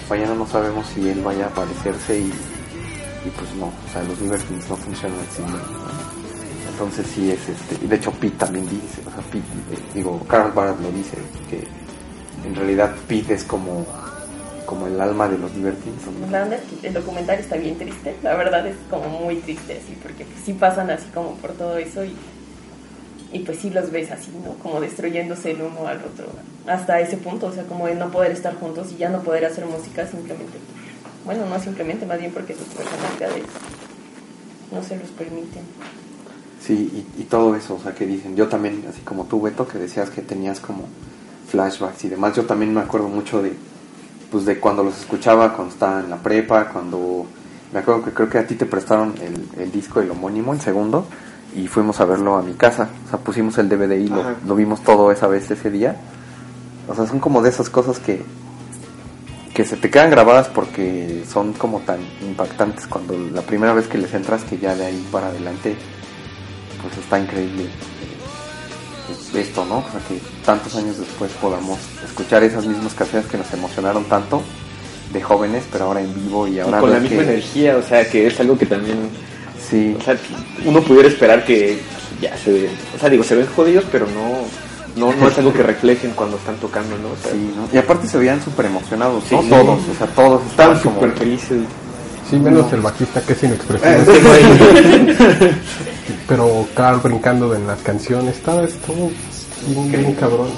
mañana 0.10 0.34
no 0.34 0.48
sabemos 0.48 0.88
si 0.88 1.10
él 1.10 1.22
vaya 1.22 1.46
a 1.46 1.48
aparecerse 1.50 2.20
y, 2.20 2.32
y 3.26 3.30
pues 3.38 3.54
no, 3.56 3.66
o 3.66 3.92
sea, 3.92 4.04
los 4.04 4.20
Libertines 4.22 4.70
no 4.70 4.76
funcionan 4.78 5.18
así, 5.30 5.44
entonces 6.72 7.06
sí 7.14 7.32
es 7.32 7.50
este, 7.50 7.84
y 7.84 7.88
de 7.88 7.96
hecho 7.96 8.12
Pete 8.12 8.38
también 8.38 8.66
dice, 8.70 9.02
o 9.06 9.12
sea, 9.12 9.22
Pete, 9.30 9.46
eh, 9.72 9.80
digo, 9.94 10.20
Carl 10.28 10.52
Barat 10.54 10.80
lo 10.80 10.92
dice, 10.92 11.18
que 11.50 11.68
en 12.48 12.56
realidad 12.56 12.96
Pete 13.08 13.34
es 13.34 13.44
como 13.44 13.86
como 14.66 14.88
el 14.88 15.00
alma 15.00 15.28
de 15.28 15.38
los 15.38 15.54
Libertines. 15.56 16.00
La 16.32 16.44
verdad 16.44 16.60
es 16.60 16.80
que 16.80 16.88
el 16.88 16.94
documental 16.94 17.40
está 17.40 17.56
bien 17.56 17.78
triste, 17.78 18.16
la 18.24 18.36
verdad 18.36 18.66
es 18.68 18.76
como 18.90 19.08
muy 19.08 19.36
triste 19.38 19.74
así, 19.74 19.98
porque 20.02 20.26
pues, 20.26 20.40
sí 20.46 20.54
pasan 20.54 20.90
así 20.90 21.06
como 21.14 21.36
por 21.36 21.52
todo 21.52 21.78
eso 21.78 22.04
y, 22.04 22.16
y 23.32 23.40
pues 23.40 23.60
sí 23.60 23.70
los 23.70 23.92
ves 23.92 24.12
así, 24.12 24.32
¿no? 24.44 24.54
Como 24.56 24.80
destruyéndose 24.82 25.52
el 25.52 25.62
uno 25.62 25.88
al 25.88 25.98
otro, 25.98 26.28
hasta 26.68 27.00
ese 27.00 27.18
punto, 27.18 27.48
o 27.48 27.52
sea, 27.52 27.64
como 27.64 27.88
de 27.88 27.96
no 27.96 28.10
poder 28.12 28.32
estar 28.32 28.56
juntos 28.56 28.92
y 28.92 28.98
ya 28.98 29.10
no 29.10 29.22
poder 29.22 29.46
hacer 29.46 29.66
música 29.66 30.08
simplemente, 30.08 30.58
bueno, 31.26 31.46
no 31.46 31.60
simplemente, 31.60 32.06
más 32.06 32.20
bien 32.20 32.32
porque 32.32 32.54
sus 32.54 32.68
personalidades 32.68 33.44
no 34.72 34.84
se 34.84 34.98
los 34.98 35.10
permiten. 35.10 35.64
Sí, 36.62 37.06
y, 37.18 37.22
y 37.22 37.24
todo 37.26 37.56
eso, 37.56 37.76
o 37.76 37.80
sea, 37.80 37.94
que 37.94 38.06
dicen, 38.06 38.36
yo 38.36 38.48
también, 38.48 38.86
así 38.90 39.02
como 39.02 39.26
tú, 39.26 39.42
Beto, 39.42 39.68
que 39.68 39.78
decías 39.78 40.10
que 40.10 40.22
tenías 40.22 40.60
como 40.60 40.86
flashbacks 41.50 42.06
y 42.06 42.10
demás, 42.10 42.36
yo 42.36 42.46
también 42.46 42.74
me 42.74 42.82
acuerdo 42.82 43.10
mucho 43.10 43.42
de 43.42 43.54
pues 44.34 44.46
de 44.46 44.60
cuando 44.60 44.84
los 44.84 45.00
escuchaba 45.00 45.54
cuando 45.54 45.72
estaba 45.76 46.00
en 46.00 46.10
la 46.10 46.18
prepa, 46.18 46.70
cuando 46.70 47.28
me 47.72 47.80
acuerdo 47.80 48.04
que 48.04 48.12
creo 48.12 48.30
que 48.32 48.40
a 48.40 48.48
ti 48.48 48.56
te 48.56 48.66
prestaron 48.66 49.14
el, 49.22 49.62
el 49.62 49.72
disco 49.72 50.02
el 50.02 50.10
homónimo, 50.10 50.54
el 50.54 50.60
segundo, 50.60 51.06
y 51.56 51.68
fuimos 51.68 52.00
a 52.02 52.06
verlo 52.06 52.36
a 52.36 52.42
mi 52.42 52.54
casa, 52.54 52.90
o 53.06 53.10
sea, 53.12 53.20
pusimos 53.20 53.60
el 53.60 53.70
DVD 53.70 53.92
y 53.92 54.08
lo, 54.08 54.24
lo, 54.44 54.56
vimos 54.56 54.82
todo 54.82 55.12
esa 55.12 55.28
vez 55.28 55.52
ese 55.52 55.70
día. 55.70 55.98
O 56.88 56.96
sea, 56.96 57.06
son 57.06 57.20
como 57.20 57.44
de 57.44 57.50
esas 57.50 57.70
cosas 57.70 58.00
que 58.00 58.26
que 59.54 59.66
se 59.66 59.78
te 59.78 59.92
quedan 59.92 60.10
grabadas 60.10 60.48
porque 60.48 61.24
son 61.32 61.54
como 61.54 61.82
tan 61.82 62.00
impactantes 62.24 62.88
cuando 62.88 63.16
la 63.16 63.44
primera 63.44 63.74
vez 63.74 63.88
que 63.88 64.00
les 64.00 64.12
entras 64.16 64.44
que 64.46 64.58
ya 64.58 64.74
de 64.74 64.88
ahí 64.88 65.08
para 65.12 65.28
adelante 65.28 65.76
pues 66.82 66.98
está 66.98 67.20
increíble 67.20 67.70
esto, 69.36 69.66
¿no? 69.66 69.78
O 69.80 69.92
sea, 69.92 70.00
que 70.08 70.20
tantos 70.46 70.76
años 70.76 70.98
después 70.98 71.32
podamos 71.42 71.80
escuchar 72.04 72.44
esas 72.44 72.66
mismas 72.66 72.94
canciones 72.94 73.30
que 73.30 73.38
nos 73.38 73.52
emocionaron 73.54 74.04
tanto 74.06 74.42
de 75.12 75.22
jóvenes, 75.22 75.64
pero 75.72 75.86
ahora 75.86 76.02
en 76.02 76.14
vivo 76.14 76.48
y 76.48 76.60
ahora... 76.60 76.78
Y 76.78 76.82
con 76.82 76.92
la 76.92 77.00
misma 77.00 77.18
que... 77.18 77.24
energía, 77.24 77.78
o 77.78 77.84
sea, 77.84 78.10
que 78.10 78.28
es 78.28 78.40
algo 78.40 78.58
que 78.58 78.66
también... 78.66 78.98
Sí. 79.70 79.96
O 80.00 80.04
sea, 80.04 80.18
uno 80.66 80.82
pudiera 80.82 81.08
esperar 81.08 81.46
que 81.46 81.80
ya 82.22 82.38
se 82.38 82.52
ven, 82.52 82.72
o 82.96 83.00
sea, 83.00 83.10
digo, 83.10 83.24
se 83.24 83.36
ven 83.36 83.48
jodidos, 83.56 83.86
pero 83.92 84.08
no... 84.08 84.44
No, 84.96 85.12
no 85.12 85.28
es 85.28 85.36
algo 85.40 85.52
que 85.52 85.64
reflejen 85.64 86.12
cuando 86.12 86.38
están 86.38 86.56
tocando, 86.58 86.96
¿no? 87.00 87.08
O 87.10 87.18
sea, 87.20 87.32
sí, 87.32 87.52
¿no? 87.56 87.68
Y 87.74 87.78
aparte 87.80 88.08
se 88.08 88.16
veían 88.20 88.40
súper 88.44 88.68
emocionados, 88.68 89.24
sí, 89.28 89.34
¿no? 89.34 89.42
Sí. 89.42 89.50
Todos, 89.50 89.80
o 89.90 89.96
sea, 89.98 90.08
todos 90.08 90.46
estaban 90.46 90.80
súper 90.80 91.12
felices. 91.14 91.64
Sí, 92.30 92.38
menos 92.38 92.70
no. 92.70 92.78
el 92.78 92.82
bajista 92.82 93.20
que 93.22 93.34
es 93.34 93.44
inexpresivo. 93.44 93.90
pero 96.28 96.68
Carl 96.74 97.00
brincando 97.00 97.54
en 97.56 97.68
las 97.68 97.80
canciones, 97.82 98.36
estaba 98.38 98.66
todo 98.86 99.12
bien, 99.68 99.92
bien 99.92 100.14
cabrón. 100.14 100.50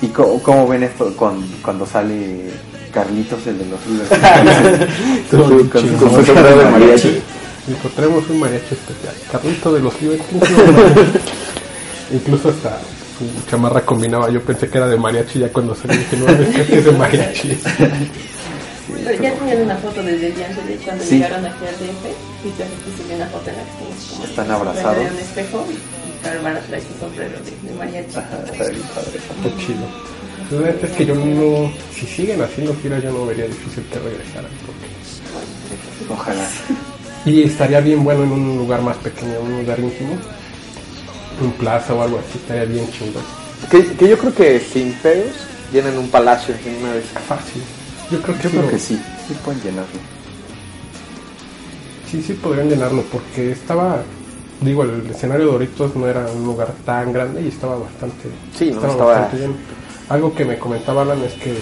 ¿Y 0.00 0.08
cómo, 0.08 0.42
cómo, 0.42 0.68
ven 0.68 0.82
esto 0.82 1.12
cuando, 1.16 1.46
cuando 1.62 1.86
sale 1.86 2.50
Carlitos, 2.92 3.46
el 3.46 3.58
de 3.58 3.66
los 3.66 3.86
libros? 3.86 4.08
con 5.70 5.82
su 5.82 6.26
sombrero 6.26 6.58
de 6.58 6.70
mariachi. 6.70 7.22
Dijo, 7.66 7.88
traemos 7.94 8.28
un 8.28 8.40
mariachi 8.40 8.74
especial. 8.74 9.14
Carlito 9.30 9.72
de 9.72 9.80
los 9.80 10.02
Libertines. 10.02 10.48
Incluso 12.12 12.48
hasta 12.50 12.80
su 13.18 13.50
chamarra 13.50 13.82
combinaba. 13.82 14.30
Yo 14.30 14.42
pensé 14.42 14.68
que 14.68 14.78
era 14.78 14.88
de 14.88 14.96
mariachi 14.96 15.38
ya 15.38 15.48
cuando 15.52 15.74
salí 15.74 15.96
dije, 15.96 16.16
no, 16.16 16.28
es 16.28 16.66
que 16.66 16.78
es 16.78 16.84
de 16.84 16.92
mariachi. 16.92 17.58
Pero 19.04 19.22
ya 19.22 19.34
tenían 19.34 19.62
una 19.62 19.76
foto 19.76 20.02
desde 20.02 20.26
el 20.28 20.34
día 20.34 20.46
antes 20.46 20.66
de 20.66 20.76
cuando 20.76 21.04
sí. 21.04 21.14
llegaron 21.16 21.46
aquí 21.46 21.64
al 21.66 21.74
DF 21.74 22.04
y 22.44 22.50
te 22.50 22.64
subí 22.96 23.14
una 23.14 23.26
foto 23.26 23.50
en 23.50 23.56
la 23.56 23.62
que 23.62 24.10
como 24.10 24.24
están 24.24 24.50
abrazados 24.50 25.06
en 25.06 25.12
un 25.12 25.18
espejo 25.18 25.66
y 25.70 26.24
Carmana 26.24 26.60
trae 26.60 26.80
su 26.80 26.98
sombrero 27.00 27.38
de, 27.40 27.68
de 27.68 27.74
mariachi. 27.76 28.16
Ajá, 28.16 28.38
está 28.52 28.68
bien 28.68 28.82
padre. 28.94 29.18
Está 29.18 29.58
chido. 29.58 30.12
La 30.50 30.58
verdad 30.58 30.84
es 30.84 30.96
que 30.96 31.06
yo 31.06 31.14
no, 31.14 31.72
si 31.94 32.06
siguen 32.06 32.42
haciendo 32.42 32.76
giras 32.82 33.02
yo 33.02 33.10
no 33.10 33.26
vería 33.26 33.46
difícil 33.46 33.84
que 33.84 33.98
regresaran. 33.98 34.50
Porque... 34.66 36.12
Ojalá. 36.12 36.46
Y 37.24 37.44
estaría 37.44 37.80
bien 37.80 38.02
bueno 38.02 38.24
en 38.24 38.32
un 38.32 38.58
lugar 38.58 38.82
más 38.82 38.96
pequeño, 38.96 39.38
un 39.40 39.60
lugar 39.60 39.78
íntimo, 39.78 40.18
un 41.40 41.52
plaza 41.52 41.94
o 41.94 42.02
algo 42.02 42.18
así, 42.18 42.36
estaría 42.36 42.64
bien 42.64 42.90
chingón. 42.90 43.22
Que, 43.70 43.94
que 43.94 44.08
yo 44.08 44.18
creo 44.18 44.34
que 44.34 44.58
sin 44.58 44.92
pedos 44.94 45.30
llenan 45.72 45.98
un 45.98 46.08
palacio 46.08 46.52
en 46.66 46.82
una 46.82 46.94
vez. 46.94 47.04
Fácil. 47.28 47.62
Yo 48.12 48.20
creo 48.20 48.36
que, 48.36 48.42
yo 48.42 48.50
creo 48.50 48.68
que 48.68 48.78
sí, 48.78 49.00
sí 49.26 49.34
pueden 49.42 49.62
llenarlo. 49.62 50.00
Sí, 52.10 52.22
sí 52.22 52.34
podrían 52.34 52.68
llenarlo 52.68 53.02
porque 53.10 53.52
estaba, 53.52 54.02
digo, 54.60 54.82
el 54.82 55.06
escenario 55.10 55.46
de 55.46 55.52
Doritos 55.52 55.96
no 55.96 56.06
era 56.06 56.26
un 56.26 56.44
lugar 56.44 56.74
tan 56.84 57.10
grande 57.10 57.40
y 57.40 57.48
estaba 57.48 57.78
bastante, 57.78 58.28
sí, 58.54 58.66
no, 58.66 58.74
estaba, 58.74 58.92
estaba... 58.92 59.10
bastante 59.12 59.36
bien. 59.38 59.56
Algo 60.10 60.34
que 60.34 60.44
me 60.44 60.58
comentaba 60.58 61.02
Alan 61.02 61.22
es 61.22 61.32
que 61.34 61.54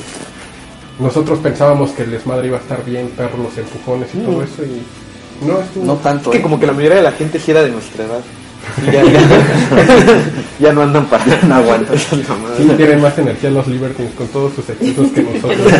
nosotros 0.98 1.38
pensábamos 1.38 1.92
que 1.92 2.02
el 2.02 2.10
desmadre 2.10 2.48
iba 2.48 2.58
a 2.58 2.60
estar 2.60 2.84
bien, 2.84 3.10
perros, 3.10 3.38
los 3.38 3.58
empujones 3.58 4.12
y 4.12 4.18
mm. 4.18 4.24
todo 4.24 4.42
eso 4.42 4.64
y 4.64 5.46
no 5.46 5.60
estuvo... 5.60 5.84
No 5.84 5.94
tanto. 5.98 6.30
Es 6.30 6.32
que 6.32 6.38
¿eh? 6.38 6.42
como 6.42 6.58
que 6.58 6.66
la 6.66 6.72
mayoría 6.72 6.96
de 6.96 7.04
la 7.04 7.12
gente 7.12 7.38
sí 7.38 7.52
era 7.52 7.62
de 7.62 7.70
nuestra 7.70 8.06
edad. 8.06 8.20
Ya, 8.86 9.04
ya, 9.04 9.20
ya, 10.60 10.72
no 10.72 10.82
andan 10.82 11.06
para 11.06 11.24
no 11.48 11.54
aguantan 11.54 11.98
sí, 11.98 12.70
tienen 12.76 13.00
más 13.00 13.18
energía 13.18 13.50
los 13.50 13.66
Libertines 13.66 14.12
con 14.14 14.28
todos 14.28 14.54
sus 14.54 14.68
excesos 14.68 15.10
que 15.12 15.22
nosotros 15.22 15.72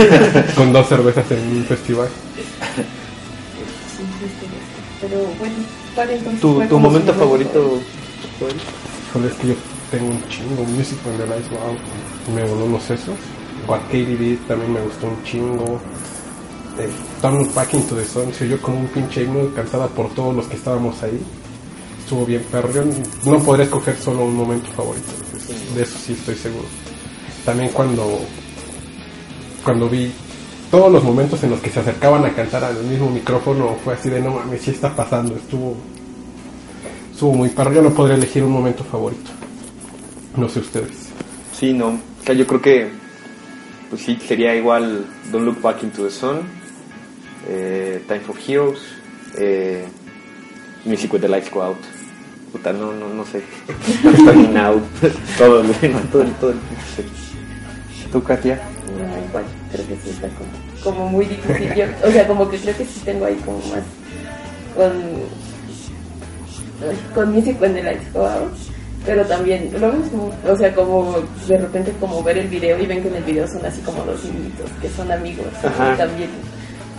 con 0.56 0.72
dos 0.72 0.88
cervezas 0.88 1.30
en 1.30 1.56
un 1.56 1.64
festival. 1.64 2.08
Pero 5.00 5.16
bueno 5.38 5.54
¿cuál 5.94 6.10
entonces 6.10 6.40
tu, 6.40 6.60
tu 6.62 6.78
momento 6.78 7.14
favorito 7.14 7.80
Híjole, 9.08 9.28
es 9.28 9.34
que 9.34 9.48
yo 9.48 9.54
tengo 9.90 10.06
un 10.06 10.22
chingo 10.28 10.64
Music 10.64 10.98
on 11.06 11.16
the 11.18 11.24
Nice 11.24 11.50
Wow 11.50 11.76
me 12.34 12.44
voló 12.44 12.66
los 12.68 12.82
sesos. 12.82 13.16
O 13.66 13.74
Arcade 13.74 14.16
Beat 14.16 14.46
también 14.46 14.72
me 14.72 14.80
gustó 14.80 15.06
un 15.06 15.22
chingo. 15.24 15.80
Eh, 16.78 16.88
Turn 17.20 17.52
Back 17.54 17.74
into 17.74 17.94
the 17.94 18.04
Sun 18.04 18.32
se 18.32 18.44
oyó 18.44 18.60
como 18.60 18.80
un 18.80 18.86
pinche 18.88 19.24
himno 19.24 19.52
cantada 19.54 19.86
por 19.88 20.08
todos 20.14 20.34
los 20.34 20.46
que 20.46 20.56
estábamos 20.56 21.02
ahí 21.02 21.20
estuvo 22.10 22.26
bien 22.26 22.42
perro. 22.50 22.72
Yo 22.72 22.82
no 23.30 23.38
podría 23.38 23.66
escoger 23.66 23.96
solo 23.96 24.24
un 24.24 24.34
momento 24.34 24.68
favorito, 24.72 25.06
de 25.76 25.82
eso 25.82 25.96
sí 25.96 26.12
estoy 26.14 26.34
seguro. 26.34 26.66
También 27.44 27.70
cuando 27.70 28.18
cuando 29.62 29.88
vi 29.88 30.10
todos 30.72 30.90
los 30.90 31.04
momentos 31.04 31.40
en 31.44 31.50
los 31.50 31.60
que 31.60 31.70
se 31.70 31.78
acercaban 31.78 32.24
a 32.24 32.34
cantar 32.34 32.64
al 32.64 32.82
mismo 32.82 33.08
micrófono 33.10 33.76
fue 33.84 33.94
así 33.94 34.10
de 34.10 34.20
no 34.20 34.32
mames, 34.32 34.60
sí 34.60 34.72
está 34.72 34.94
pasando, 34.96 35.36
estuvo 35.36 35.76
estuvo 37.12 37.32
muy 37.32 37.48
perro. 37.50 37.74
Yo 37.74 37.82
no 37.82 37.90
podría 37.90 38.16
elegir 38.16 38.42
un 38.42 38.52
momento 38.52 38.82
favorito. 38.82 39.30
No 40.36 40.48
sé 40.48 40.58
ustedes. 40.58 41.10
Sí, 41.52 41.72
no, 41.72 41.90
o 41.90 42.24
sea, 42.26 42.34
yo 42.34 42.44
creo 42.44 42.60
que 42.60 42.88
pues 43.88 44.02
sí, 44.02 44.18
sería 44.26 44.56
igual 44.56 45.06
Don't 45.30 45.44
Look 45.44 45.60
Back 45.60 45.84
into 45.84 46.02
the 46.02 46.10
Sun, 46.10 46.40
eh, 47.48 48.02
Time 48.08 48.20
for 48.20 48.36
Heroes, 48.36 48.80
eh, 49.38 49.84
Music 50.84 51.12
with 51.12 51.20
the 51.20 51.28
Lights 51.28 51.52
Go 51.52 51.62
Out. 51.62 51.99
Puta, 52.52 52.72
no, 52.72 52.92
no, 52.92 53.08
no 53.08 53.24
sé. 53.24 53.42
Now. 54.52 54.80
todo, 55.38 55.60
el- 55.60 55.72
todo, 56.10 56.22
el- 56.22 56.32
todo 56.34 56.50
el 56.50 56.58
¿Tú, 58.12 58.22
Katia? 58.24 58.58
No, 58.98 59.28
igual, 59.28 59.44
creo 59.70 59.86
que 59.86 59.94
sí 60.02 60.10
está 60.10 60.26
como, 60.30 60.50
como 60.82 61.08
muy 61.10 61.26
difícil. 61.26 61.72
Yo, 61.74 61.84
o 62.04 62.10
sea, 62.10 62.26
como 62.26 62.50
que 62.50 62.58
creo 62.58 62.76
que 62.76 62.84
sí 62.84 63.00
tengo 63.04 63.24
ahí 63.26 63.36
como 63.44 63.58
más 63.58 63.84
con, 64.74 64.92
con 67.14 67.32
Music 67.32 67.56
When 67.60 67.74
the 67.74 67.82
Lights 67.84 68.12
Go 68.12 68.26
Out. 68.26 68.52
Pero 69.06 69.24
también 69.24 69.70
lo 69.80 69.92
mismo, 69.92 70.30
o 70.46 70.56
sea, 70.56 70.74
como 70.74 71.14
de 71.48 71.56
repente 71.56 71.92
como 72.00 72.22
ver 72.22 72.36
el 72.36 72.48
video 72.48 72.78
y 72.78 72.86
ven 72.86 73.00
que 73.00 73.08
en 73.08 73.14
el 73.16 73.24
video 73.24 73.46
son 73.48 73.64
así 73.64 73.80
como 73.80 74.02
dos 74.04 74.22
niñitos 74.24 74.68
que 74.82 74.90
son 74.90 75.10
amigos. 75.10 75.46
Ajá. 75.64 75.94
Y 75.94 75.96
también 75.96 76.28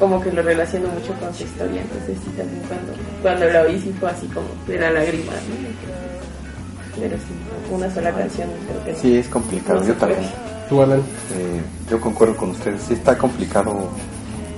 como 0.02 0.20
que 0.20 0.32
lo 0.32 0.42
relaciono 0.42 0.88
mucho 0.88 1.14
con 1.20 1.32
su 1.36 1.44
historia. 1.44 1.80
Entonces 1.80 2.18
sí, 2.26 2.32
también 2.36 2.64
cuando, 2.68 2.92
cuando 3.22 3.46
la 3.46 3.62
oí 3.62 3.80
sí 3.80 3.94
fue 4.00 4.10
así 4.10 4.26
como 4.26 4.48
de 4.68 4.80
la 4.80 4.90
lágrima. 4.90 5.32
¿no? 5.32 7.00
Pero 7.00 7.18
sí, 7.18 7.72
una 7.72 7.94
sola 7.94 8.12
canción 8.12 8.50
creo 8.68 8.84
que. 8.84 8.96
Sí, 9.00 9.18
es 9.18 9.28
complicado. 9.28 9.80
No 9.80 9.86
Yo 9.86 9.94
también. 9.94 10.22
Tú, 10.68 10.82
Alan. 10.82 11.00
Eh, 11.00 11.62
yo 11.88 12.02
concuerdo 12.02 12.36
con 12.36 12.50
ustedes. 12.50 12.82
Sí 12.82 12.96
está 12.96 13.16
complicado 13.16 13.90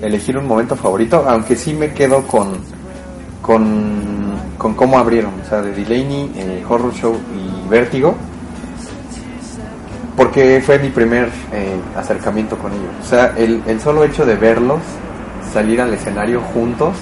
elegir 0.02 0.38
un 0.38 0.48
momento 0.48 0.78
favorito, 0.78 1.26
aunque 1.28 1.58
sí 1.58 1.74
me 1.74 1.94
quedo 1.94 2.26
con 2.26 2.54
con, 3.42 4.40
con 4.58 4.74
cómo 4.76 4.98
abrieron, 4.98 5.34
o 5.46 5.50
sea, 5.50 5.62
de 5.62 5.74
Delaney, 5.74 6.32
eh, 6.38 6.64
Horror 6.68 6.94
Show 6.94 7.20
y 7.36 7.70
Vértigo, 7.70 8.16
porque 10.16 10.62
fue 10.66 10.80
mi 10.80 10.88
primer 10.88 11.28
eh, 11.52 11.76
acercamiento 11.98 12.58
con 12.58 12.72
ellos. 12.72 12.92
O 13.02 13.06
sea, 13.06 13.34
el, 13.36 13.62
el 13.68 13.82
solo 13.82 14.06
hecho 14.06 14.26
de 14.26 14.36
verlos 14.36 14.80
salir 15.54 15.80
al 15.80 15.94
escenario 15.94 16.42
juntos 16.42 16.96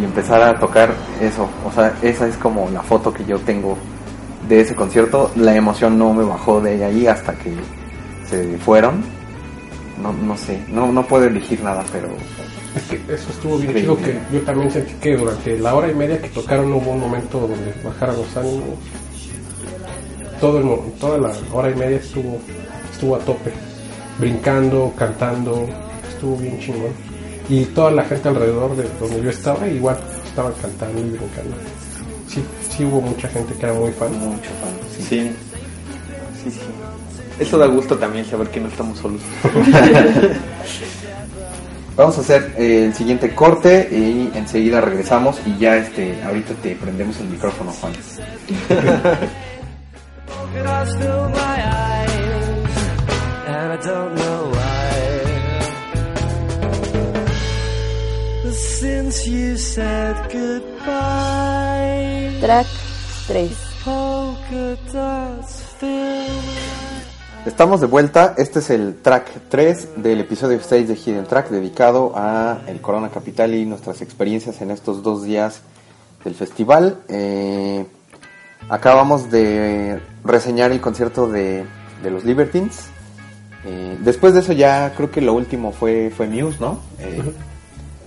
y 0.00 0.04
empezar 0.04 0.42
a 0.42 0.58
tocar 0.58 0.92
eso, 1.20 1.48
o 1.64 1.72
sea, 1.72 1.94
esa 2.02 2.26
es 2.26 2.36
como 2.36 2.68
la 2.70 2.82
foto 2.82 3.12
que 3.12 3.24
yo 3.24 3.38
tengo 3.38 3.78
de 4.48 4.60
ese 4.60 4.74
concierto. 4.74 5.30
La 5.36 5.54
emoción 5.54 5.98
no 5.98 6.12
me 6.12 6.24
bajó 6.24 6.60
de 6.60 6.84
ahí 6.84 7.06
hasta 7.06 7.34
que 7.34 7.52
se 8.28 8.58
fueron. 8.58 9.02
No, 10.02 10.12
no 10.12 10.36
sé, 10.36 10.60
no, 10.68 10.92
no 10.92 11.06
puedo 11.06 11.24
elegir 11.24 11.60
nada, 11.62 11.84
pero 11.92 12.08
Es 12.76 12.82
que 12.82 12.96
eso 13.12 13.30
estuvo 13.30 13.58
bien 13.58 13.74
chido 13.74 13.96
que 13.96 14.16
yo 14.32 14.40
también 14.42 14.70
sentí 14.70 14.92
que 14.94 15.16
durante 15.16 15.58
la 15.58 15.74
hora 15.74 15.90
y 15.90 15.94
media 15.94 16.20
que 16.20 16.28
tocaron 16.28 16.72
hubo 16.72 16.92
un 16.92 17.00
momento 17.00 17.40
donde 17.40 17.74
bajaran 17.84 18.16
los 18.16 18.36
ánimos. 18.36 18.78
Todo 20.40 20.58
el, 20.58 20.92
toda 21.00 21.18
la 21.18 21.32
hora 21.52 21.70
y 21.70 21.74
media 21.74 21.96
estuvo, 21.96 22.38
estuvo 22.92 23.16
a 23.16 23.18
tope. 23.20 23.52
Brincando, 24.18 24.92
cantando, 24.96 25.66
estuvo 26.08 26.36
bien 26.36 26.60
chingón. 26.60 27.07
Y 27.48 27.64
toda 27.66 27.90
la 27.90 28.04
gente 28.04 28.28
alrededor 28.28 28.76
de 28.76 28.86
donde 29.00 29.22
yo 29.22 29.30
estaba 29.30 29.66
igual 29.66 29.98
estaban 30.24 30.52
cantando 30.60 31.00
y 31.00 31.04
brincando. 31.04 31.56
Sí, 32.28 32.42
sí 32.68 32.84
hubo 32.84 33.00
mucha 33.00 33.28
gente 33.28 33.54
que 33.54 33.64
era 33.64 33.74
muy 33.74 33.90
fan. 33.92 34.12
mucho 34.12 34.50
fan. 34.60 34.70
sí. 34.96 35.02
Sí. 35.02 35.32
Sí, 36.44 36.50
sí. 36.50 36.60
Eso 37.38 37.56
da 37.56 37.66
gusto 37.66 37.96
también 37.96 38.24
saber 38.24 38.48
que 38.48 38.60
no 38.60 38.68
estamos 38.68 38.98
solos. 38.98 39.20
Vamos 41.96 42.18
a 42.18 42.20
hacer 42.20 42.54
eh, 42.56 42.84
el 42.86 42.94
siguiente 42.94 43.34
corte 43.34 43.88
y 43.90 44.30
enseguida 44.36 44.80
regresamos 44.80 45.38
y 45.46 45.56
ya 45.58 45.76
este 45.76 46.22
ahorita 46.22 46.54
te 46.54 46.76
prendemos 46.76 47.18
el 47.20 47.28
micrófono, 47.28 47.72
Juan. 47.72 47.92
Track 62.40 62.66
3. 63.28 63.50
polka 63.84 64.76
dots 64.92 65.62
fill 65.78 66.26
Estamos 67.46 67.80
de 67.80 67.86
vuelta, 67.86 68.34
este 68.38 68.58
es 68.58 68.70
el 68.70 68.96
track 68.96 69.30
3 69.48 70.02
del 70.02 70.20
episodio 70.20 70.58
6 70.60 70.88
de 70.88 70.96
Hidden 70.96 71.26
Track 71.26 71.50
dedicado 71.50 72.12
a 72.16 72.62
el 72.66 72.80
Corona 72.80 73.10
Capital 73.10 73.54
y 73.54 73.64
nuestras 73.66 74.02
experiencias 74.02 74.60
en 74.60 74.72
estos 74.72 75.04
dos 75.04 75.22
días 75.22 75.60
del 76.24 76.34
festival. 76.34 76.98
Eh, 77.08 77.86
acabamos 78.68 79.30
de 79.30 80.00
reseñar 80.24 80.72
el 80.72 80.80
concierto 80.80 81.28
de, 81.28 81.64
de 82.02 82.10
los 82.10 82.24
Libertines. 82.24 82.88
Eh, 83.64 83.96
después 84.00 84.34
de 84.34 84.40
eso 84.40 84.52
ya 84.52 84.92
creo 84.96 85.10
que 85.10 85.20
lo 85.20 85.34
último 85.34 85.70
fue, 85.70 86.10
fue 86.14 86.26
Muse, 86.26 86.58
¿no? 86.60 86.80
Eh, 86.98 87.22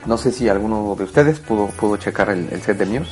no 0.05 0.17
sé 0.17 0.31
si 0.31 0.49
alguno 0.49 0.95
de 0.97 1.03
ustedes 1.03 1.39
pudo, 1.39 1.67
pudo 1.67 1.97
checar 1.97 2.29
el, 2.29 2.49
el 2.51 2.61
set 2.61 2.77
de 2.77 2.85
Muse. 2.85 3.11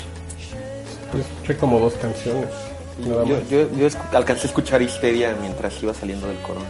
Pues 1.12 1.26
escuché 1.26 1.58
como 1.58 1.80
dos 1.80 1.94
canciones. 1.94 2.50
Yo, 3.06 3.24
yo, 3.50 3.88
alcancé 4.12 4.44
a 4.44 4.46
escuchar 4.48 4.82
Histeria 4.82 5.36
mientras 5.40 5.82
iba 5.82 5.94
saliendo 5.94 6.28
del 6.28 6.38
corona. 6.40 6.66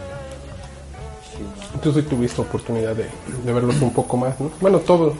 Tú 1.82 1.92
sí 1.92 2.02
tuviste 2.02 2.40
oportunidad 2.40 2.94
de, 2.94 3.06
de 3.44 3.52
verlos 3.52 3.80
un 3.80 3.92
poco 3.92 4.16
más, 4.16 4.38
¿no? 4.38 4.50
Bueno, 4.60 4.78
todo. 4.80 5.14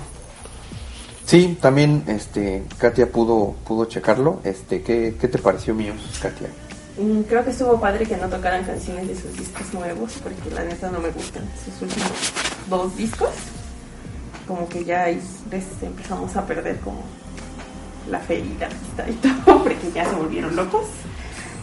Sí, 1.25 1.57
también 1.61 2.05
este 2.07 2.65
Katia 2.79 3.11
pudo 3.11 3.55
pudo 3.67 3.87
checarlo. 3.87 4.41
Este, 4.45 4.83
¿qué, 4.83 5.17
qué 5.21 5.29
te 5.29 5.39
pareció 5.39 5.75
Muse, 5.75 6.21
Katia? 6.21 6.49
Mm, 6.99 7.23
Creo 7.23 7.45
que 7.45 7.51
estuvo 7.51 7.81
padre 7.81 8.05
que 8.07 8.17
no 8.17 8.29
tocaran 8.29 8.65
canciones 8.65 9.09
de 9.09 9.15
sus 9.15 9.37
discos 9.37 9.73
nuevos, 9.73 10.13
porque 10.23 10.51
la 10.55 10.65
neta 10.65 10.91
no 10.91 11.01
me 11.01 11.11
gustan 11.11 11.43
sus 11.65 11.83
últimos 11.83 12.11
dos 12.69 12.97
discos. 12.97 13.31
Como 14.51 14.69
que 14.69 14.85
ya 14.85 15.05
ahí 15.05 15.23
les 15.49 15.65
empezamos 15.81 16.35
a 16.35 16.45
perder 16.45 16.81
como 16.81 17.05
la 18.11 18.19
fe 18.19 18.41
y 18.41 18.57
la 18.59 18.69
pista 18.69 19.07
y 19.09 19.13
todo, 19.45 19.63
porque 19.63 19.77
ya 19.95 20.05
se 20.05 20.17
volvieron 20.17 20.57
locos. 20.57 20.87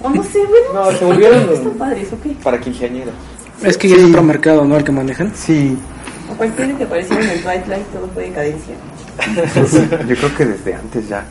O 0.01 0.09
no 0.09 0.23
sé, 0.23 0.39
bueno, 0.45 0.85
No, 0.85 0.91
se 0.93 0.99
sí, 0.99 1.03
volvieron- 1.03 1.49
Están 1.53 1.71
padres, 1.73 2.07
ok. 2.13 2.41
Para 2.41 2.57
quinceañeras. 2.61 3.13
Es 3.61 3.77
que 3.77 3.89
ya 3.89 3.97
es 3.97 4.05
otro 4.05 4.23
mercado, 4.23 4.63
¿no? 4.63 4.77
El 4.77 4.85
que 4.85 4.93
manejan. 4.93 5.33
Sí, 5.35 5.77
O 6.31 6.35
cualquiera 6.37 6.77
que 6.77 6.85
aparecieron 6.85 7.27
en 7.29 7.41
Twilight, 7.41 7.87
todo 7.91 8.07
fue 8.13 8.23
decadencia. 8.29 8.75
yo 10.07 10.15
creo 10.15 10.35
que 10.37 10.45
desde 10.45 10.73
antes 10.75 11.09
ya. 11.09 11.25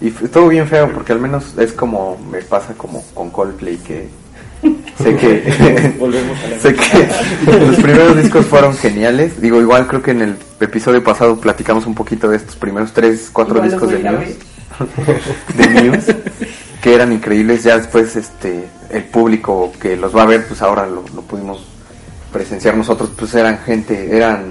Y 0.00 0.06
estuvo 0.06 0.46
bien 0.46 0.68
feo 0.68 0.92
porque 0.92 1.10
al 1.14 1.18
menos 1.20 1.58
es 1.58 1.72
como 1.72 2.16
me 2.30 2.42
pasa 2.42 2.74
como 2.74 3.02
con 3.12 3.30
Coldplay 3.30 3.78
que 3.78 4.08
sé 5.02 5.16
que 5.16 5.94
Volvemos 5.98 6.38
a 6.38 6.48
la 6.48 6.58
sé 6.58 6.74
que 6.74 7.56
los 7.58 7.76
primeros 7.76 8.16
discos 8.16 8.46
fueron 8.46 8.74
geniales. 8.76 9.40
Digo, 9.40 9.60
igual 9.60 9.86
creo 9.86 10.02
que 10.02 10.12
en 10.12 10.22
el 10.22 10.36
episodio 10.60 11.02
pasado 11.02 11.38
platicamos 11.38 11.86
un 11.86 11.94
poquito 11.94 12.28
de 12.28 12.36
estos 12.36 12.56
primeros 12.56 12.92
tres, 12.92 13.30
cuatro 13.32 13.56
Igual 13.56 13.70
discos 13.70 13.90
de 13.90 13.98
Muse. 13.98 14.36
de 15.56 15.82
Muse 15.90 16.16
que 16.80 16.94
eran 16.94 17.12
increíbles. 17.12 17.64
Ya 17.64 17.76
después 17.76 18.16
este 18.16 18.64
el 18.90 19.04
público 19.04 19.72
que 19.80 19.96
los 19.96 20.14
va 20.16 20.22
a 20.22 20.26
ver 20.26 20.46
pues 20.46 20.62
ahora 20.62 20.86
lo, 20.86 21.04
lo 21.14 21.22
pudimos 21.22 21.66
presenciar 22.32 22.76
nosotros. 22.76 23.10
Pues 23.16 23.34
eran 23.34 23.58
gente 23.58 24.16
eran 24.16 24.46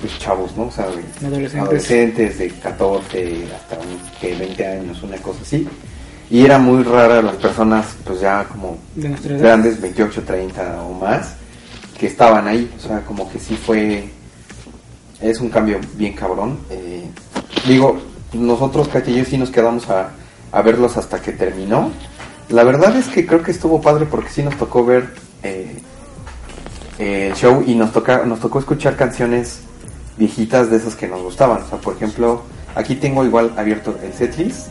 pues, 0.00 0.18
chavos 0.18 0.56
no 0.56 0.64
o 0.64 0.70
sea 0.70 0.86
adolescentes. 1.20 2.38
de 2.38 2.50
14 2.50 3.46
hasta 3.54 3.76
un, 3.76 4.00
que 4.20 4.34
20 4.34 4.66
años 4.66 5.02
una 5.02 5.16
cosa 5.18 5.38
así 5.42 5.66
y 6.32 6.44
era 6.44 6.58
muy 6.58 6.82
rara 6.82 7.22
las 7.22 7.36
personas 7.36 7.86
pues 8.04 8.20
ya 8.20 8.44
como 8.44 8.78
grandes 8.96 9.80
28 9.80 10.22
30 10.24 10.82
o 10.82 10.94
más 10.94 11.34
que 11.96 12.06
estaban 12.06 12.48
ahí 12.48 12.68
o 12.76 12.80
sea 12.80 13.02
como 13.02 13.30
que 13.30 13.38
sí 13.38 13.54
fue 13.54 14.08
es 15.22 15.40
un 15.40 15.48
cambio 15.48 15.80
bien 15.94 16.12
cabrón. 16.14 16.58
Eh, 16.70 17.08
digo, 17.66 17.98
nosotros, 18.32 18.88
Katia 18.88 19.14
y 19.14 19.18
yo, 19.18 19.24
sí 19.24 19.38
nos 19.38 19.50
quedamos 19.50 19.88
a, 19.88 20.10
a 20.50 20.62
verlos 20.62 20.96
hasta 20.96 21.20
que 21.22 21.32
terminó. 21.32 21.90
La 22.48 22.64
verdad 22.64 22.96
es 22.96 23.08
que 23.08 23.26
creo 23.26 23.42
que 23.42 23.52
estuvo 23.52 23.80
padre 23.80 24.06
porque 24.06 24.28
sí 24.28 24.42
nos 24.42 24.56
tocó 24.56 24.84
ver 24.84 25.14
eh, 25.42 25.80
el 26.98 27.34
show 27.34 27.62
y 27.66 27.74
nos, 27.74 27.92
toca, 27.92 28.24
nos 28.26 28.40
tocó 28.40 28.58
escuchar 28.58 28.96
canciones 28.96 29.60
viejitas 30.18 30.70
de 30.70 30.76
esas 30.76 30.96
que 30.96 31.08
nos 31.08 31.22
gustaban. 31.22 31.62
O 31.62 31.68
sea, 31.68 31.78
por 31.78 31.94
ejemplo, 31.94 32.42
aquí 32.74 32.96
tengo 32.96 33.24
igual 33.24 33.52
abierto 33.56 33.96
el 34.02 34.12
setlist 34.12 34.68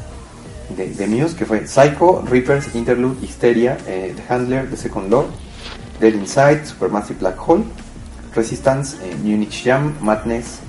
de, 0.75 0.87
de 0.89 1.07
Muse, 1.07 1.35
que 1.35 1.45
fue 1.45 1.67
Psycho, 1.67 2.23
Reapers, 2.29 2.73
Interlude, 2.75 3.17
Hysteria, 3.23 3.77
eh, 3.87 4.13
The 4.15 4.33
Handler, 4.33 4.69
The 4.69 4.77
Second 4.77 5.09
Lord, 5.09 5.27
Dead 5.99 6.13
Inside, 6.13 6.65
Supermassive 6.65 7.19
Black 7.19 7.37
Hole, 7.47 7.63
Resistance, 8.35 8.97
eh, 9.03 9.15
Munich 9.23 9.63
Jam, 9.63 9.93
Madness, 10.01 10.59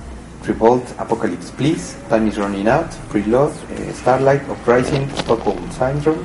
Revolt, 0.46 0.82
Apocalypse 0.98 1.52
Please, 1.56 1.94
Time 2.08 2.28
is 2.28 2.36
Running 2.36 2.68
Out, 2.68 2.86
Preload, 3.12 3.50
eh, 3.78 3.92
Starlight, 3.94 4.42
Uprising, 4.50 5.08
Stockholm 5.18 5.58
Syndrome 5.70 6.18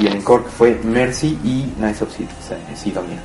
y 0.00 0.06
el 0.06 0.14
encore 0.16 0.42
que 0.44 0.50
fue 0.50 0.80
Mercy 0.82 1.38
y 1.44 1.72
Nice 1.80 2.02
of 2.02 2.10
Sid- 2.16 2.26
Sidonia. 2.76 3.20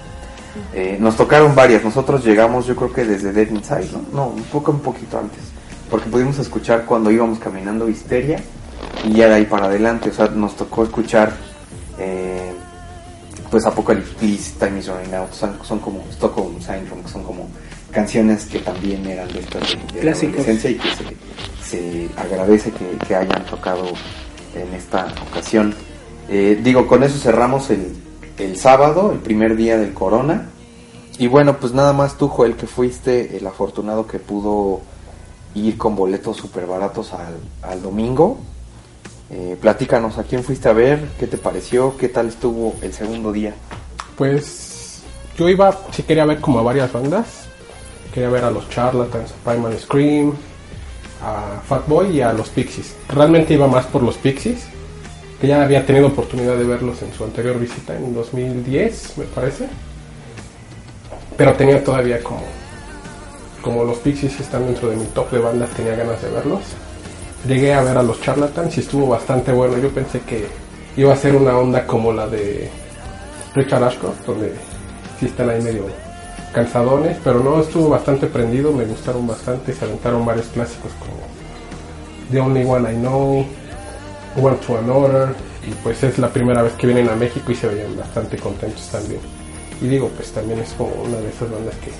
Eh, 0.74 0.98
nos 1.00 1.16
tocaron 1.16 1.56
varias, 1.56 1.84
nosotros 1.84 2.24
llegamos 2.24 2.66
yo 2.68 2.76
creo 2.76 2.92
que 2.94 3.04
desde 3.06 3.32
Dead 3.32 3.50
Inside, 3.50 3.90
¿no? 3.92 4.02
No, 4.14 4.28
un 4.30 4.44
poco, 4.44 4.72
un 4.72 4.80
poquito 4.80 5.18
antes, 5.20 5.40
porque 5.90 6.10
pudimos 6.10 6.38
escuchar 6.40 6.86
cuando 6.86 7.10
íbamos 7.12 7.40
caminando 7.40 7.90
Histeria 7.90 8.40
y 9.06 9.14
ya 9.14 9.28
de 9.28 9.36
ahí 9.36 9.46
para 9.46 9.66
adelante, 9.68 10.10
o 10.10 10.14
sea, 10.14 10.28
nos 10.28 10.56
tocó 10.56 10.84
escuchar 10.84 11.34
eh, 12.00 12.52
pues 13.50 13.66
Apocalypse 13.66 14.14
Please, 14.16 14.54
Time 14.60 14.80
is 14.80 14.88
Running 14.88 15.14
Out, 15.16 15.34
son, 15.34 15.58
son 15.64 15.80
como 15.80 16.04
Stockholm 16.12 16.60
Syndrome, 16.60 17.04
que 17.04 17.10
son 17.10 17.24
como 17.24 17.48
canciones 17.92 18.46
que 18.46 18.60
también 18.60 19.06
eran 19.08 19.32
de 19.32 19.40
estas 19.40 19.62
de, 19.94 20.02
de 20.02 20.12
adolescencia 20.12 20.70
y 20.70 20.76
que 20.76 20.90
se, 20.90 21.06
se 21.64 22.10
agradece 22.18 22.72
que, 22.72 22.98
que 23.08 23.16
hayan 23.16 23.46
tocado 23.46 23.86
en 24.54 24.74
esta 24.74 25.08
ocasión. 25.30 25.74
Eh, 26.30 26.60
digo, 26.62 26.88
con 26.88 27.04
eso 27.04 27.18
cerramos 27.18 27.70
el, 27.70 27.96
el 28.38 28.58
sábado, 28.58 29.12
el 29.12 29.20
primer 29.20 29.56
día 29.56 29.78
del 29.78 29.94
Corona. 29.94 30.50
Y 31.18 31.28
bueno, 31.28 31.58
pues 31.58 31.74
nada 31.74 31.94
más 31.94 32.18
tú, 32.18 32.28
Joel, 32.28 32.56
que 32.56 32.68
fuiste 32.68 33.38
el 33.38 33.48
afortunado 33.48 34.06
que 34.06 34.20
pudo 34.20 34.82
ir 35.56 35.78
con 35.78 35.96
boletos 35.96 36.38
súper 36.38 36.68
baratos 36.68 37.14
al, 37.14 37.38
al 37.64 37.82
domingo. 37.82 38.38
Eh, 39.30 39.58
platícanos, 39.60 40.18
¿a 40.18 40.24
quién 40.24 40.44
fuiste 40.44 40.70
a 40.70 40.74
ver? 40.74 41.00
¿Qué 41.20 41.28
te 41.28 41.38
pareció? 41.38 41.98
¿Qué 41.98 42.08
tal 42.08 42.28
estuvo 42.28 42.76
el 42.82 42.94
segundo 42.94 43.32
día? 43.34 43.54
Pues 44.16 45.02
yo 45.38 45.50
iba, 45.50 45.78
sí 45.92 46.04
quería 46.04 46.26
ver 46.26 46.40
como 46.40 46.60
a 46.60 46.64
varias 46.64 46.92
bandas. 46.92 47.48
Quería 48.14 48.30
ver 48.30 48.46
a 48.46 48.52
los 48.52 48.70
Charlatans, 48.70 49.32
a 49.32 49.52
Primal 49.52 49.78
Scream, 49.78 50.34
a 51.22 51.60
Fatboy 51.68 52.18
y 52.18 52.22
a 52.22 52.32
los 52.32 52.50
Pixies. 52.50 52.96
Realmente 53.10 53.54
iba 53.54 53.68
más 53.68 53.86
por 53.86 54.02
los 54.02 54.16
Pixies, 54.16 54.66
que 55.42 55.48
ya 55.48 55.62
había 55.62 55.86
tenido 55.86 56.08
oportunidad 56.08 56.56
de 56.56 56.64
verlos 56.64 57.02
en 57.02 57.14
su 57.14 57.26
anterior 57.26 57.60
visita 57.60 57.96
en 57.96 58.14
2010, 58.14 59.18
me 59.18 59.26
parece. 59.26 59.68
Pero 61.36 61.54
tenía 61.54 61.84
todavía 61.84 62.24
como, 62.24 62.44
como 63.62 63.84
los 63.84 63.98
Pixies 63.98 64.40
están 64.40 64.66
dentro 64.66 64.90
de 64.90 64.96
mi 64.96 65.06
top 65.08 65.30
de 65.32 65.40
bandas, 65.40 65.70
tenía 65.72 65.96
ganas 65.96 66.22
de 66.22 66.30
verlos. 66.30 66.62
Llegué 67.48 67.74
a 67.74 67.82
ver 67.82 67.98
a 67.98 68.04
los 68.04 68.22
Charlatans 68.22 68.76
y 68.78 68.82
estuvo 68.82 69.08
bastante 69.08 69.54
bueno. 69.54 69.78
Yo 69.78 69.90
pensé 69.90 70.20
que 70.22 70.48
iba 70.98 71.14
a 71.14 71.16
ser 71.16 71.36
una 71.36 71.58
onda 71.58 71.88
como 71.88 72.12
la 72.12 72.28
de 72.28 72.70
Richard 73.56 73.84
Ashcroft, 73.84 74.26
donde 74.26 74.54
sí 75.20 75.28
están 75.28 75.50
ahí 75.50 75.62
medio 75.62 75.86
cansadones, 76.54 77.18
pero 77.24 77.40
no, 77.40 77.62
estuvo 77.62 77.90
bastante 77.90 78.28
prendido, 78.28 78.72
me 78.72 78.86
gustaron 78.86 79.28
bastante, 79.28 79.74
se 79.74 79.86
aventaron 79.86 80.26
varios 80.26 80.48
clásicos 80.48 80.92
como 81.00 81.18
The 82.32 82.40
Only 82.40 82.66
One 82.66 82.92
I 82.92 82.96
Know, 82.96 83.46
One 84.42 84.58
to 84.66 84.78
Another, 84.78 85.36
y 85.66 85.72
pues 85.84 86.04
es 86.04 86.18
la 86.18 86.30
primera 86.30 86.64
vez 86.64 86.74
que 86.74 86.88
vienen 86.88 87.10
a 87.10 87.16
México 87.16 87.52
y 87.52 87.56
se 87.56 87.68
veían 87.68 87.96
bastante 87.96 88.38
contentos 88.38 88.88
también. 88.92 89.22
Y 89.82 89.88
digo, 89.88 90.10
pues 90.10 90.32
también 90.32 90.60
es 90.60 90.74
como 90.74 90.90
una 91.04 91.18
de 91.18 91.30
esas 91.30 91.50
bandas 91.52 91.76
que, 91.76 91.92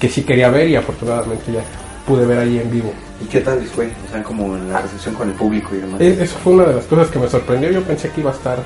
que 0.00 0.08
sí 0.08 0.22
quería 0.22 0.48
ver 0.48 0.68
y 0.68 0.76
afortunadamente 0.76 1.52
ya 1.52 1.62
pude 2.06 2.26
ver 2.26 2.38
ahí 2.38 2.58
en 2.58 2.70
vivo. 2.70 2.92
¿Y 3.20 3.26
qué 3.26 3.40
tal 3.40 3.60
les 3.60 3.70
fue? 3.70 3.92
O 4.08 4.10
sea, 4.12 4.22
como 4.22 4.56
en 4.56 4.70
la 4.72 4.80
recepción 4.80 5.14
con 5.14 5.28
el 5.28 5.34
público 5.34 5.74
y 5.74 5.78
demás. 5.78 6.00
Eh, 6.00 6.18
Eso 6.20 6.36
fue 6.42 6.52
una 6.54 6.64
de 6.64 6.74
las 6.74 6.84
cosas 6.86 7.08
que 7.08 7.18
me 7.18 7.28
sorprendió. 7.28 7.70
Yo 7.70 7.82
pensé 7.82 8.10
que 8.10 8.20
iba 8.20 8.30
a 8.30 8.34
estar, 8.34 8.58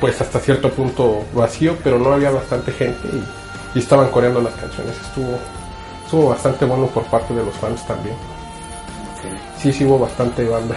pues 0.00 0.20
hasta 0.20 0.40
cierto 0.40 0.70
punto 0.70 1.24
vacío, 1.34 1.76
pero 1.84 1.98
no 1.98 2.12
había 2.12 2.30
bastante 2.30 2.72
gente 2.72 3.08
y, 3.12 3.78
y 3.78 3.80
estaban 3.80 4.08
coreando 4.08 4.40
las 4.40 4.54
canciones. 4.54 4.96
Estuvo, 5.00 5.38
estuvo 6.04 6.28
bastante 6.30 6.64
bueno 6.64 6.86
por 6.86 7.04
parte 7.04 7.32
de 7.34 7.44
los 7.44 7.54
fans 7.56 7.86
también. 7.86 8.16
Sí, 9.58 9.72
sí 9.72 9.84
hubo 9.84 9.98
bastante 9.98 10.48
banda. 10.48 10.76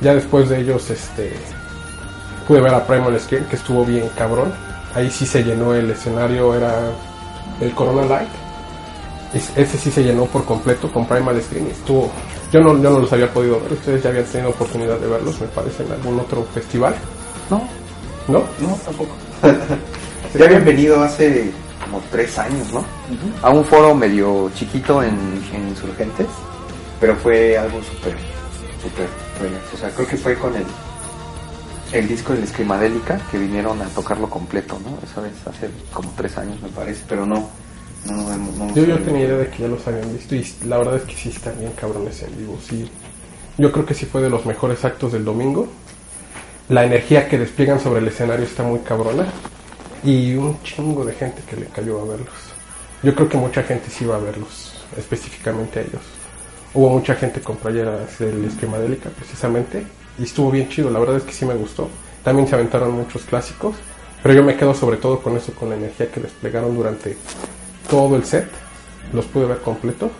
Ya 0.00 0.14
después 0.14 0.48
de 0.48 0.60
ellos, 0.60 0.88
este, 0.90 1.32
pude 2.46 2.60
ver 2.60 2.74
a 2.74 2.86
Primal 2.86 3.18
Scale, 3.20 3.44
que 3.46 3.56
estuvo 3.56 3.84
bien 3.84 4.08
cabrón. 4.16 4.52
Ahí 4.94 5.10
sí 5.10 5.26
se 5.26 5.44
llenó 5.44 5.74
el 5.74 5.90
escenario, 5.90 6.54
era 6.54 6.90
el 7.60 7.72
Corona 7.72 8.06
Light. 8.06 8.28
Es- 9.34 9.50
Ese 9.56 9.76
sí 9.78 9.90
se 9.90 10.02
llenó 10.02 10.24
por 10.26 10.44
completo 10.44 10.90
con 10.90 11.06
Primal 11.06 11.40
Screen. 11.42 11.66
Estuvo, 11.68 12.10
yo 12.52 12.60
no, 12.60 12.72
yo 12.82 12.90
no 12.90 12.98
los 13.00 13.12
había 13.12 13.32
podido 13.32 13.60
ver. 13.60 13.72
Ustedes 13.74 14.02
ya 14.02 14.10
habían 14.10 14.24
tenido 14.24 14.50
oportunidad 14.50 14.98
de 14.98 15.06
verlos, 15.06 15.40
me 15.40 15.46
parece, 15.48 15.82
en 15.84 15.92
algún 15.92 16.18
otro 16.20 16.44
festival. 16.54 16.94
No, 17.50 17.62
¿No? 18.28 18.38
no, 18.60 18.74
tampoco. 18.84 19.10
ya 20.38 20.44
habían 20.46 20.64
venido 20.64 21.02
hace 21.02 21.50
como 21.84 22.02
tres 22.10 22.38
años, 22.38 22.72
¿no? 22.72 22.84
A 23.42 23.50
un 23.50 23.64
foro 23.64 23.94
medio 23.94 24.50
chiquito 24.54 25.02
en, 25.02 25.14
en 25.54 25.68
Insurgentes, 25.68 26.26
pero 27.00 27.14
fue 27.16 27.56
algo 27.56 27.78
súper, 27.82 28.14
súper 28.82 29.06
bueno. 29.40 29.56
O 29.72 29.76
sea, 29.76 29.90
creo 29.90 30.06
que 30.06 30.16
fue 30.16 30.34
con 30.36 30.54
el, 30.56 30.64
el 31.92 32.08
disco 32.08 32.32
de 32.32 32.40
la 32.40 32.44
Escrimadélica 32.46 33.18
que 33.30 33.38
vinieron 33.38 33.80
a 33.80 33.86
tocarlo 33.86 34.28
completo, 34.28 34.78
¿no? 34.84 34.98
Esa 35.08 35.20
vez 35.22 35.32
hace 35.46 35.70
como 35.92 36.10
tres 36.16 36.36
años, 36.38 36.60
me 36.62 36.68
parece, 36.70 37.02
pero 37.08 37.24
no. 37.24 37.48
No, 38.06 38.12
no, 38.14 38.66
no- 38.66 38.74
Yo, 38.74 38.84
yo 38.84 38.98
tenía 39.00 39.24
idea 39.26 39.36
de 39.38 39.48
que 39.48 39.62
ya 39.62 39.68
los 39.68 39.86
habían 39.86 40.12
visto 40.12 40.34
y 40.34 40.46
la 40.66 40.78
verdad 40.78 40.96
es 40.96 41.02
que 41.02 41.14
sí 41.14 41.28
están 41.30 41.58
bien 41.58 41.72
cabrones 41.72 42.22
en 42.22 42.36
vivo. 42.36 42.58
Sí. 42.66 42.90
Yo 43.58 43.72
creo 43.72 43.84
que 43.86 43.94
sí 43.94 44.06
fue 44.06 44.20
de 44.22 44.30
los 44.30 44.46
mejores 44.46 44.84
actos 44.84 45.12
del 45.12 45.24
domingo. 45.24 45.68
La 46.68 46.84
energía 46.84 47.28
que 47.28 47.38
despliegan 47.38 47.80
sobre 47.80 48.00
el 48.00 48.08
escenario 48.08 48.44
está 48.44 48.62
muy 48.62 48.80
cabrona 48.80 49.26
y 50.04 50.34
un 50.34 50.62
chingo 50.62 51.04
de 51.04 51.14
gente 51.14 51.42
que 51.48 51.56
le 51.56 51.66
cayó 51.66 52.00
a 52.00 52.04
verlos. 52.04 52.28
Yo 53.02 53.14
creo 53.14 53.28
que 53.28 53.36
mucha 53.36 53.62
gente 53.62 53.90
sí 53.90 54.04
iba 54.04 54.16
a 54.16 54.20
verlos, 54.20 54.74
específicamente 54.96 55.78
a 55.80 55.82
ellos. 55.82 56.02
Hubo 56.74 56.90
mucha 56.90 57.14
gente 57.14 57.40
con 57.40 57.56
playeras 57.56 58.18
del 58.18 58.44
Esquemadélica 58.44 59.08
precisamente 59.10 59.84
y 60.18 60.24
estuvo 60.24 60.50
bien 60.50 60.68
chido, 60.68 60.90
la 60.90 60.98
verdad 60.98 61.16
es 61.16 61.22
que 61.22 61.32
sí 61.32 61.44
me 61.46 61.54
gustó. 61.54 61.88
También 62.22 62.46
se 62.46 62.54
aventaron 62.54 62.92
muchos 62.92 63.22
clásicos, 63.22 63.74
pero 64.22 64.34
yo 64.34 64.42
me 64.44 64.56
quedo 64.56 64.74
sobre 64.74 64.98
todo 64.98 65.20
con 65.20 65.36
eso, 65.36 65.52
con 65.54 65.70
la 65.70 65.76
energía 65.76 66.10
que 66.10 66.20
desplegaron 66.20 66.76
durante 66.76 67.16
todo 67.88 68.16
el 68.16 68.24
set. 68.24 68.48
Los 69.12 69.26
pude 69.26 69.46
ver 69.46 69.58
completo. 69.58 70.10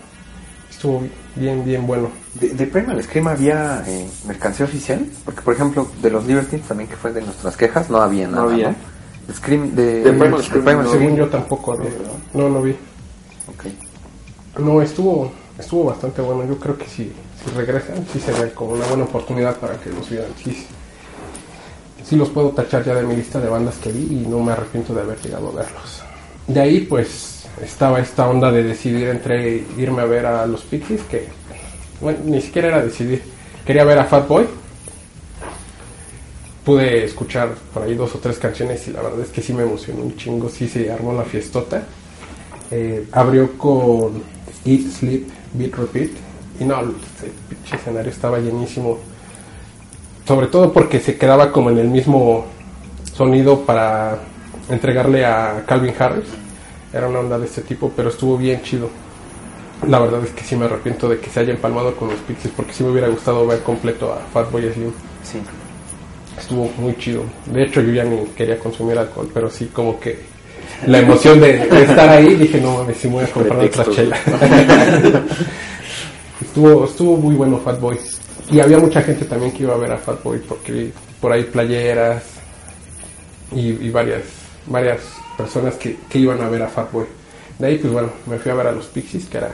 Estuvo 0.70 1.02
bien, 1.34 1.64
bien 1.64 1.86
bueno. 1.86 2.10
De, 2.34 2.50
de 2.50 2.66
Primal 2.66 3.02
Scream 3.02 3.28
había 3.28 3.82
eh, 3.86 4.08
mercancía 4.26 4.64
oficial, 4.66 5.06
porque 5.24 5.40
por 5.42 5.54
ejemplo 5.54 5.88
de 6.00 6.10
los 6.10 6.24
Libertines 6.26 6.66
también 6.66 6.88
que 6.88 6.96
fue 6.96 7.12
de 7.12 7.22
nuestras 7.22 7.56
quejas 7.56 7.90
no 7.90 7.98
había 8.00 8.28
nada. 8.28 8.44
había. 8.44 8.70
¿no? 8.70 9.34
Scream 9.34 9.74
de, 9.74 10.02
De 10.04 10.12
Primal 10.12 10.42
Scream 10.42 10.64
no 10.64 10.84
Scream. 10.84 10.90
Según 10.90 11.16
yo 11.16 11.28
tampoco, 11.28 11.76
no, 11.76 11.84
no, 12.34 12.48
no 12.48 12.62
vi. 12.62 12.72
Ok. 13.48 14.60
No, 14.60 14.80
estuvo, 14.82 15.32
estuvo 15.58 15.84
bastante 15.84 16.22
bueno. 16.22 16.44
Yo 16.46 16.58
creo 16.58 16.76
que 16.78 16.86
si, 16.86 17.12
si 17.44 17.50
regresan, 17.56 18.06
sí 18.12 18.20
sería 18.20 18.52
como 18.54 18.72
una 18.72 18.86
buena 18.86 19.04
oportunidad 19.04 19.56
para 19.56 19.74
que 19.78 19.90
los 19.90 20.08
vieran. 20.08 20.30
Sí, 20.42 20.66
sí 22.04 22.16
los 22.16 22.30
puedo 22.30 22.50
tachar 22.50 22.84
ya 22.84 22.94
de 22.94 23.02
mi 23.02 23.16
lista 23.16 23.40
de 23.40 23.48
bandas 23.48 23.76
que 23.76 23.92
vi 23.92 24.22
y 24.22 24.26
no 24.26 24.40
me 24.40 24.52
arrepiento 24.52 24.94
de 24.94 25.02
haber 25.02 25.20
llegado 25.20 25.48
a 25.48 25.52
verlos. 25.52 26.02
De 26.46 26.60
ahí, 26.60 26.80
pues, 26.80 27.37
estaba 27.62 28.00
esta 28.00 28.28
onda 28.28 28.50
de 28.50 28.62
decidir 28.62 29.08
entre 29.08 29.64
irme 29.76 30.02
a 30.02 30.06
ver 30.06 30.26
a 30.26 30.46
los 30.46 30.62
Pixies, 30.62 31.02
que, 31.02 31.28
bueno, 32.00 32.18
ni 32.24 32.40
siquiera 32.40 32.68
era 32.68 32.82
decidir. 32.82 33.22
Quería 33.64 33.84
ver 33.84 33.98
a 33.98 34.04
Fatboy. 34.04 34.46
Pude 36.64 37.04
escuchar 37.04 37.54
por 37.72 37.82
ahí 37.82 37.94
dos 37.94 38.14
o 38.14 38.18
tres 38.18 38.38
canciones 38.38 38.86
y 38.88 38.92
la 38.92 39.02
verdad 39.02 39.20
es 39.20 39.28
que 39.28 39.42
sí 39.42 39.52
me 39.52 39.62
emocionó 39.62 40.02
un 40.02 40.16
chingo. 40.16 40.48
Sí 40.48 40.68
se 40.68 40.90
armó 40.90 41.12
la 41.12 41.24
fiestota. 41.24 41.82
Eh, 42.70 43.06
abrió 43.12 43.56
con 43.56 44.22
Eat, 44.64 44.90
Sleep, 44.90 45.28
Beat, 45.54 45.74
Repeat. 45.74 46.10
Y 46.60 46.64
no, 46.64 46.80
el 46.80 46.92
pinche 47.48 47.76
escenario 47.76 48.10
estaba 48.10 48.38
llenísimo. 48.38 48.98
Sobre 50.26 50.48
todo 50.48 50.72
porque 50.72 51.00
se 51.00 51.16
quedaba 51.16 51.52
como 51.52 51.70
en 51.70 51.78
el 51.78 51.88
mismo 51.88 52.46
sonido 53.14 53.64
para 53.64 54.18
entregarle 54.68 55.24
a 55.24 55.64
Calvin 55.66 55.94
Harris. 55.98 56.26
Era 56.92 57.08
una 57.08 57.20
onda 57.20 57.38
de 57.38 57.46
este 57.46 57.62
tipo, 57.62 57.92
pero 57.94 58.08
estuvo 58.08 58.36
bien 58.36 58.62
chido. 58.62 58.88
La 59.86 59.98
verdad 60.00 60.24
es 60.24 60.30
que 60.30 60.42
sí 60.42 60.56
me 60.56 60.64
arrepiento 60.64 61.08
de 61.08 61.20
que 61.20 61.30
se 61.30 61.40
haya 61.40 61.52
empalmado 61.52 61.94
con 61.94 62.08
los 62.08 62.18
Pixies 62.20 62.52
porque 62.56 62.72
sí 62.72 62.82
me 62.82 62.90
hubiera 62.90 63.08
gustado 63.08 63.46
ver 63.46 63.62
completo 63.62 64.12
a 64.12 64.18
Fatboy 64.32 64.72
Slim. 64.72 64.92
Sí. 65.22 65.38
Estuvo 66.36 66.70
muy 66.78 66.96
chido. 66.96 67.24
De 67.46 67.64
hecho, 67.64 67.80
yo 67.80 67.92
ya 67.92 68.04
ni 68.04 68.24
quería 68.28 68.58
consumir 68.58 68.98
alcohol, 68.98 69.30
pero 69.32 69.50
sí 69.50 69.66
como 69.66 70.00
que 70.00 70.18
la 70.86 70.98
emoción 70.98 71.40
de, 71.40 71.58
de 71.66 71.82
estar 71.82 72.08
ahí, 72.08 72.34
dije, 72.34 72.60
no 72.60 72.78
mames, 72.78 72.96
sí 72.96 73.08
me 73.08 73.14
voy 73.14 73.24
a 73.24 73.28
comprar 73.28 73.64
otra 73.64 73.84
chela. 73.90 74.16
estuvo, 76.40 76.84
estuvo 76.84 77.16
muy 77.16 77.34
bueno 77.34 77.58
Fatboy. 77.58 77.98
Y 78.50 78.60
había 78.60 78.78
mucha 78.78 79.02
gente 79.02 79.26
también 79.26 79.52
que 79.52 79.64
iba 79.64 79.74
a 79.74 79.78
ver 79.78 79.92
a 79.92 79.98
Fatboy 79.98 80.38
porque 80.40 80.72
vi 80.72 80.92
por 81.20 81.32
ahí 81.32 81.44
playeras 81.44 82.22
y, 83.52 83.86
y 83.86 83.90
varias, 83.90 84.22
varias 84.66 85.00
personas 85.38 85.76
que, 85.76 85.96
que 86.10 86.18
iban 86.18 86.42
a 86.42 86.48
ver 86.48 86.62
a 86.62 86.68
Fatboy. 86.68 87.06
De 87.58 87.66
ahí, 87.68 87.78
pues 87.78 87.92
bueno, 87.92 88.10
me 88.26 88.38
fui 88.38 88.50
a 88.50 88.54
ver 88.54 88.66
a 88.66 88.72
los 88.72 88.86
Pixies, 88.86 89.26
que 89.26 89.38
era 89.38 89.50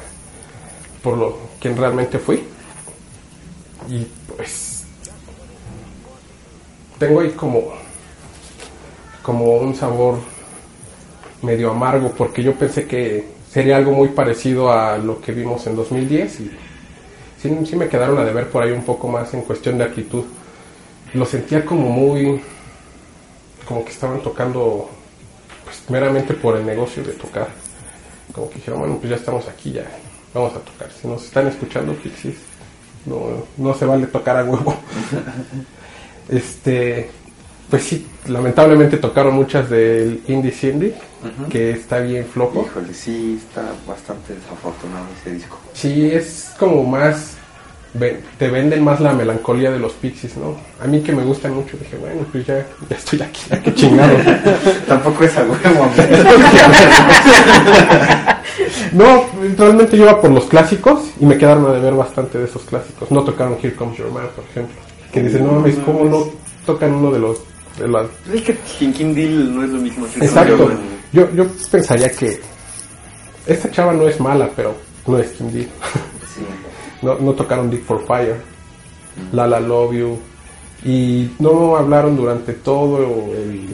por 1.02 1.18
lo 1.18 1.38
quien 1.60 1.76
realmente 1.76 2.18
fui. 2.18 2.42
Y 3.88 4.06
pues 4.34 4.84
tengo 6.98 7.20
ahí 7.20 7.30
como 7.30 7.72
como 9.22 9.56
un 9.56 9.74
sabor 9.74 10.18
medio 11.42 11.70
amargo 11.70 12.12
porque 12.16 12.42
yo 12.42 12.54
pensé 12.54 12.86
que 12.86 13.26
sería 13.50 13.76
algo 13.76 13.92
muy 13.92 14.08
parecido 14.08 14.70
a 14.70 14.98
lo 14.98 15.20
que 15.20 15.32
vimos 15.32 15.66
en 15.66 15.76
2010 15.76 16.40
y 16.40 16.50
sí, 17.40 17.58
sí 17.66 17.76
me 17.76 17.88
quedaron 17.88 18.18
a 18.18 18.24
deber 18.24 18.48
por 18.48 18.62
ahí 18.62 18.72
un 18.72 18.84
poco 18.84 19.08
más 19.08 19.32
en 19.32 19.42
cuestión 19.42 19.78
de 19.78 19.84
actitud. 19.84 20.24
Lo 21.14 21.24
sentía 21.26 21.64
como 21.64 21.88
muy 21.88 22.40
como 23.66 23.84
que 23.84 23.90
estaban 23.90 24.20
tocando 24.20 24.90
pues 25.64 25.82
meramente 25.88 26.34
por 26.34 26.56
el 26.56 26.66
negocio 26.66 27.02
de 27.02 27.12
tocar. 27.12 27.48
Como 28.32 28.48
que 28.48 28.56
dijeron, 28.56 28.80
bueno, 28.80 28.98
pues 28.98 29.10
ya 29.10 29.16
estamos 29.16 29.48
aquí, 29.48 29.72
ya 29.72 29.86
vamos 30.32 30.54
a 30.54 30.60
tocar. 30.60 30.90
Si 30.90 31.06
nos 31.06 31.24
están 31.24 31.46
escuchando, 31.46 31.94
Pixies, 31.94 32.36
no, 33.06 33.44
no 33.56 33.74
se 33.74 33.86
vale 33.86 34.06
tocar 34.06 34.36
a 34.36 34.44
huevo. 34.44 34.76
este 36.28 37.10
pues 37.70 37.82
sí, 37.82 38.06
lamentablemente 38.28 38.98
tocaron 38.98 39.34
muchas 39.34 39.70
del 39.70 40.22
Indie 40.28 40.52
Cindy, 40.52 40.92
que 41.48 41.70
está 41.70 41.98
bien 42.00 42.26
flojo. 42.26 42.66
Híjole, 42.66 42.92
sí, 42.92 43.40
está 43.42 43.72
bastante 43.86 44.34
desafortunado 44.34 45.06
ese 45.20 45.32
disco. 45.32 45.58
Sí, 45.72 46.10
es 46.10 46.52
como 46.58 46.84
más. 46.84 47.36
Te 48.38 48.48
venden 48.50 48.82
más 48.82 49.00
la 49.00 49.12
melancolía 49.12 49.70
de 49.70 49.78
los 49.78 49.92
Pixies, 49.92 50.36
¿no? 50.36 50.56
A 50.82 50.86
mí 50.88 51.00
que 51.00 51.12
me 51.12 51.22
gustan 51.22 51.54
mucho, 51.54 51.76
dije, 51.78 51.96
bueno, 51.96 52.22
pues 52.32 52.44
ya, 52.44 52.66
ya 52.90 52.96
estoy 52.96 53.22
aquí, 53.22 53.40
ya 53.48 53.62
que 53.62 53.72
chingado. 53.72 54.16
Tampoco 54.88 55.22
es 55.24 55.36
a 55.38 55.42
huevo. 55.42 55.88
no, 58.92 59.26
realmente 59.56 59.96
yo 59.96 60.04
iba 60.04 60.20
por 60.20 60.30
los 60.30 60.44
clásicos 60.46 61.00
y 61.20 61.26
me 61.26 61.38
quedaron 61.38 61.66
a 61.66 61.72
deber 61.72 61.94
bastante 61.94 62.38
de 62.38 62.44
esos 62.46 62.62
clásicos. 62.62 63.10
No 63.10 63.22
tocaron 63.22 63.56
Here 63.62 63.74
Comes 63.74 63.98
Your 63.98 64.10
Man, 64.10 64.26
por 64.34 64.44
ejemplo. 64.44 64.74
Que 65.12 65.22
dicen, 65.22 65.44
no 65.46 65.52
mames, 65.52 65.76
¿cómo 65.84 66.04
no 66.04 66.26
tocan 66.66 66.92
uno 66.94 67.10
de 67.12 67.18
los. 67.20 67.38
De 67.78 67.88
las... 67.88 68.06
Es 68.32 68.42
que 68.42 68.56
King 68.78 68.92
King 68.92 69.14
Deal 69.14 69.54
no 69.54 69.64
es 69.64 69.70
lo 69.70 69.78
mismo. 69.80 70.06
que 70.12 70.24
Exacto. 70.24 70.70
Yo- 71.12 71.30
Yo, 71.34 71.46
pensaría 71.70 72.08
que. 72.10 72.40
Esta 73.46 73.70
chava 73.70 73.92
no 73.92 74.08
es 74.08 74.18
mala, 74.20 74.48
pero 74.56 74.74
no 75.06 75.18
es 75.18 75.28
Kim 75.32 75.50
Deal. 75.52 75.66
Sí. 76.34 76.40
No, 77.04 77.18
no 77.18 77.32
tocaron 77.32 77.70
Dick 77.70 77.84
for 77.84 78.04
Fire, 78.06 78.36
La 79.32 79.46
La 79.46 79.60
Love 79.60 79.92
You, 79.94 80.18
y 80.84 81.30
no 81.38 81.76
hablaron 81.76 82.16
durante 82.16 82.54
todo 82.54 82.98
el. 82.98 83.68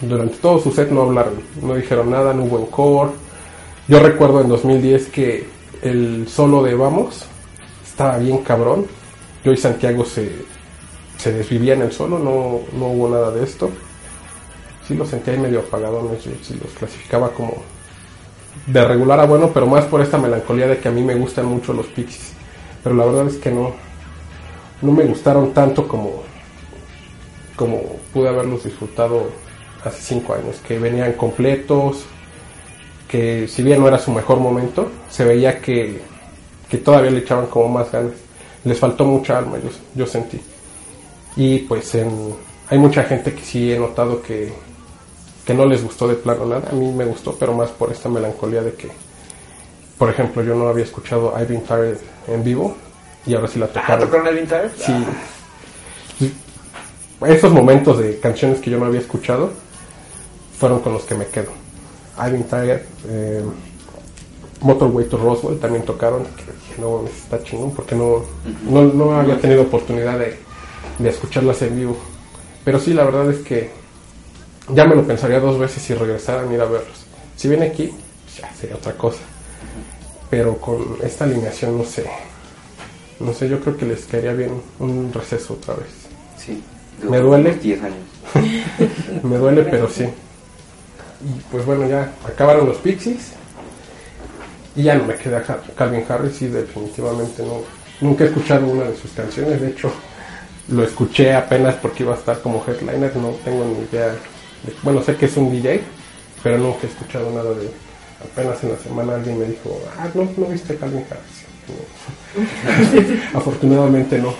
Durante 0.00 0.36
todo 0.38 0.58
su 0.58 0.72
set 0.72 0.90
no 0.90 1.02
hablaron, 1.02 1.34
no 1.62 1.74
dijeron 1.74 2.10
nada, 2.10 2.34
no 2.34 2.44
hubo 2.44 2.58
encore. 2.58 3.10
Yo 3.86 4.00
recuerdo 4.00 4.40
en 4.40 4.48
2010 4.48 5.08
que 5.08 5.46
el 5.82 6.26
solo 6.28 6.62
de 6.62 6.74
Vamos 6.74 7.26
estaba 7.84 8.18
bien 8.18 8.38
cabrón. 8.38 8.86
Yo 9.44 9.52
y 9.52 9.56
Santiago 9.56 10.04
se, 10.04 10.30
se 11.18 11.32
desvivían 11.32 11.82
el 11.82 11.92
solo, 11.92 12.18
no, 12.18 12.60
no 12.78 12.86
hubo 12.88 13.08
nada 13.08 13.30
de 13.30 13.44
esto. 13.44 13.70
Sí 14.86 14.94
los 14.94 15.08
sentía 15.08 15.36
medio 15.36 15.60
apagadones, 15.60 16.24
yo 16.24 16.32
sí 16.42 16.58
los 16.62 16.72
clasificaba 16.72 17.30
como 17.30 17.62
de 18.66 18.84
regular 18.84 19.20
a 19.20 19.26
bueno, 19.26 19.50
pero 19.52 19.66
más 19.66 19.84
por 19.86 20.00
esta 20.00 20.18
melancolía 20.18 20.68
de 20.68 20.78
que 20.78 20.88
a 20.88 20.92
mí 20.92 21.02
me 21.02 21.14
gustan 21.14 21.46
mucho 21.46 21.72
los 21.72 21.86
Pixies. 21.86 22.32
Pero 22.82 22.94
la 22.94 23.04
verdad 23.04 23.26
es 23.26 23.36
que 23.36 23.50
no, 23.50 23.72
no 24.80 24.92
me 24.92 25.04
gustaron 25.04 25.52
tanto 25.52 25.86
como, 25.86 26.22
como 27.56 27.80
pude 28.12 28.28
haberlos 28.28 28.64
disfrutado 28.64 29.30
hace 29.84 30.02
cinco 30.02 30.34
años, 30.34 30.60
que 30.66 30.78
venían 30.78 31.12
completos, 31.14 32.04
que 33.08 33.46
si 33.48 33.62
bien 33.62 33.80
no 33.80 33.88
era 33.88 33.98
su 33.98 34.10
mejor 34.10 34.38
momento, 34.38 34.90
se 35.10 35.24
veía 35.24 35.60
que, 35.60 36.00
que 36.68 36.78
todavía 36.78 37.10
le 37.10 37.18
echaban 37.18 37.46
como 37.46 37.68
más 37.68 37.90
ganas. 37.90 38.12
Les 38.64 38.78
faltó 38.78 39.04
mucha 39.04 39.38
alma, 39.38 39.58
yo, 39.58 39.70
yo 39.94 40.06
sentí. 40.06 40.40
Y 41.36 41.58
pues 41.60 41.96
hay 42.68 42.78
mucha 42.78 43.02
gente 43.04 43.34
que 43.34 43.42
sí 43.42 43.72
he 43.72 43.78
notado 43.78 44.22
que, 44.22 44.52
que 45.52 45.58
no 45.58 45.66
les 45.66 45.82
gustó 45.82 46.08
de 46.08 46.14
plano 46.14 46.46
nada. 46.46 46.70
A 46.70 46.74
mí 46.74 46.90
me 46.92 47.04
gustó, 47.04 47.36
pero 47.38 47.52
más 47.52 47.70
por 47.70 47.92
esta 47.92 48.08
melancolía 48.08 48.62
de 48.62 48.72
que, 48.72 48.88
por 49.98 50.08
ejemplo, 50.08 50.42
yo 50.42 50.54
no 50.54 50.68
había 50.68 50.84
escuchado 50.84 51.34
I've 51.36 51.46
Been 51.46 51.62
Tired 51.62 51.98
en 52.28 52.42
vivo 52.42 52.74
y 53.26 53.34
ahora 53.34 53.48
sí 53.48 53.58
la 53.58 53.66
Ah, 53.66 53.72
tocaron. 53.72 54.00
¿tocaron 54.06 54.26
el 54.28 54.36
Vintage? 54.36 54.70
Sí. 54.78 54.92
Sí. 56.18 56.32
Esos 57.26 57.52
momentos 57.52 57.98
de 57.98 58.18
canciones 58.18 58.60
que 58.60 58.70
yo 58.70 58.78
no 58.78 58.86
había 58.86 59.00
escuchado 59.00 59.50
fueron 60.58 60.80
con 60.80 60.94
los 60.94 61.02
que 61.04 61.14
me 61.14 61.26
quedo. 61.26 61.50
I've 62.18 62.32
Been 62.32 62.44
Tired, 62.44 62.80
eh, 63.08 63.42
Motorway 64.62 65.06
to 65.08 65.18
Roswell 65.18 65.58
también 65.58 65.84
tocaron. 65.84 66.24
que 66.24 66.44
dije, 66.44 66.80
no, 66.80 67.04
está 67.06 67.42
chingón 67.44 67.72
porque 67.72 67.94
no, 67.94 68.22
no, 68.70 68.82
no 68.84 69.20
había 69.20 69.38
tenido 69.38 69.62
oportunidad 69.62 70.18
de, 70.18 70.38
de 70.98 71.08
escucharlas 71.10 71.60
en 71.62 71.76
vivo. 71.76 71.96
Pero 72.64 72.78
sí, 72.80 72.94
la 72.94 73.04
verdad 73.04 73.30
es 73.30 73.38
que 73.40 73.81
ya 74.68 74.84
me 74.84 74.94
lo 74.94 75.06
pensaría 75.06 75.40
dos 75.40 75.58
veces 75.58 75.82
si 75.82 75.94
regresaran 75.94 76.48
a 76.48 76.54
ir 76.54 76.60
a 76.60 76.64
verlos. 76.64 77.06
Si 77.36 77.48
viene 77.48 77.66
aquí, 77.66 77.92
ya 78.38 78.52
sería 78.54 78.76
otra 78.76 78.92
cosa. 78.92 79.20
Pero 80.30 80.56
con 80.58 80.96
esta 81.02 81.24
alineación, 81.24 81.76
no 81.78 81.84
sé. 81.84 82.06
No 83.20 83.32
sé, 83.32 83.48
yo 83.48 83.60
creo 83.60 83.76
que 83.76 83.86
les 83.86 84.04
caería 84.06 84.32
bien 84.32 84.60
un 84.78 85.12
receso 85.12 85.54
otra 85.54 85.74
vez. 85.74 85.88
Sí. 86.38 86.62
Me 87.02 87.18
duele. 87.18 87.50
unos 87.50 87.62
10 87.62 87.82
años. 87.82 87.96
Me 89.22 89.36
duele, 89.36 89.62
pero 89.64 89.88
sí. 89.88 90.04
Y 90.04 91.40
pues 91.50 91.64
bueno, 91.66 91.86
ya 91.88 92.12
acabaron 92.26 92.66
los 92.66 92.78
Pixies. 92.78 93.32
Y 94.74 94.84
ya 94.84 94.94
no 94.94 95.04
me 95.04 95.14
queda 95.16 95.42
Cal- 95.42 95.62
Calvin 95.76 96.04
Harris 96.08 96.40
y 96.42 96.48
definitivamente 96.48 97.42
no. 97.44 97.60
Nunca 98.00 98.24
he 98.24 98.28
escuchado 98.28 98.66
una 98.66 98.84
de 98.84 98.96
sus 98.96 99.10
canciones. 99.12 99.60
De 99.60 99.68
hecho, 99.68 99.92
lo 100.68 100.82
escuché 100.82 101.34
apenas 101.34 101.74
porque 101.74 102.04
iba 102.04 102.14
a 102.14 102.18
estar 102.18 102.40
como 102.40 102.64
headliner. 102.66 103.14
No 103.16 103.30
tengo 103.44 103.64
ni 103.66 103.84
idea. 103.84 104.14
Bueno, 104.82 105.02
sé 105.02 105.16
que 105.16 105.26
es 105.26 105.36
un 105.36 105.50
DJ, 105.50 105.80
pero 106.42 106.58
nunca 106.58 106.80
he 106.84 106.86
escuchado 106.86 107.30
nada 107.30 107.52
de 107.54 107.66
él. 107.66 107.70
Apenas 108.22 108.62
en 108.62 108.72
la 108.72 108.78
semana 108.78 109.14
alguien 109.14 109.38
me 109.38 109.46
dijo, 109.46 109.80
ah, 109.98 110.08
no, 110.14 110.28
no 110.36 110.46
viste 110.46 110.76
Calvin 110.76 111.04
Harris. 111.10 111.42
Afortunadamente 113.34 114.18
no. 114.18 114.34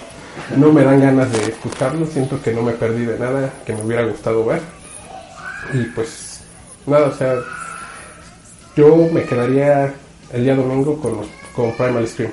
No 0.56 0.72
me 0.72 0.82
dan 0.82 1.00
ganas 1.00 1.30
de 1.30 1.42
escucharlo, 1.44 2.06
siento 2.06 2.40
que 2.40 2.52
no 2.52 2.62
me 2.62 2.72
perdí 2.72 3.04
de 3.04 3.18
nada 3.18 3.52
que 3.66 3.74
me 3.74 3.82
hubiera 3.82 4.04
gustado 4.04 4.44
ver. 4.44 4.60
Y 5.74 5.84
pues 5.94 6.40
nada, 6.86 7.08
o 7.08 7.12
sea, 7.12 7.34
yo 8.76 8.96
me 9.12 9.24
quedaría 9.24 9.92
el 10.32 10.44
día 10.44 10.54
domingo 10.54 10.98
con, 11.00 11.18
los, 11.18 11.26
con 11.54 11.72
Primal 11.72 12.08
Scream. 12.08 12.32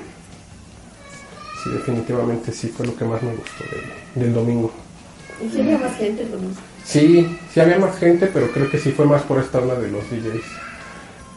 Sí, 1.62 1.70
definitivamente 1.70 2.52
sí 2.52 2.68
fue 2.68 2.86
lo 2.86 2.96
que 2.96 3.04
más 3.04 3.22
me 3.22 3.34
gustó 3.34 3.64
del 4.14 4.32
domingo. 4.32 4.72
¿Y 5.44 5.50
si 5.50 5.60
había 5.60 5.78
más 5.78 5.96
gente 5.96 6.26
domingo? 6.26 6.54
Sí, 6.84 7.38
sí 7.52 7.60
había 7.60 7.78
más 7.78 7.96
gente, 7.98 8.26
pero 8.32 8.50
creo 8.50 8.70
que 8.70 8.78
sí 8.78 8.90
fue 8.92 9.06
más 9.06 9.22
por 9.22 9.38
esta 9.40 9.58
onda 9.58 9.74
de 9.76 9.90
los 9.90 10.02
DJs. 10.10 10.44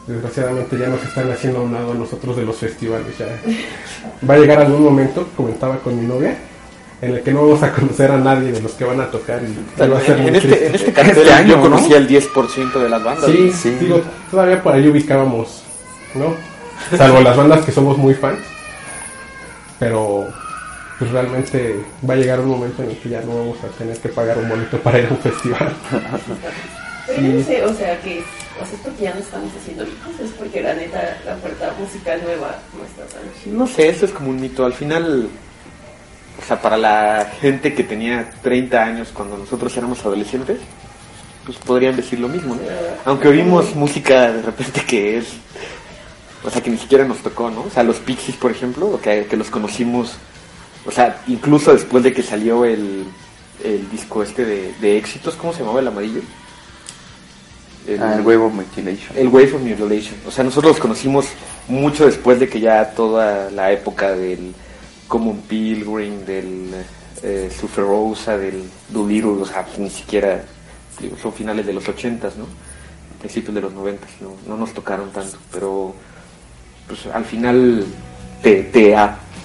Desgraciadamente 0.06 0.76
ya 0.78 0.88
nos 0.88 1.02
están 1.02 1.30
haciendo 1.32 1.60
a 1.60 1.62
un 1.62 1.72
lado 1.72 1.92
a 1.92 1.94
nosotros 1.94 2.36
de 2.36 2.44
los 2.44 2.56
festivales. 2.56 3.06
Ya 3.18 3.26
va 4.28 4.34
a 4.34 4.38
llegar 4.38 4.58
algún 4.60 4.82
momento, 4.82 5.26
comentaba 5.36 5.78
con 5.78 5.98
mi 5.98 6.06
novia, 6.06 6.36
en 7.00 7.14
el 7.14 7.22
que 7.22 7.32
no 7.32 7.42
vamos 7.42 7.62
a 7.62 7.72
conocer 7.72 8.10
a 8.10 8.18
nadie 8.18 8.52
de 8.52 8.60
los 8.60 8.72
que 8.72 8.84
van 8.84 9.00
a 9.00 9.10
tocar 9.10 9.40
y 9.42 9.80
va 9.88 9.98
a 9.98 10.00
ser 10.02 10.18
muy 10.18 10.28
En 10.28 10.34
este, 10.36 10.48
triste. 10.48 10.66
en 10.66 10.74
este 10.74 10.92
cartel 10.92 11.18
Este 11.18 11.32
año, 11.32 11.48
yo 11.48 11.56
¿no? 11.56 11.62
conocía 11.62 11.96
el 11.96 12.08
10% 12.08 12.72
de 12.82 12.88
las 12.88 13.02
bandas. 13.02 13.26
Sí, 13.30 13.52
Sí. 13.52 13.70
digo, 13.80 14.02
todavía 14.30 14.62
por 14.62 14.74
ahí 14.74 14.86
ubicábamos, 14.88 15.62
¿no? 16.14 16.34
Salvo 16.98 17.20
las 17.20 17.36
bandas 17.36 17.64
que 17.64 17.72
somos 17.72 17.96
muy 17.96 18.12
fans. 18.14 18.38
Pero 19.78 20.28
pues 21.04 21.12
realmente 21.12 21.84
va 22.08 22.14
a 22.14 22.16
llegar 22.16 22.40
un 22.40 22.48
momento 22.48 22.82
en 22.82 22.90
el 22.90 22.96
que 22.98 23.10
ya 23.10 23.20
no 23.20 23.36
vamos 23.36 23.58
a 23.62 23.66
tener 23.76 23.96
que 23.98 24.08
pagar 24.08 24.38
un 24.38 24.48
boleto 24.48 24.78
para 24.78 24.98
ir 25.00 25.06
a 25.06 25.10
un 25.10 25.18
festival. 25.18 25.74
Pero 27.06 27.20
Sí. 27.20 27.28
no 27.28 27.44
sé, 27.44 27.62
o 27.64 27.74
sea, 27.74 28.00
que 28.00 28.20
o 28.60 28.64
sea, 28.64 28.74
es 28.74 28.80
porque 28.82 29.02
ya 29.04 29.12
no 29.12 29.20
estamos 29.20 29.50
haciendo 29.60 29.82
hijos, 29.84 30.20
es 30.22 30.30
porque 30.30 30.62
la 30.62 30.72
neta, 30.74 31.18
la 31.26 31.34
oferta 31.34 31.74
musical 31.78 32.22
nueva 32.24 32.58
no 32.78 32.84
está 32.84 33.18
tan 33.18 33.28
chida. 33.42 33.52
No 33.54 33.66
sé, 33.66 33.88
eso 33.90 34.06
es 34.06 34.12
como 34.12 34.30
un 34.30 34.40
mito. 34.40 34.64
Al 34.64 34.72
final, 34.72 35.28
o 36.42 36.46
sea, 36.46 36.62
para 36.62 36.78
la 36.78 37.30
gente 37.42 37.74
que 37.74 37.84
tenía 37.84 38.30
30 38.42 38.82
años 38.82 39.10
cuando 39.12 39.36
nosotros 39.36 39.76
éramos 39.76 40.02
adolescentes, 40.06 40.58
pues 41.44 41.58
podrían 41.58 41.94
decir 41.96 42.18
lo 42.20 42.28
mismo, 42.28 42.54
¿no? 42.54 42.62
Aunque 43.04 43.28
oímos 43.28 43.74
música 43.74 44.32
de 44.32 44.40
repente 44.40 44.80
que 44.86 45.18
es, 45.18 45.26
o 46.42 46.48
sea, 46.48 46.62
que 46.62 46.70
ni 46.70 46.78
siquiera 46.78 47.04
nos 47.04 47.18
tocó, 47.18 47.50
¿no? 47.50 47.64
O 47.64 47.70
sea, 47.70 47.82
los 47.82 47.96
Pixies, 47.96 48.36
por 48.38 48.50
ejemplo, 48.50 48.86
o 48.86 48.98
que, 49.00 49.26
que 49.26 49.36
los 49.36 49.50
conocimos, 49.50 50.14
o 50.86 50.90
sea, 50.90 51.22
incluso 51.26 51.72
después 51.72 52.02
de 52.04 52.12
que 52.12 52.22
salió 52.22 52.64
el, 52.64 53.04
el 53.62 53.90
disco 53.90 54.22
este 54.22 54.44
de, 54.44 54.74
de 54.80 54.96
éxitos, 54.98 55.34
¿cómo 55.34 55.52
se 55.52 55.60
llamaba 55.60 55.80
el 55.80 55.88
amarillo? 55.88 56.20
El- 57.86 58.02
Ah, 58.02 58.14
el 58.16 58.24
huevo 58.26 58.48
mutilation. 58.50 59.16
el 59.16 59.28
Wave 59.28 59.54
of 59.54 59.62
Mutilation. 59.62 60.14
O 60.26 60.30
sea, 60.30 60.42
nosotros 60.44 60.72
los 60.72 60.80
conocimos 60.80 61.26
mucho 61.68 62.06
después 62.06 62.40
de 62.40 62.48
que 62.48 62.60
ya 62.60 62.90
toda 62.94 63.50
la 63.50 63.72
época 63.72 64.12
del 64.12 64.54
Common 65.06 65.38
Pilgrim, 65.42 66.24
del 66.24 66.70
eh, 67.22 67.50
Rosa, 67.76 68.38
del 68.38 68.64
Doolittle, 68.88 69.42
o 69.42 69.44
sea, 69.46 69.66
ni 69.78 69.90
siquiera, 69.90 70.42
digo, 70.98 71.16
son 71.20 71.32
finales 71.34 71.66
de 71.66 71.74
los 71.74 71.84
80s, 71.86 72.36
¿no? 72.36 72.46
Principios 73.20 73.54
de 73.54 73.60
los 73.60 73.72
90s, 73.72 73.98
no, 74.22 74.34
no 74.46 74.56
nos 74.56 74.72
tocaron 74.72 75.10
tanto, 75.10 75.36
pero 75.52 75.94
pues 76.86 77.06
al 77.06 77.24
final 77.24 77.84
te, 78.42 78.62
te, 78.64 78.94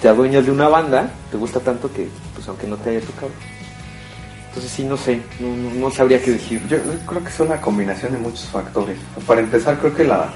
te 0.00 0.08
adueñas 0.08 0.46
de 0.46 0.52
una 0.52 0.68
banda, 0.68 1.10
te 1.30 1.36
gusta 1.36 1.60
tanto 1.60 1.92
que, 1.92 2.08
pues 2.34 2.46
aunque 2.48 2.66
no 2.66 2.76
te 2.76 2.90
haya 2.90 3.00
tocado. 3.00 3.30
Entonces 4.48 4.70
sí, 4.72 4.84
no 4.84 4.96
sé, 4.96 5.20
no, 5.38 5.48
no- 5.78 5.90
sabría 5.90 6.20
qué 6.22 6.32
decir. 6.32 6.66
Yo 6.68 6.78
creo 7.06 7.22
que 7.22 7.28
es 7.28 7.40
una 7.40 7.60
combinación 7.60 8.12
de 8.12 8.18
muchos 8.18 8.46
factores. 8.46 8.98
Para 9.26 9.40
empezar, 9.40 9.78
creo 9.78 9.94
que 9.94 10.04
la, 10.04 10.28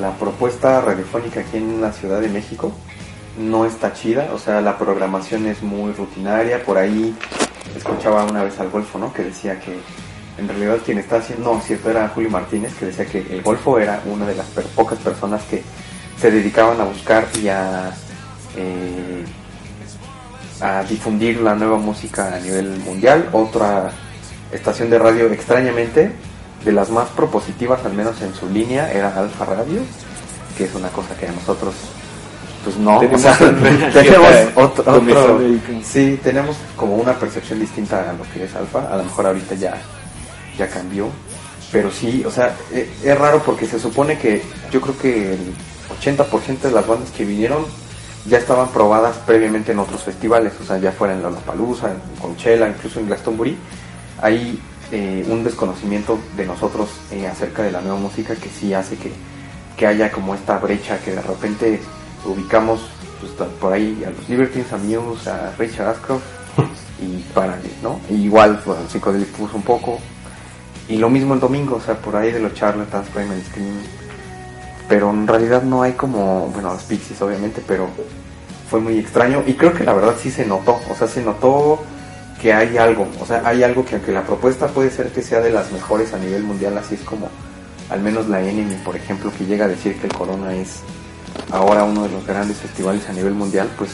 la 0.00 0.12
propuesta 0.16 0.80
radiofónica 0.80 1.40
aquí 1.40 1.58
en 1.58 1.80
la 1.80 1.92
Ciudad 1.92 2.20
de 2.20 2.28
México 2.28 2.72
no 3.38 3.66
está 3.66 3.92
chida. 3.92 4.30
O 4.32 4.38
sea, 4.38 4.60
la 4.62 4.78
programación 4.78 5.46
es 5.46 5.62
muy 5.62 5.92
rutinaria. 5.92 6.64
Por 6.64 6.78
ahí 6.78 7.14
escuchaba 7.76 8.24
una 8.24 8.42
vez 8.44 8.58
al 8.58 8.70
Golfo, 8.70 8.98
¿no? 8.98 9.12
Que 9.12 9.24
decía 9.24 9.60
que 9.60 9.78
en 10.38 10.48
realidad 10.48 10.78
quien 10.84 10.96
está 10.98 11.16
haciendo, 11.16 11.52
no, 11.52 11.60
cierto, 11.60 11.90
era 11.90 12.08
Julio 12.08 12.30
Martínez, 12.30 12.72
que 12.78 12.86
decía 12.86 13.04
que 13.04 13.18
el 13.18 13.42
Golfo 13.42 13.78
era 13.78 14.00
una 14.06 14.24
de 14.24 14.34
las 14.36 14.46
pocas 14.74 14.98
personas 15.00 15.42
que 15.50 15.62
se 16.18 16.30
dedicaban 16.30 16.80
a 16.80 16.84
buscar 16.84 17.26
y 17.42 17.48
a... 17.48 17.92
eh, 18.58 19.24
a 20.60 20.82
difundir 20.82 21.40
la 21.40 21.54
nueva 21.54 21.78
música 21.78 22.34
a 22.34 22.40
nivel 22.40 22.78
mundial. 22.80 23.28
Otra 23.32 23.90
estación 24.52 24.90
de 24.90 24.98
radio 24.98 25.30
extrañamente 25.32 26.12
de 26.64 26.72
las 26.72 26.90
más 26.90 27.08
propositivas, 27.10 27.84
al 27.84 27.92
menos 27.94 28.20
en 28.22 28.34
su 28.34 28.48
línea, 28.48 28.90
era 28.92 29.16
Alfa 29.16 29.44
Radio, 29.44 29.80
que 30.56 30.64
es 30.64 30.74
una 30.74 30.88
cosa 30.88 31.14
que 31.18 31.28
a 31.28 31.32
nosotros 31.32 31.74
pues 32.64 32.76
no, 32.76 32.98
Tenemos 32.98 33.24
o 33.24 33.34
sea, 33.34 33.48
una 33.48 33.90
tenemos 33.92 33.92
cierta 34.32 34.60
otro, 34.60 34.92
otro- 34.92 35.40
sí, 35.84 36.18
tenemos 36.22 36.56
como 36.76 36.96
una 36.96 37.12
percepción 37.14 37.60
distinta 37.60 38.10
a 38.10 38.12
lo 38.14 38.24
que 38.34 38.44
es 38.44 38.54
Alfa, 38.56 38.92
a 38.92 38.96
lo 38.96 39.04
mejor 39.04 39.26
ahorita 39.28 39.54
ya, 39.54 39.74
ya 40.58 40.66
cambió, 40.68 41.06
pero 41.70 41.88
sí, 41.92 42.24
o 42.26 42.30
sea, 42.32 42.56
e- 42.72 42.90
es 43.04 43.16
raro 43.16 43.40
porque 43.46 43.64
se 43.66 43.78
supone 43.78 44.18
que 44.18 44.42
yo 44.72 44.80
creo 44.80 44.98
que 44.98 45.34
el 45.34 45.54
80% 46.02 46.58
de 46.62 46.72
las 46.72 46.84
bandas 46.86 47.10
que 47.12 47.24
vinieron 47.24 47.64
ya 48.28 48.38
estaban 48.38 48.68
probadas 48.68 49.16
previamente 49.18 49.72
en 49.72 49.78
otros 49.78 50.02
festivales, 50.02 50.52
o 50.60 50.64
sea, 50.64 50.78
ya 50.78 50.92
fuera 50.92 51.14
en 51.14 51.22
Lollapalooza, 51.22 51.90
en 51.90 52.20
Coachella, 52.20 52.68
incluso 52.68 53.00
en 53.00 53.06
Glastonbury, 53.06 53.56
hay 54.20 54.60
eh, 54.92 55.24
un 55.28 55.44
desconocimiento 55.44 56.18
de 56.36 56.46
nosotros 56.46 56.90
eh, 57.10 57.26
acerca 57.26 57.62
de 57.62 57.72
la 57.72 57.80
nueva 57.80 57.98
música 57.98 58.34
que 58.34 58.48
sí 58.48 58.74
hace 58.74 58.96
que, 58.96 59.12
que 59.76 59.86
haya 59.86 60.10
como 60.10 60.34
esta 60.34 60.58
brecha 60.58 60.98
que 60.98 61.12
de 61.12 61.22
repente 61.22 61.80
ubicamos 62.24 62.80
pues, 63.20 63.32
por 63.60 63.72
ahí 63.72 64.02
a 64.06 64.10
los 64.10 64.28
Libertines, 64.28 64.72
a 64.72 64.76
Muse, 64.76 65.30
a 65.30 65.54
Richard 65.58 65.88
Ashcroft 65.88 66.24
y 67.00 67.18
párale, 67.34 67.70
¿no? 67.82 68.00
Y 68.10 68.24
igual 68.24 68.60
pues, 68.64 68.78
al 68.78 68.88
Psychedelic 68.88 69.28
Fuzz 69.28 69.54
un 69.54 69.62
poco 69.62 69.98
y 70.88 70.96
lo 70.96 71.10
mismo 71.10 71.34
el 71.34 71.40
domingo, 71.40 71.76
o 71.76 71.80
sea, 71.80 71.94
por 71.94 72.16
ahí 72.16 72.32
de 72.32 72.40
los 72.40 72.54
Charlatans, 72.54 73.08
Crime 73.10 73.34
and 73.34 73.46
Scream 73.46 73.76
pero 74.88 75.10
en 75.10 75.26
realidad 75.26 75.62
no 75.62 75.82
hay 75.82 75.92
como, 75.92 76.48
bueno, 76.48 76.72
los 76.72 76.82
Pixies 76.84 77.20
obviamente, 77.20 77.62
pero 77.66 77.88
fue 78.70 78.80
muy 78.80 78.98
extraño 78.98 79.42
y 79.46 79.54
creo 79.54 79.72
que 79.74 79.84
la 79.84 79.92
verdad 79.94 80.14
sí 80.20 80.30
se 80.30 80.44
notó, 80.46 80.80
o 80.90 80.94
sea, 80.94 81.08
se 81.08 81.22
notó 81.22 81.82
que 82.40 82.52
hay 82.52 82.76
algo, 82.76 83.08
o 83.20 83.26
sea, 83.26 83.42
hay 83.44 83.62
algo 83.62 83.84
que 83.84 83.96
aunque 83.96 84.12
la 84.12 84.22
propuesta 84.24 84.68
puede 84.68 84.90
ser 84.90 85.08
que 85.10 85.22
sea 85.22 85.40
de 85.40 85.50
las 85.50 85.72
mejores 85.72 86.12
a 86.14 86.18
nivel 86.18 86.42
mundial, 86.44 86.76
así 86.78 86.94
es 86.94 87.00
como 87.02 87.28
al 87.90 88.00
menos 88.00 88.28
la 88.28 88.40
Enemy, 88.42 88.74
por 88.84 88.94
ejemplo, 88.96 89.32
que 89.36 89.46
llega 89.46 89.64
a 89.64 89.68
decir 89.68 89.98
que 89.98 90.06
el 90.06 90.12
Corona 90.12 90.54
es 90.54 90.80
ahora 91.50 91.84
uno 91.84 92.02
de 92.02 92.10
los 92.10 92.26
grandes 92.26 92.58
festivales 92.58 93.08
a 93.08 93.12
nivel 93.12 93.32
mundial, 93.34 93.68
pues 93.78 93.90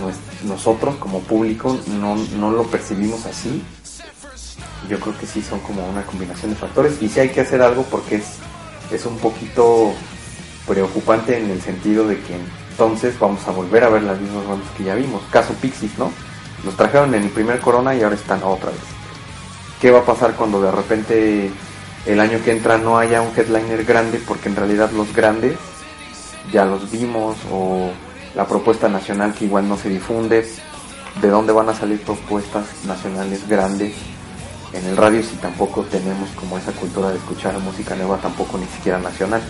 nos- 0.00 0.48
nosotros 0.48 0.96
como 0.96 1.20
público 1.20 1.78
no, 2.00 2.16
no 2.38 2.50
lo 2.50 2.64
percibimos 2.64 3.24
así. 3.26 3.62
Yo 4.90 4.98
creo 5.00 5.16
que 5.18 5.26
sí 5.26 5.42
son 5.42 5.60
como 5.60 5.88
una 5.88 6.02
combinación 6.02 6.50
de 6.50 6.56
factores 6.56 7.00
y 7.00 7.08
sí 7.08 7.20
hay 7.20 7.28
que 7.30 7.40
hacer 7.40 7.62
algo 7.62 7.82
porque 7.84 8.16
es, 8.16 8.24
es 8.92 9.06
un 9.06 9.16
poquito 9.18 9.92
preocupante 10.66 11.38
en 11.38 11.50
el 11.50 11.60
sentido 11.62 12.06
de 12.06 12.16
que 12.16 12.34
entonces 12.76 13.18
vamos 13.18 13.40
a 13.48 13.52
volver 13.52 13.84
a 13.84 13.88
ver 13.88 14.02
las 14.02 14.20
mismas 14.20 14.46
bandas 14.46 14.68
que 14.76 14.84
ya 14.84 14.94
vimos. 14.94 15.22
Caso 15.30 15.54
Pixies, 15.54 15.98
¿no? 15.98 16.12
Los 16.62 16.76
trajeron 16.76 17.14
en 17.14 17.22
el 17.22 17.30
primer 17.30 17.58
Corona 17.58 17.94
y 17.94 18.02
ahora 18.02 18.16
están 18.16 18.42
otra 18.42 18.68
vez. 18.68 18.80
¿Qué 19.80 19.90
va 19.90 20.00
a 20.00 20.04
pasar 20.04 20.34
cuando 20.34 20.60
de 20.60 20.70
repente 20.70 21.50
el 22.04 22.20
año 22.20 22.38
que 22.44 22.52
entra 22.52 22.76
no 22.76 22.98
haya 22.98 23.22
un 23.22 23.32
headliner 23.34 23.82
grande? 23.86 24.20
Porque 24.28 24.50
en 24.50 24.56
realidad 24.56 24.90
los 24.90 25.14
grandes 25.14 25.56
ya 26.52 26.66
los 26.66 26.90
vimos 26.90 27.38
o 27.50 27.92
la 28.34 28.46
propuesta 28.46 28.90
nacional 28.90 29.32
que 29.32 29.46
igual 29.46 29.66
no 29.66 29.78
se 29.78 29.88
difunde. 29.88 30.46
¿De 31.22 31.28
dónde 31.28 31.54
van 31.54 31.70
a 31.70 31.74
salir 31.74 32.02
propuestas 32.02 32.66
nacionales 32.84 33.48
grandes 33.48 33.94
en 34.74 34.84
el 34.84 34.98
radio 34.98 35.22
si 35.22 35.36
tampoco 35.36 35.82
tenemos 35.84 36.28
como 36.32 36.58
esa 36.58 36.72
cultura 36.72 37.08
de 37.08 37.16
escuchar 37.16 37.58
música 37.58 37.96
nueva 37.96 38.18
tampoco 38.18 38.58
ni 38.58 38.66
siquiera 38.66 38.98
nacional, 38.98 39.40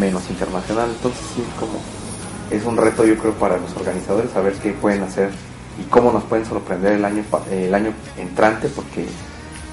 menos 0.00 0.30
internacional? 0.30 0.88
Entonces 0.88 1.20
sí, 1.36 1.44
como 1.60 1.78
es 2.50 2.64
un 2.64 2.76
reto 2.76 3.04
yo 3.04 3.16
creo 3.16 3.32
para 3.34 3.56
los 3.58 3.74
organizadores 3.76 4.30
saber 4.30 4.54
qué 4.54 4.72
pueden 4.72 5.02
hacer 5.02 5.30
y 5.80 5.84
cómo 5.84 6.12
nos 6.12 6.24
pueden 6.24 6.44
sorprender 6.44 6.94
el 6.94 7.04
año 7.04 7.22
el 7.50 7.74
año 7.74 7.92
entrante 8.16 8.68
porque 8.68 9.06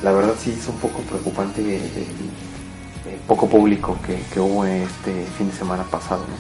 la 0.04 0.12
verdad 0.12 0.34
sí 0.38 0.56
es 0.58 0.68
un 0.68 0.78
poco 0.78 1.00
preocupante 1.00 1.62
el 1.62 3.20
poco 3.28 3.48
público 3.48 3.98
que, 4.06 4.20
que 4.34 4.40
hubo 4.40 4.66
este 4.66 5.26
fin 5.38 5.50
de 5.50 5.56
semana 5.56 5.84
pasado 5.84 6.26
¿no? 6.30 6.36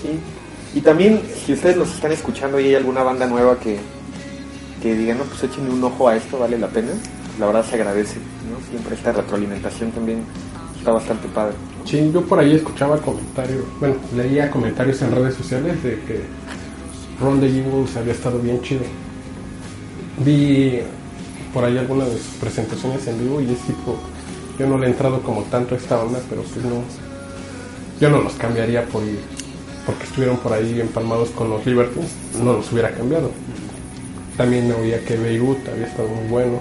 Sí. 0.00 0.18
Y 0.74 0.80
también, 0.80 1.20
si 1.44 1.52
ustedes 1.52 1.76
nos 1.76 1.94
están 1.94 2.12
escuchando 2.12 2.58
y 2.58 2.66
hay 2.66 2.74
alguna 2.74 3.02
banda 3.02 3.26
nueva 3.26 3.58
que, 3.58 3.78
que 4.82 4.94
digan, 4.94 5.18
no, 5.18 5.24
pues 5.24 5.44
échenle 5.44 5.70
un 5.70 5.84
ojo 5.84 6.08
a 6.08 6.16
esto, 6.16 6.38
vale 6.38 6.58
la 6.58 6.68
pena. 6.68 6.92
La 7.38 7.46
verdad 7.46 7.64
se 7.64 7.74
agradece, 7.74 8.16
¿no? 8.50 8.58
Siempre 8.70 8.94
esta 8.94 9.12
retroalimentación 9.12 9.90
también 9.90 10.24
está 10.82 10.90
bastante 10.90 11.28
padre. 11.28 11.54
Sí, 11.84 12.10
yo 12.12 12.22
por 12.22 12.40
ahí 12.40 12.56
escuchaba 12.56 12.98
comentarios, 12.98 13.62
bueno, 13.78 13.94
leía 14.16 14.50
comentarios 14.50 15.00
en 15.02 15.12
redes 15.12 15.34
sociales 15.34 15.80
de 15.84 16.00
que 16.00 16.22
Ron 17.20 17.40
de 17.40 17.48
Jingles 17.48 17.96
había 17.96 18.12
estado 18.12 18.40
bien 18.40 18.60
chido. 18.62 18.82
Vi 20.24 20.80
por 21.54 21.64
ahí 21.64 21.78
algunas 21.78 22.08
de 22.08 22.18
sus 22.18 22.34
presentaciones 22.40 23.06
en 23.06 23.20
vivo 23.20 23.40
y 23.40 23.52
es 23.52 23.60
tipo, 23.60 23.96
yo 24.58 24.66
no 24.66 24.76
le 24.76 24.86
he 24.86 24.90
entrado 24.90 25.22
como 25.22 25.42
tanto 25.42 25.76
a 25.76 25.78
esta 25.78 26.02
onda, 26.02 26.18
pero 26.28 26.42
pues 26.42 26.64
no, 26.64 26.82
yo 28.00 28.10
no 28.10 28.20
los 28.20 28.32
cambiaría 28.32 28.84
por 28.86 29.02
porque 29.86 30.04
estuvieron 30.04 30.38
por 30.38 30.52
ahí 30.52 30.80
empalmados 30.80 31.30
con 31.30 31.48
los 31.48 31.64
Libertines, 31.64 32.10
no 32.42 32.54
los 32.54 32.72
hubiera 32.72 32.90
cambiado. 32.90 33.30
También 34.36 34.72
oía 34.72 35.04
que 35.04 35.16
Beirut 35.16 35.68
había 35.68 35.86
estado 35.86 36.08
muy 36.08 36.28
bueno, 36.28 36.60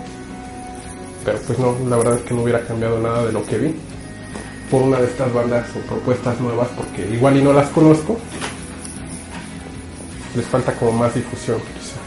pero 1.25 1.39
pues 1.47 1.57
no, 1.57 1.75
la 1.89 1.97
verdad 1.97 2.15
es 2.17 2.21
que 2.21 2.35
no 2.35 2.43
hubiera 2.43 2.61
cambiado 2.61 2.99
nada 2.99 3.25
de 3.25 3.31
lo 3.31 3.43
que 3.45 3.57
vi 3.57 3.75
por 4.71 4.81
una 4.81 4.97
de 4.99 5.07
estas 5.07 5.31
bandas 5.33 5.67
o 5.75 5.79
propuestas 5.87 6.39
nuevas 6.39 6.69
porque 6.75 7.07
igual 7.13 7.37
y 7.37 7.43
no 7.43 7.53
las 7.53 7.69
conozco 7.69 8.17
les 10.35 10.45
falta 10.45 10.73
como 10.73 10.93
más 10.93 11.13
difusión 11.13 11.59
quizá. 11.59 11.97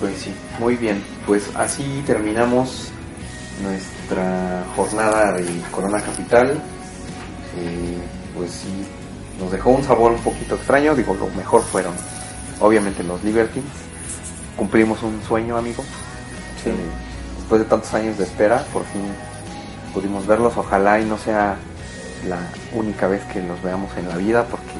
Pues 0.00 0.16
sí, 0.16 0.32
muy 0.58 0.76
bien. 0.76 1.02
Pues 1.26 1.50
así 1.54 2.02
terminamos 2.06 2.88
nuestra 3.62 4.64
jornada 4.74 5.32
de 5.32 5.46
Corona 5.70 6.00
Capital. 6.00 6.52
Eh, 7.58 7.98
pues 8.34 8.50
sí, 8.52 8.86
nos 9.38 9.52
dejó 9.52 9.70
un 9.70 9.84
sabor 9.84 10.12
un 10.12 10.20
poquito 10.20 10.54
extraño. 10.54 10.94
Digo, 10.94 11.14
lo 11.14 11.28
mejor 11.36 11.62
fueron 11.62 11.92
obviamente 12.60 13.02
los 13.02 13.22
Libertines. 13.22 13.70
Cumplimos 14.56 15.02
un 15.02 15.22
sueño, 15.22 15.56
amigo. 15.58 15.84
Eh, 16.64 16.74
después 17.38 17.60
de 17.60 17.66
tantos 17.66 17.92
años 17.92 18.16
de 18.16 18.24
espera, 18.24 18.64
por 18.72 18.84
fin 18.86 19.02
pudimos 19.92 20.26
verlos. 20.26 20.56
Ojalá 20.56 21.00
y 21.00 21.04
no 21.04 21.18
sea 21.18 21.56
la 22.28 22.38
única 22.74 23.06
vez 23.06 23.22
que 23.26 23.42
los 23.42 23.62
veamos 23.62 23.90
en 23.96 24.08
la 24.08 24.16
vida, 24.16 24.44
porque 24.44 24.72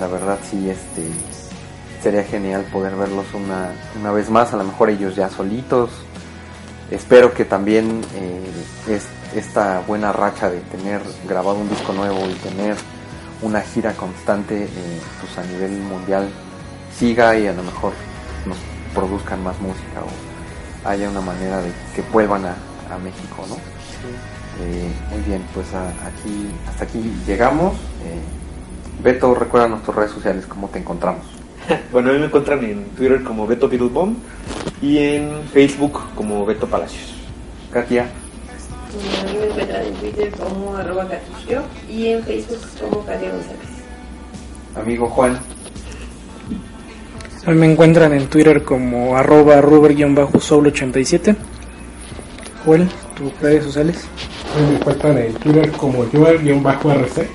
la 0.00 0.06
verdad 0.06 0.38
sí, 0.48 0.68
este 0.68 1.02
sería 2.02 2.24
genial 2.24 2.64
poder 2.72 2.96
verlos 2.96 3.26
una, 3.34 3.72
una 3.98 4.10
vez 4.12 4.30
más, 4.30 4.52
a 4.54 4.56
lo 4.56 4.64
mejor 4.64 4.90
ellos 4.90 5.14
ya 5.16 5.28
solitos. 5.28 5.90
Espero 6.90 7.32
que 7.32 7.44
también 7.44 8.00
eh, 8.14 8.50
es, 8.88 9.06
esta 9.36 9.80
buena 9.86 10.12
racha 10.12 10.50
de 10.50 10.60
tener 10.60 11.02
grabado 11.28 11.58
un 11.58 11.68
disco 11.68 11.92
nuevo 11.92 12.28
y 12.28 12.34
tener 12.34 12.76
una 13.42 13.60
gira 13.60 13.92
constante 13.92 14.64
eh, 14.64 15.00
pues 15.20 15.38
a 15.38 15.48
nivel 15.50 15.70
mundial 15.82 16.28
siga 16.98 17.36
y 17.38 17.46
a 17.46 17.52
lo 17.52 17.62
mejor 17.62 17.92
nos 18.44 18.58
produzcan 18.94 19.42
más 19.44 19.58
música 19.60 20.00
o 20.02 20.88
haya 20.88 21.08
una 21.08 21.20
manera 21.20 21.58
de 21.62 21.70
que 21.94 22.02
vuelvan 22.10 22.44
a, 22.44 22.54
a 22.92 22.98
México, 22.98 23.44
¿no? 23.48 23.79
Eh, 24.62 24.92
muy 25.10 25.20
bien, 25.26 25.42
pues 25.54 25.72
a- 25.74 25.88
aquí 26.06 26.48
hasta 26.68 26.84
aquí 26.84 27.00
llegamos. 27.26 27.74
Eh, 28.04 28.20
Beto, 29.02 29.34
recuerda 29.34 29.68
nuestras 29.68 29.96
redes 29.96 30.10
sociales, 30.10 30.44
cómo 30.46 30.68
te 30.68 30.78
encontramos. 30.78 31.22
Bueno, 31.92 32.10
a 32.10 32.12
mí 32.14 32.18
me 32.18 32.26
encuentran 32.26 32.62
en 32.64 32.84
Twitter 32.96 33.22
como 33.22 33.46
Beto 33.46 33.68
Beatlebomb 33.68 34.16
y 34.82 34.98
en 34.98 35.42
Facebook 35.52 36.00
como 36.16 36.44
Beto 36.44 36.66
Palacios. 36.66 37.14
Katia, 37.72 38.02
A 38.02 39.26
mí 39.26 39.38
me 39.38 39.46
encuentran 39.46 39.84
en 39.86 39.94
Twitter 39.94 40.30
como 40.32 40.76
arroba 40.76 41.06
catillo 41.08 41.62
y 41.88 42.08
en 42.08 42.24
Facebook 42.24 42.58
como 42.80 43.04
Katia 43.06 43.30
González. 43.30 43.68
amigo 44.74 45.08
Juan, 45.10 45.38
A 47.46 47.50
mí 47.52 47.56
me 47.56 47.70
encuentran 47.72 48.12
en 48.14 48.26
Twitter 48.26 48.62
como 48.64 49.16
arroba 49.16 49.60
ruber-soul87. 49.62 51.36
Joel, 52.66 52.88
tus 53.16 53.40
redes 53.40 53.64
sociales. 53.64 54.04
Me 54.58 54.76
encuentran 54.76 55.18
en 55.18 55.34
Twitter 55.34 55.72
como 55.72 56.04
Joel-RC. 56.12 57.28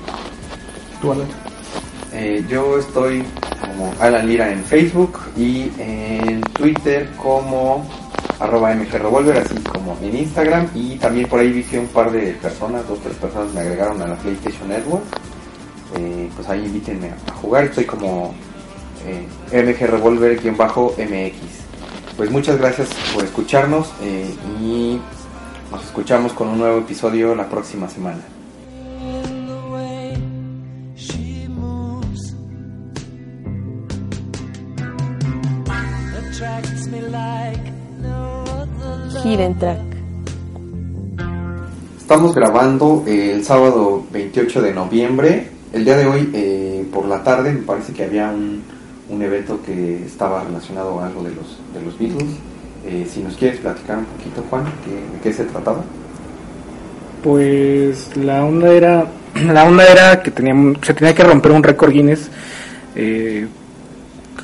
¿Tú, 1.00 1.12
Alan? 1.12 1.26
eh, 2.12 2.44
yo 2.48 2.78
estoy 2.78 3.22
como 3.60 3.92
Alan 4.00 4.26
Lira 4.26 4.50
en 4.50 4.64
Facebook 4.64 5.18
y 5.36 5.70
en 5.78 6.40
Twitter 6.40 7.10
como 7.16 7.86
arroba 8.38 8.70
así 8.70 9.54
como 9.72 9.96
en 10.02 10.16
Instagram 10.16 10.68
y 10.74 10.96
también 10.96 11.28
por 11.28 11.40
ahí 11.40 11.52
vi 11.52 11.62
que 11.62 11.78
un 11.78 11.86
par 11.88 12.10
de 12.10 12.32
personas, 12.34 12.86
dos 12.88 12.98
tres 13.00 13.16
personas 13.16 13.52
me 13.54 13.60
agregaron 13.60 14.00
a 14.02 14.06
la 14.08 14.16
PlayStation 14.16 14.68
Network. 14.68 15.04
Eh, 15.96 16.28
pues 16.34 16.48
ahí 16.48 16.64
invítenme 16.64 17.10
a 17.10 17.32
jugar, 17.34 17.64
estoy 17.64 17.84
como 17.84 18.34
eh, 19.06 19.26
mgrevolver-mx. 19.62 21.34
Pues 22.16 22.30
muchas 22.30 22.58
gracias 22.58 22.88
por 23.14 23.24
escucharnos 23.24 23.88
eh, 24.02 24.34
y 24.60 24.98
nos 25.70 25.84
escuchamos 25.84 26.32
con 26.32 26.48
un 26.48 26.58
nuevo 26.58 26.78
episodio 26.78 27.34
la 27.34 27.48
próxima 27.48 27.88
semana. 27.88 28.20
Hidden 39.24 39.58
Track. 39.58 39.80
Estamos 41.98 42.32
grabando 42.32 43.02
el 43.06 43.44
sábado 43.44 44.04
28 44.12 44.62
de 44.62 44.72
noviembre. 44.72 45.48
El 45.72 45.84
día 45.84 45.96
de 45.96 46.06
hoy, 46.06 46.30
eh, 46.32 46.86
por 46.92 47.06
la 47.06 47.24
tarde, 47.24 47.52
me 47.52 47.62
parece 47.62 47.92
que 47.92 48.04
había 48.04 48.28
un, 48.28 48.62
un 49.08 49.22
evento 49.22 49.60
que 49.64 50.04
estaba 50.04 50.44
relacionado 50.44 51.00
a 51.00 51.06
algo 51.06 51.24
de 51.24 51.34
los, 51.34 51.58
de 51.74 51.82
los 51.82 51.98
Beatles. 51.98 52.36
Eh, 52.86 53.06
si 53.12 53.20
nos 53.20 53.36
quieres 53.36 53.58
platicar 53.60 53.98
un 53.98 54.04
poquito, 54.04 54.44
Juan, 54.48 54.64
¿qué- 54.84 54.90
¿de 55.16 55.20
qué 55.22 55.32
se 55.32 55.44
trataba? 55.44 55.82
Pues 57.22 58.16
la 58.16 58.44
onda 58.44 58.72
era 58.72 59.06
la 59.52 59.64
onda 59.64 59.84
era 59.84 60.22
que 60.22 60.30
teníamos, 60.30 60.78
se 60.82 60.94
tenía 60.94 61.14
que 61.14 61.24
romper 61.24 61.52
un 61.52 61.62
récord 61.62 61.90
Guinness 61.92 62.30
eh, 62.94 63.46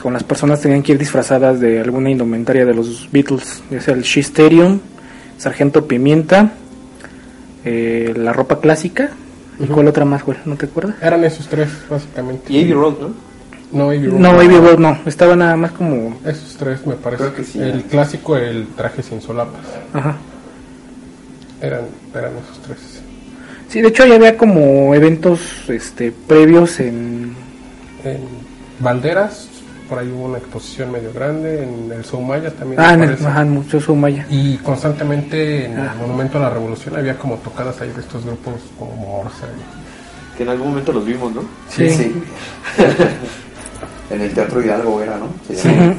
con 0.02 0.12
las 0.12 0.24
personas 0.24 0.60
tenían 0.60 0.82
que 0.82 0.92
ir 0.92 0.98
disfrazadas 0.98 1.60
de 1.60 1.80
alguna 1.80 2.10
indumentaria 2.10 2.66
de 2.66 2.74
los 2.74 3.08
Beatles, 3.12 3.62
ya 3.70 3.80
sea 3.80 3.94
el 3.94 4.02
Shisterium, 4.02 4.80
Sargento 5.38 5.86
Pimienta, 5.86 6.50
eh, 7.64 8.12
la 8.16 8.32
ropa 8.32 8.58
clásica 8.58 9.10
y 9.60 9.66
cuál 9.66 9.86
otra 9.86 10.04
más, 10.04 10.24
güey, 10.24 10.38
¿no 10.44 10.56
te 10.56 10.66
acuerdas? 10.66 10.96
Eran 11.00 11.22
esos 11.24 11.46
tres, 11.46 11.68
básicamente. 11.88 12.52
Y 12.52 12.62
Abbey 12.62 12.72
Road, 12.72 12.94
¿no? 13.00 13.08
No, 13.72 13.86
Road. 13.88 14.18
No, 14.20 14.32
Baby 14.36 14.56
Road 14.58 14.78
no, 14.78 14.98
estaba 15.06 15.34
nada 15.36 15.56
más 15.56 15.72
como 15.72 16.18
Esos 16.26 16.56
tres, 16.58 16.86
me 16.86 16.94
parece. 16.94 17.22
Creo 17.24 17.34
que 17.34 17.44
sí. 17.44 17.60
El 17.60 17.82
clásico, 17.84 18.36
el 18.36 18.66
traje 18.76 19.02
sin 19.02 19.20
solapas. 19.20 19.60
ajá. 19.92 20.16
Eran, 21.60 21.82
eran 22.14 22.32
esos 22.44 22.58
tres. 22.66 22.78
Sí, 23.68 23.80
de 23.80 23.88
hecho 23.88 24.04
ya 24.04 24.16
había 24.16 24.36
como 24.36 24.94
eventos 24.94 25.40
este 25.68 26.12
previos 26.12 26.80
en 26.80 27.34
En 28.04 28.18
Banderas, 28.80 29.48
por 29.88 30.00
ahí 30.00 30.08
hubo 30.08 30.24
una 30.24 30.38
exposición 30.38 30.90
medio 30.90 31.12
grande. 31.12 31.62
En 31.62 31.92
el 31.92 32.04
Soumaya 32.04 32.50
también. 32.50 32.80
ah, 32.80 32.88
me 32.88 32.94
en 32.94 33.00
el, 33.02 33.08
parece. 33.10 33.26
ajá, 33.26 33.42
en 33.42 33.50
Museo 33.50 33.80
Sumaya. 33.80 34.26
Y 34.28 34.56
constantemente 34.58 35.66
en 35.66 35.78
Ah. 35.78 35.92
el 35.94 35.98
Monumento 36.00 36.38
a 36.38 36.40
la 36.42 36.50
Revolución 36.50 36.96
había 36.96 37.16
como 37.16 37.36
tocadas 37.36 37.80
ahí 37.80 37.90
de 37.92 38.00
estos 38.00 38.24
grupos 38.26 38.54
como 38.78 38.94
Morsa. 38.96 39.46
y- 39.46 40.36
Que 40.36 40.42
en 40.42 40.48
algún 40.48 40.68
momento 40.70 40.92
los 40.92 41.04
vimos, 41.06 41.32
¿no? 41.34 41.42
Sí. 41.68 41.86
en 44.12 44.20
el 44.20 44.32
Teatro 44.32 44.62
Hidalgo 44.62 45.02
era, 45.02 45.18
¿no? 45.18 45.28
Llama. 45.48 45.94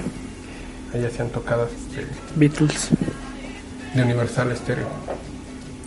Ahí 0.94 1.06
hacían 1.06 1.30
tocadas 1.30 1.70
de, 1.96 2.06
Beatles. 2.36 2.90
de 3.96 4.04
Universal 4.04 4.56
Stereo. 4.56 4.88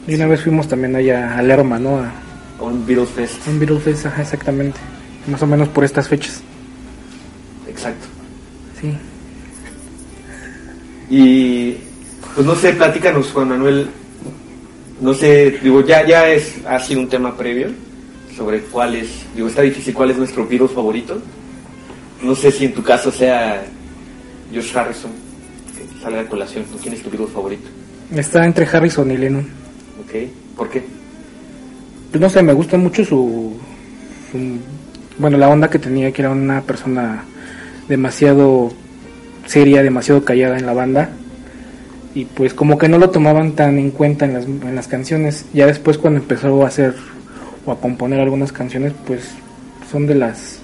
Y 0.09 0.15
una 0.17 0.27
vez 0.27 0.43
fuimos 0.43 0.69
también 0.69 0.97
allá 0.97 1.39
a 1.39 1.43
Lerma, 1.43 1.79
¿no? 1.79 1.99
A 1.99 2.13
Un 2.61 2.85
Beatles 2.85 3.11
Fest. 3.11 3.47
un 3.47 3.59
Beatles 3.59 3.83
Fest, 3.83 4.07
ajá, 4.07 4.23
exactamente. 4.23 4.79
Más 5.29 5.43
o 5.43 5.47
menos 5.47 5.69
por 5.69 5.85
estas 5.85 6.09
fechas. 6.09 6.43
Exacto. 7.69 8.07
Sí. 8.81 8.97
Y 11.09 11.77
pues 12.35 12.47
no 12.47 12.55
sé, 12.55 12.73
platícanos 12.73 13.31
Juan 13.33 13.49
Manuel, 13.49 13.89
no 15.01 15.15
sé, 15.15 15.59
digo, 15.63 15.85
ya, 15.85 16.05
ya 16.07 16.29
es, 16.29 16.57
ha 16.67 16.81
sido 16.81 17.01
un 17.01 17.09
tema 17.09 17.37
previo 17.37 17.69
sobre 18.37 18.61
cuál 18.63 18.97
es, 18.97 19.09
digo, 19.35 19.49
está 19.49 19.63
difícil 19.63 19.95
cuál 19.95 20.11
es 20.11 20.19
nuestro 20.19 20.47
Beatles 20.47 20.73
favorito. 20.73 21.21
No 22.23 22.35
sé 22.35 22.51
si 22.51 22.65
en 22.67 22.75
tu 22.75 22.83
caso 22.83 23.11
sea 23.11 23.63
George 24.53 24.79
Harrison, 24.79 25.11
que 25.77 26.03
salga 26.03 26.21
a 26.21 26.27
colación. 26.27 26.65
¿quién 26.83 26.95
es 26.95 27.03
tu 27.03 27.11
Beatles 27.11 27.31
favorito? 27.31 27.69
Está 28.15 28.45
entre 28.45 28.67
Harrison 28.67 29.11
y 29.11 29.17
Lennon. 29.17 29.43
¿Ok? 30.01 30.31
¿Por 30.57 30.71
qué? 30.71 30.83
Pues 32.11 32.21
no 32.21 32.31
sé, 32.31 32.43
me 32.43 32.53
gusta 32.53 32.77
mucho 32.79 33.05
su, 33.05 33.55
su- 34.33 34.59
Bueno, 35.19 35.37
la 35.39 35.49
onda 35.49 35.69
que 35.69 35.79
tenía, 35.79 36.13
que 36.13 36.23
era 36.23 36.31
una 36.31 36.63
persona 36.63 37.25
demasiado 37.89 38.73
seria, 39.47 39.83
demasiado 39.83 40.25
callada 40.25 40.59
en 40.59 40.67
la 40.67 40.73
banda. 40.73 41.11
Y 42.15 42.25
pues 42.25 42.55
como 42.55 42.79
que 42.79 42.89
no 42.89 42.97
lo 42.99 43.11
tomaban 43.11 43.53
tan 43.53 43.79
en 43.79 43.91
cuenta 43.91 44.25
en 44.25 44.33
las, 44.35 44.45
en 44.47 44.75
las 44.75 44.89
canciones. 44.89 45.45
Ya 45.53 45.67
después 45.67 45.99
cuando 45.99 46.21
empezó 46.21 46.65
a 46.65 46.69
hacer 46.69 46.95
o 47.67 47.73
a 47.73 47.81
componer 47.81 48.21
algunas 48.21 48.53
canciones, 48.53 48.93
pues 49.07 49.23
son 49.91 50.07
de 50.07 50.15
las... 50.15 50.61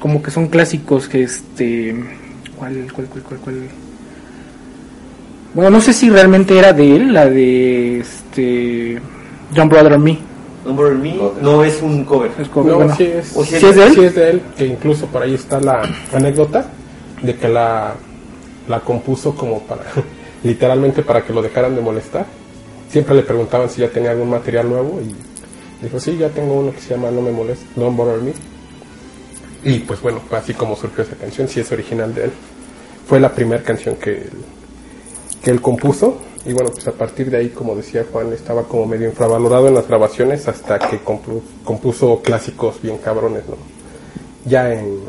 Como 0.00 0.22
que 0.22 0.30
son 0.32 0.48
clásicos 0.48 1.08
que 1.08 1.22
este... 1.22 1.94
¿Cuál, 2.56 2.90
cuál, 2.92 3.06
cuál, 3.06 3.22
cuál, 3.22 3.40
cuál? 3.40 3.56
Bueno, 5.54 5.70
no 5.70 5.80
sé 5.80 5.92
si 5.92 6.10
realmente 6.10 6.58
era 6.58 6.72
de 6.72 6.96
él, 6.96 7.12
la 7.12 7.26
de 7.28 8.00
este... 8.00 9.00
John 9.54 9.68
Brother 9.68 9.92
and 9.94 10.04
Me. 10.04 10.18
Number 10.64 10.92
Me 10.94 11.16
no 11.40 11.64
es 11.64 11.80
un 11.82 12.04
cover. 12.04 12.30
Es 12.38 12.48
como- 12.48 12.68
No, 12.70 12.76
bueno, 12.76 12.94
sí 12.96 13.04
es, 13.04 13.32
¿O 13.34 13.44
¿sí 13.44 13.54
es 13.56 13.74
de 13.74 13.86
él? 13.86 13.94
sí 13.94 14.00
es 14.04 14.14
de 14.14 14.30
él, 14.30 14.42
que 14.56 14.66
incluso 14.66 15.06
por 15.06 15.22
ahí 15.22 15.34
está 15.34 15.58
la 15.60 15.82
anécdota 16.12 16.66
de 17.22 17.34
que 17.34 17.48
la, 17.48 17.94
la 18.68 18.80
compuso 18.80 19.34
como 19.34 19.60
para, 19.62 19.82
literalmente 20.44 21.02
para 21.02 21.24
que 21.24 21.32
lo 21.32 21.42
dejaran 21.42 21.74
de 21.74 21.80
molestar. 21.80 22.26
Siempre 22.90 23.14
le 23.16 23.22
preguntaban 23.22 23.68
si 23.70 23.80
ya 23.80 23.88
tenía 23.88 24.10
algún 24.10 24.30
material 24.30 24.68
nuevo 24.68 25.00
y 25.00 25.14
dijo, 25.84 25.98
sí, 25.98 26.16
ya 26.18 26.28
tengo 26.28 26.54
uno 26.60 26.72
que 26.72 26.80
se 26.80 26.90
llama 26.94 27.10
No 27.10 27.22
me 27.22 27.32
molesta, 27.32 27.64
Don't 27.76 27.96
Bother 27.96 28.20
Me. 28.20 28.32
Y 29.62 29.80
pues 29.80 30.00
bueno, 30.00 30.20
así 30.32 30.54
como 30.54 30.74
surgió 30.76 31.04
esa 31.04 31.16
canción, 31.16 31.48
sí 31.48 31.60
es 31.60 31.70
original 31.72 32.14
de 32.14 32.24
él. 32.24 32.30
Fue 33.06 33.20
la 33.20 33.32
primera 33.34 33.62
canción 33.62 33.96
que 33.96 34.12
él, 34.22 34.30
que 35.42 35.50
él 35.50 35.60
compuso 35.60 36.18
y 36.46 36.54
bueno, 36.54 36.70
pues 36.70 36.88
a 36.88 36.92
partir 36.92 37.30
de 37.30 37.36
ahí, 37.36 37.48
como 37.50 37.74
decía 37.76 38.06
Juan, 38.10 38.32
estaba 38.32 38.62
como 38.62 38.86
medio 38.86 39.08
infravalorado 39.08 39.68
en 39.68 39.74
las 39.74 39.86
grabaciones 39.86 40.48
hasta 40.48 40.78
que 40.78 41.04
compu- 41.04 41.42
compuso 41.64 42.22
clásicos 42.22 42.80
bien 42.80 42.96
cabrones, 42.96 43.42
¿no? 43.46 43.56
Ya 44.46 44.72
en, 44.72 45.00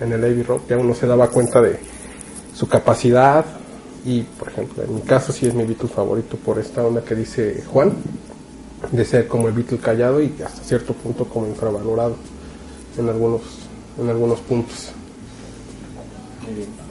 en 0.00 0.12
el 0.12 0.24
Abbey 0.24 0.42
Rock 0.42 0.62
ya 0.68 0.78
uno 0.78 0.92
se 0.94 1.06
daba 1.06 1.28
cuenta 1.28 1.60
de 1.62 1.78
su 2.52 2.66
capacidad 2.68 3.44
y, 4.04 4.22
por 4.22 4.48
ejemplo, 4.48 4.82
en 4.82 4.96
mi 4.96 5.02
caso 5.02 5.32
sí 5.32 5.46
es 5.46 5.54
mi 5.54 5.62
Beatle 5.64 5.88
favorito 5.88 6.36
por 6.36 6.58
esta 6.58 6.84
onda 6.84 7.02
que 7.04 7.14
dice 7.14 7.62
Juan, 7.72 7.92
de 8.90 9.04
ser 9.04 9.28
como 9.28 9.46
el 9.46 9.54
Beatle 9.54 9.78
callado 9.78 10.20
y 10.20 10.34
hasta 10.44 10.64
cierto 10.64 10.94
punto 10.94 11.26
como 11.26 11.46
infravalorado 11.46 12.16
en 12.98 13.08
algunos, 13.08 13.42
en 13.98 14.08
algunos 14.08 14.40
puntos. 14.40 14.92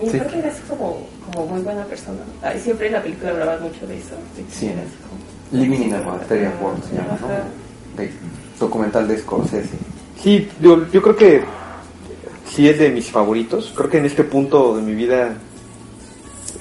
Y 0.02 0.06
Sí. 0.06 0.12
creo 0.18 0.28
que 0.28 0.40
era 0.40 0.50
así 0.50 0.62
como, 0.70 1.08
como 1.32 1.46
muy 1.48 1.62
buena 1.62 1.84
persona. 1.86 2.20
Ay, 2.42 2.60
siempre 2.60 2.88
en 2.88 2.94
la 2.94 3.04
película 3.04 3.32
hablabas 3.32 3.62
mucho 3.62 3.86
de 3.88 3.98
eso. 3.98 4.16
de 4.38 4.44
Sí. 4.54 4.68
era 4.68 4.82
así 4.82 4.92
como- 5.08 5.62
Living 5.62 5.88
in 5.88 5.94
a 5.94 6.00
Bacteria 6.02 6.54
World 6.62 6.84
se 6.84 6.96
llama. 6.96 7.18
¿no? 7.22 8.02
De- 8.02 8.12
documental 8.60 9.08
de 9.08 9.18
Scorsese. 9.18 9.70
Sí, 10.22 10.50
yo, 10.62 10.90
yo 10.92 11.02
creo 11.02 11.16
que 11.16 11.44
sí 12.50 12.70
es 12.70 12.80
de 12.80 12.90
mis 12.90 13.10
favoritos. 13.12 13.74
Creo 13.76 13.90
que 13.90 13.98
en 13.98 14.06
este 14.06 14.24
punto 14.24 14.76
de 14.78 14.82
mi 14.82 14.94
vida, 14.96 15.36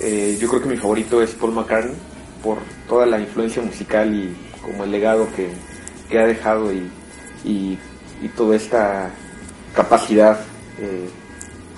eh, 0.01 0.37
yo 0.41 0.49
creo 0.49 0.63
que 0.63 0.69
mi 0.69 0.77
favorito 0.77 1.23
es 1.23 1.31
Paul 1.33 1.53
McCartney 1.53 1.95
por 2.43 2.59
toda 2.89 3.07
la 3.07 3.21
influencia 3.21 3.63
musical 3.63 4.13
y 4.15 4.35
como 4.63 4.85
el 4.85 4.91
legado 4.91 5.29
que, 5.37 5.49
que 6.09 6.19
ha 6.19 6.27
dejado 6.27 6.73
y, 6.73 6.91
y, 7.45 7.79
y 8.23 8.29
toda 8.37 8.57
esta 8.57 9.11
capacidad, 9.75 10.41
eh, 10.79 11.09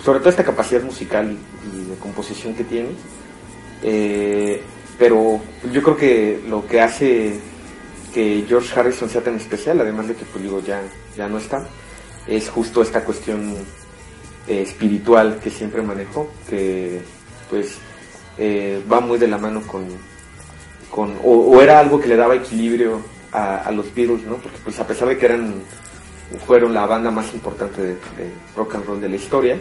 sobre 0.05 0.21
todo 0.21 0.31
esta 0.31 0.45
capacidad 0.45 0.83
musical 0.83 1.37
y, 1.73 1.91
de 1.91 1.97
composición 1.97 2.55
que 2.55 2.65
tiene. 2.65 2.91
Eh, 3.83 4.63
pero 4.99 5.41
yo 5.73 5.83
creo 5.83 5.97
que 5.97 6.41
lo 6.49 6.67
que 6.67 6.81
hace 6.81 7.41
que 8.13 8.45
George 8.47 8.79
Harrison 8.79 9.09
sea 9.09 9.23
tan 9.23 9.37
especial, 9.37 9.81
además 9.81 10.09
de 10.09 10.15
que 10.15 10.25
pues 10.25 10.45
digo 10.45 10.61
ya, 10.61 10.83
ya 11.17 11.29
no 11.29 11.39
está, 11.39 11.67
es 12.27 12.49
justo 12.49 12.83
esta 12.83 13.05
cuestión 13.05 13.55
eh, 14.47 14.63
espiritual 14.63 15.41
que 15.43 15.51
siempre 15.51 15.83
manejó, 15.83 16.29
que 16.49 17.01
pues 17.51 17.79
eh, 18.39 18.83
va 18.91 19.01
muy 19.01 19.19
de 19.19 19.29
la 19.29 19.39
mano 19.39 19.63
con, 19.63 19.85
con 20.91 21.17
o, 21.25 21.33
o 21.33 21.61
era 21.61 21.81
algo 21.81 22.01
que 22.01 22.09
le 22.09 22.17
daba 22.17 22.35
equilibrio 22.35 23.01
a, 23.33 23.59
a 23.59 23.71
los 23.71 23.93
Beatles, 23.95 24.25
¿no? 24.25 24.37
Porque 24.37 24.59
pues 24.63 24.79
a 24.79 24.87
pesar 24.87 25.09
de 25.09 25.19
que 25.19 25.27
eran 25.27 25.55
fueron 26.39 26.75
la 26.75 26.87
banda 26.87 27.11
más 27.11 27.33
importante 27.35 27.83
de, 27.83 27.97
rock 28.57 28.77
and 28.77 28.87
roll 28.87 29.01
de 29.01 29.09
la 29.09 29.17
historia, 29.17 29.59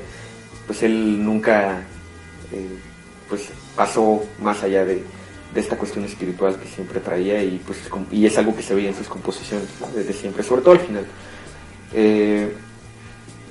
pues 0.67 0.83
él 0.83 1.23
nunca 1.23 1.83
eh, 2.51 2.67
pues 3.29 3.49
pasó 3.75 4.23
más 4.41 4.63
allá 4.63 4.85
de, 4.85 5.03
esta 5.53 5.77
cuestión 5.77 6.05
espiritual 6.05 6.57
que 6.57 6.67
siempre 6.67 7.01
traía 7.01 7.43
y 7.43 7.61
pues 7.65 7.79
y 8.09 8.25
es 8.25 8.37
algo 8.37 8.55
que 8.55 8.63
se 8.63 8.73
veía 8.73 8.87
en 8.87 8.95
sus 8.95 9.07
composiciones 9.07 9.67
desde 9.93 10.13
siempre, 10.13 10.43
sobre 10.43 10.61
todo 10.61 10.73
al 10.75 10.79
final. 10.79 11.05
Eh, 11.93 12.53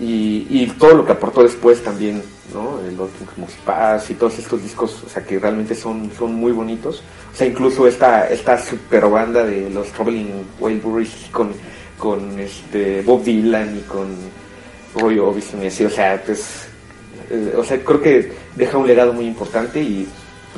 y, 0.02 0.66
todo 0.78 0.94
lo 0.94 1.04
que 1.04 1.12
aportó 1.12 1.42
después 1.42 1.82
también, 1.82 2.22
¿no? 2.54 2.80
El 2.80 2.98
Ultimate 2.98 3.52
Pass 3.66 4.10
y 4.10 4.14
todos 4.14 4.38
estos 4.38 4.62
discos, 4.62 5.02
o 5.04 5.08
sea, 5.10 5.22
que 5.22 5.38
realmente 5.38 5.74
son, 5.74 6.10
son 6.16 6.34
muy 6.34 6.52
bonitos. 6.52 7.02
O 7.32 7.36
sea, 7.36 7.46
incluso 7.46 7.86
esta, 7.86 8.26
esta 8.28 8.58
super 8.58 9.06
banda 9.08 9.44
de 9.44 9.68
los 9.68 9.88
Traveling 9.88 10.46
Wilburys 10.58 11.28
con, 11.30 11.52
con 12.00 12.40
este 12.40 13.02
Bob 13.02 13.22
Dylan 13.22 13.76
y 13.76 13.80
con 13.82 14.08
Roy 14.96 15.18
Orbison 15.18 15.62
y 15.62 15.66
así, 15.66 15.84
o 15.84 15.90
sea, 15.90 16.20
pues, 16.24 16.66
eh, 17.30 17.54
o 17.56 17.62
sea, 17.62 17.78
creo 17.84 18.00
que 18.00 18.32
deja 18.56 18.78
un 18.78 18.86
legado 18.86 19.12
muy 19.12 19.26
importante 19.26 19.80
y 19.80 20.08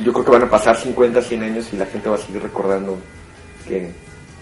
yo 0.02 0.12
creo 0.12 0.24
que 0.24 0.30
van 0.30 0.42
a 0.44 0.50
pasar 0.50 0.76
50, 0.76 1.20
100 1.20 1.42
años 1.42 1.68
y 1.72 1.76
la 1.76 1.86
gente 1.86 2.08
va 2.08 2.14
a 2.14 2.18
seguir 2.18 2.42
recordando 2.42 2.96
que, 3.68 3.90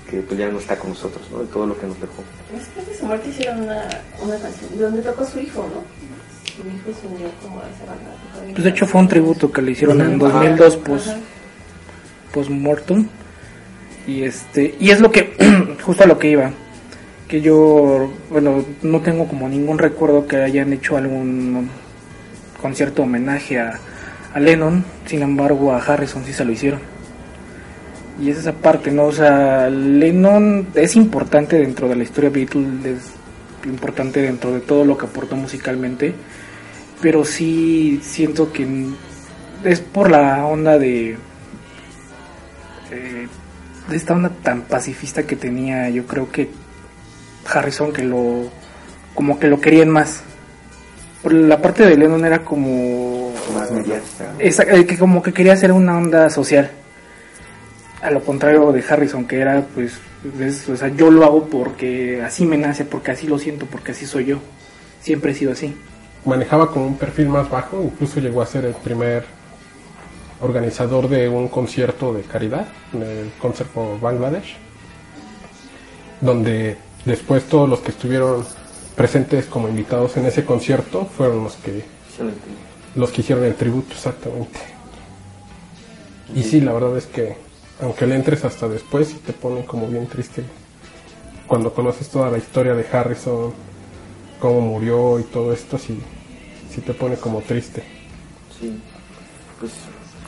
que 0.09 0.20
pues 0.20 0.38
ya 0.38 0.48
no 0.48 0.59
está 0.59 0.78
con 0.78 0.90
nosotros, 0.90 1.26
¿no? 1.32 1.38
De 1.40 1.46
todo 1.46 1.66
lo 1.66 1.78
que 1.78 1.86
nos 1.86 2.01
dejó. 2.01 2.22
Después 2.53 2.86
de 2.86 2.94
su 2.94 3.07
muerte 3.07 3.30
hicieron 3.30 3.62
una, 3.62 3.88
una 4.22 4.38
canción 4.38 4.78
donde 4.78 5.03
tocó 5.03 5.24
su 5.24 5.40
hijo, 5.40 5.66
¿no? 5.74 5.82
mi 6.64 6.74
hijo 6.76 6.90
se 7.01 7.07
unió 7.07 7.30
como 7.42 7.61
a 7.61 7.62
esa 7.62 7.86
banda. 7.86 8.53
Pues 8.53 8.64
de 8.64 8.70
hecho 8.70 8.86
fue 8.86 9.01
un 9.01 9.09
tributo 9.09 9.51
que 9.51 9.62
le 9.62 9.72
hicieron 9.72 10.01
en 10.03 10.18
2002 10.18 10.76
post, 10.76 11.09
Ajá. 11.09 11.18
post-mortem. 12.32 13.09
Y 14.07 14.24
este 14.24 14.74
y 14.78 14.90
es 14.90 15.01
lo 15.01 15.11
que 15.11 15.34
justo 15.82 16.05
a 16.05 16.07
lo 16.07 16.18
que 16.18 16.30
iba. 16.30 16.53
Que 17.31 17.41
yo, 17.41 18.12
bueno, 18.28 18.64
no 18.83 19.01
tengo 19.03 19.28
como 19.28 19.49
ningún 19.49 19.78
recuerdo 19.78 20.26
que 20.26 20.39
hayan 20.39 20.72
hecho 20.72 20.97
algún 20.97 21.70
concierto 22.61 23.05
homenaje 23.05 23.61
a, 23.61 23.78
Lennon, 24.35 24.85
sin 25.07 25.22
embargo 25.22 25.72
a 25.72 25.78
Harrison 25.78 26.24
sí 26.24 26.33
se 26.33 26.45
lo 26.45 26.51
hicieron. 26.51 26.81
Y 28.20 28.31
es 28.31 28.39
esa 28.39 28.53
parte, 28.53 28.91
¿no? 28.91 29.05
O 29.05 29.12
sea, 29.12 29.70
Lennon 29.70 30.70
es 30.74 30.97
importante 30.97 31.57
dentro 31.57 31.89
de 31.89 31.95
la 31.95 32.03
historia 32.03 32.31
Beatles, 32.31 32.85
es 32.85 33.12
importante 33.64 34.20
dentro 34.22 34.51
de 34.53 34.59
todo 34.59 34.85
lo 34.85 34.99
que 34.99 35.07
aportó 35.07 35.37
musicalmente, 35.37 36.12
pero 37.01 37.24
sí 37.24 38.01
siento 38.03 38.53
que 38.53 38.89
es 39.62 39.78
por 39.78 40.11
la 40.11 40.45
onda 40.47 40.78
de 40.78 41.11
eh, 42.91 43.28
de 43.89 43.97
esta 43.97 44.14
onda 44.14 44.31
tan 44.43 44.62
pacifista 44.62 45.22
que 45.24 45.37
tenía 45.37 45.91
yo 45.91 46.07
creo 46.07 46.31
que 46.33 46.49
Harrison 47.47 47.93
que 47.93 48.03
lo 48.03 48.49
como 49.14 49.38
que 49.38 49.49
lo 49.49 49.61
querían 49.61 49.91
más 49.91 50.22
por 51.22 51.32
la 51.32 51.61
parte 51.61 51.84
de 51.84 51.97
Lennon 51.97 52.24
era 52.24 52.41
como 52.45 53.32
Más 53.55 53.70
mediática. 53.70 54.32
¿no? 54.34 54.41
esa- 54.41 54.62
eh, 54.62 54.86
que 54.86 54.97
como 54.99 55.22
que 55.22 55.32
quería 55.32 55.53
hacer 55.53 55.72
una 55.72 55.97
onda 55.99 56.30
social 56.30 56.70
a 58.03 58.11
lo 58.11 58.20
contrario 58.24 58.72
de 58.72 58.82
Harrison 58.88 59.26
que 59.26 59.41
era 59.41 59.62
pues 59.74 59.95
es- 60.41 60.68
o 60.68 60.76
sea 60.76 60.88
yo 60.88 61.11
lo 61.11 61.24
hago 61.24 61.47
porque 61.49 62.22
así 62.22 62.47
me 62.47 62.57
nace 62.57 62.84
porque 62.84 63.11
así 63.11 63.26
lo 63.26 63.38
siento 63.38 63.66
porque 63.66 63.93
así 63.93 64.07
soy 64.07 64.26
yo 64.26 64.38
siempre 65.03 65.32
he 65.32 65.34
sido 65.34 65.53
así 65.53 65.76
manejaba 66.24 66.70
como 66.70 66.86
un 66.86 66.97
perfil 66.99 67.28
más 67.30 67.49
bajo, 67.51 67.82
incluso 67.82 68.20
llegó 68.20 68.43
a 68.43 68.47
ser 68.47 68.66
el 68.66 68.74
primer 68.74 69.24
organizador 70.43 71.09
de 71.09 71.28
un 71.30 71.49
concierto 71.49 72.12
de 72.12 72.20
caridad, 72.22 72.66
el 72.93 73.30
Concert 73.41 73.70
for 73.72 73.99
Bangladesh, 74.01 74.57
donde 76.20 76.76
después 77.05 77.44
todos 77.44 77.68
los 77.68 77.80
que 77.80 77.90
estuvieron 77.90 78.44
presentes 78.96 79.46
como 79.46 79.68
invitados 79.68 80.16
en 80.16 80.26
ese 80.26 80.44
concierto 80.44 81.07
fueron 81.07 81.44
los 81.44 81.57
que 81.57 81.84
los 82.94 83.11
que 83.11 83.20
hicieron 83.20 83.44
el 83.44 83.55
tributo 83.55 83.92
exactamente. 83.92 84.61
Y 86.34 86.42
sí, 86.42 86.61
la 86.61 86.72
verdad 86.72 86.96
es 86.96 87.07
que 87.07 87.36
aunque 87.80 88.07
le 88.07 88.14
entres 88.14 88.44
hasta 88.44 88.68
después, 88.68 89.09
sí 89.09 89.20
te 89.24 89.32
pone 89.32 89.64
como 89.64 89.86
bien 89.86 90.07
triste 90.07 90.44
cuando 91.51 91.74
conoces 91.74 92.09
toda 92.09 92.30
la 92.30 92.38
historia 92.38 92.74
de 92.74 92.86
Harrison, 92.92 93.53
cómo 94.38 94.61
murió 94.61 95.18
y 95.18 95.24
todo 95.24 95.53
esto, 95.53 95.78
sí, 95.78 96.01
sí 96.72 96.80
te 96.80 96.94
pone 96.94 97.16
como 97.16 97.40
triste. 97.40 97.82
Sí. 98.61 98.80
Pues 99.59 99.72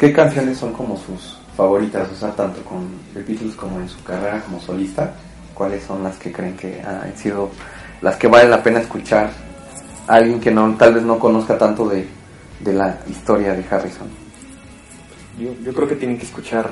¿Qué 0.00 0.12
canciones 0.12 0.58
son 0.58 0.72
como 0.72 0.96
sus 0.96 1.36
favoritas? 1.56 2.10
O 2.10 2.16
sea, 2.16 2.32
tanto 2.34 2.60
con 2.64 2.88
The 3.14 3.22
Beatles 3.22 3.54
como 3.54 3.78
en 3.78 3.88
su 3.88 4.02
carrera 4.02 4.42
como 4.42 4.60
solista. 4.60 5.14
¿Cuáles 5.54 5.84
son 5.84 6.02
las 6.02 6.16
que 6.16 6.32
creen 6.32 6.56
que 6.56 6.80
han 6.82 7.16
sido 7.16 7.50
las 8.00 8.16
que 8.16 8.26
vale 8.26 8.48
la 8.48 8.62
pena 8.62 8.80
escuchar 8.80 9.30
alguien 10.08 10.40
que 10.40 10.50
no, 10.50 10.74
tal 10.76 10.94
vez 10.94 11.02
no 11.02 11.18
conozca 11.18 11.56
tanto 11.56 11.88
de, 11.88 12.06
la 12.64 12.98
historia 13.08 13.54
de 13.54 13.64
Harrison? 13.68 14.08
yo, 15.38 15.72
creo 15.72 15.88
que 15.88 15.96
tienen 15.96 16.18
que 16.18 16.24
escuchar 16.24 16.70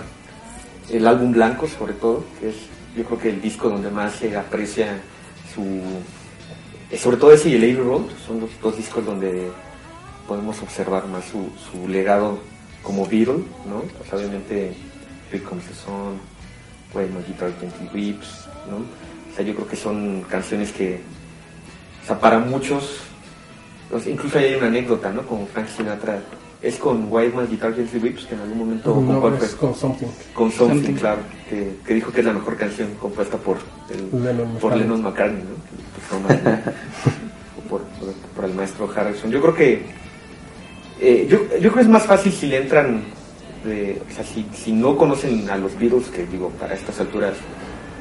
el 0.91 1.07
álbum 1.07 1.33
blanco 1.33 1.67
sobre 1.67 1.95
todo, 1.95 2.25
que 2.41 2.51
es 2.51 2.57
yo 2.97 3.05
creo 3.05 3.19
que 3.19 3.29
el 3.31 3.41
disco 3.41 3.69
donde 3.69 3.91
más 3.91 4.15
se 4.15 4.37
aprecia 4.37 5.01
su... 5.55 5.81
Sobre 6.97 7.17
todo 7.17 7.33
ese 7.33 7.51
y 7.51 7.55
el 7.55 7.63
Abbey 7.63 7.77
Road 7.77 8.03
son 8.27 8.41
los 8.41 8.51
dos 8.61 8.77
discos 8.77 9.05
donde 9.05 9.49
podemos 10.27 10.61
observar 10.61 11.07
más 11.07 11.25
su, 11.27 11.89
legado 11.89 12.41
como 12.83 13.07
Beatle, 13.07 13.45
¿no? 13.67 13.79
O 14.01 14.05
sea, 14.09 14.19
obviamente 14.19 14.73
Here 15.31 15.43
Comes 15.45 15.65
the 15.67 15.75
Sun, 15.75 16.19
Guitar 17.29 17.53
Gently 17.61 17.89
Weeps, 17.95 18.49
¿no? 18.69 18.77
O 18.79 19.37
sea, 19.37 19.45
yo 19.45 19.55
creo 19.55 19.67
que 19.69 19.77
son 19.77 20.23
canciones 20.29 20.73
que, 20.73 21.01
o 22.03 22.07
sea, 22.07 22.19
para 22.19 22.39
muchos, 22.41 22.99
incluso 24.07 24.39
hay 24.39 24.55
una 24.57 24.67
anécdota, 24.67 25.13
¿no? 25.13 25.23
Con 25.23 25.47
Frank 25.47 25.69
Sinatra, 25.69 26.19
es 26.63 26.77
con 26.77 27.11
My 27.11 27.31
Guitar 27.49 27.75
Gently 27.75 28.01
Weeps, 28.01 28.27
que 28.27 28.35
en 28.35 28.41
algún 28.43 28.59
momento 28.59 28.93
¿con 28.95 29.09
No, 29.09 29.21
fue? 29.21 29.37
es 29.39 29.55
con 29.55 29.75
Something. 29.75 30.07
con 30.35 30.51
Something, 30.53 30.75
Something. 30.77 30.95
claro, 30.95 31.21
que, 31.49 31.77
que 31.87 31.95
dijo 31.95 32.13
que 32.13 32.21
es 32.21 32.27
la 32.27 32.33
mejor 32.35 32.57
canción 32.57 32.95
compuesta 33.01 33.37
por, 33.39 33.57
el, 33.91 34.11
Lennon 34.23 34.57
por 34.59 34.73
McCartney. 34.73 34.81
Lennon 34.81 35.03
McCartney, 35.03 35.43
¿no? 35.43 36.27
Pues, 36.27 36.39
o 37.59 37.61
por, 37.69 37.81
por- 37.83 38.13
por 38.35 38.45
el 38.45 38.55
maestro 38.55 38.91
Harrison. 38.95 39.31
Yo 39.31 39.41
creo 39.41 39.55
que 39.55 39.83
eh, 41.01 41.27
yo, 41.31 41.39
yo 41.55 41.59
creo 41.71 41.75
que 41.75 41.81
es 41.81 41.89
más 41.89 42.05
fácil 42.05 42.31
si 42.33 42.47
le 42.47 42.59
entran, 42.59 43.03
de- 43.65 44.03
o 44.11 44.15
sea, 44.15 44.25
si, 44.25 44.47
si 44.53 44.73
no 44.73 44.97
conocen 44.97 45.49
a 45.49 45.57
los 45.57 45.79
Beatles, 45.79 46.09
que 46.09 46.27
digo, 46.27 46.51
para 46.61 46.75
estas 46.75 47.01
alturas, 47.01 47.35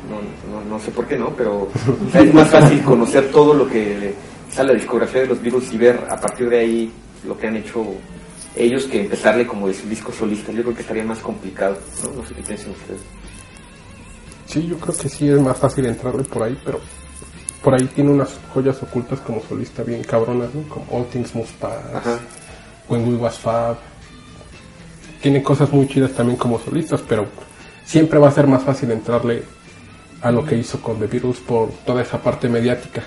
no, 0.07 0.59
no, 0.59 0.65
no 0.65 0.79
sé 0.79 0.91
por 0.91 1.07
qué 1.07 1.17
no, 1.17 1.29
pero 1.35 1.69
es 2.13 2.33
más 2.33 2.49
fácil 2.49 2.81
conocer 2.83 3.29
todo 3.31 3.53
lo 3.53 3.67
que 3.67 4.13
está 4.49 4.63
la 4.63 4.73
discografía 4.73 5.21
de 5.21 5.27
los 5.27 5.41
Beatles 5.41 5.71
y 5.73 5.77
ver 5.77 5.99
a 6.09 6.19
partir 6.19 6.49
de 6.49 6.59
ahí 6.59 6.91
lo 7.25 7.37
que 7.37 7.47
han 7.47 7.57
hecho 7.57 7.85
ellos 8.55 8.85
que 8.85 9.01
empezarle 9.01 9.45
como 9.45 9.67
de 9.67 9.73
su 9.73 9.87
disco 9.87 10.11
solista. 10.11 10.51
Yo 10.51 10.63
creo 10.63 10.75
que 10.75 10.81
estaría 10.81 11.03
más 11.03 11.19
complicado, 11.19 11.77
¿no? 12.03 12.21
No 12.21 12.27
sé 12.27 12.33
qué 12.33 12.41
piensan 12.41 12.71
ustedes. 12.71 13.01
Sí, 14.45 14.67
yo 14.67 14.77
creo 14.77 14.95
que 14.97 15.09
sí 15.09 15.29
es 15.29 15.39
más 15.39 15.57
fácil 15.57 15.85
entrarle 15.85 16.23
por 16.23 16.43
ahí, 16.43 16.59
pero 16.65 16.79
por 17.63 17.75
ahí 17.75 17.85
tiene 17.87 18.11
unas 18.11 18.39
joyas 18.53 18.81
ocultas 18.81 19.19
como 19.19 19.41
solista 19.43 19.83
bien 19.83 20.03
cabronas, 20.03 20.53
¿no? 20.53 20.63
Como 20.63 20.85
All 20.91 21.05
Things 21.07 21.35
Must 21.35 21.53
Pass, 21.55 21.77
Ajá. 21.93 22.19
When 22.87 23.07
We 23.07 23.15
Was 23.15 23.37
Fab. 23.37 23.77
Tiene 25.21 25.43
cosas 25.43 25.71
muy 25.71 25.87
chidas 25.87 26.11
también 26.13 26.37
como 26.37 26.57
solistas, 26.59 27.01
pero 27.07 27.27
siempre 27.85 28.17
va 28.17 28.29
a 28.29 28.31
ser 28.31 28.47
más 28.47 28.63
fácil 28.63 28.89
entrarle 28.91 29.43
a 30.21 30.31
lo 30.31 30.45
que 30.45 30.57
hizo 30.57 30.81
con 30.81 30.99
The 30.99 31.07
Beatles 31.07 31.37
por 31.37 31.69
toda 31.85 32.01
esa 32.01 32.21
parte 32.21 32.49
mediática. 32.49 33.03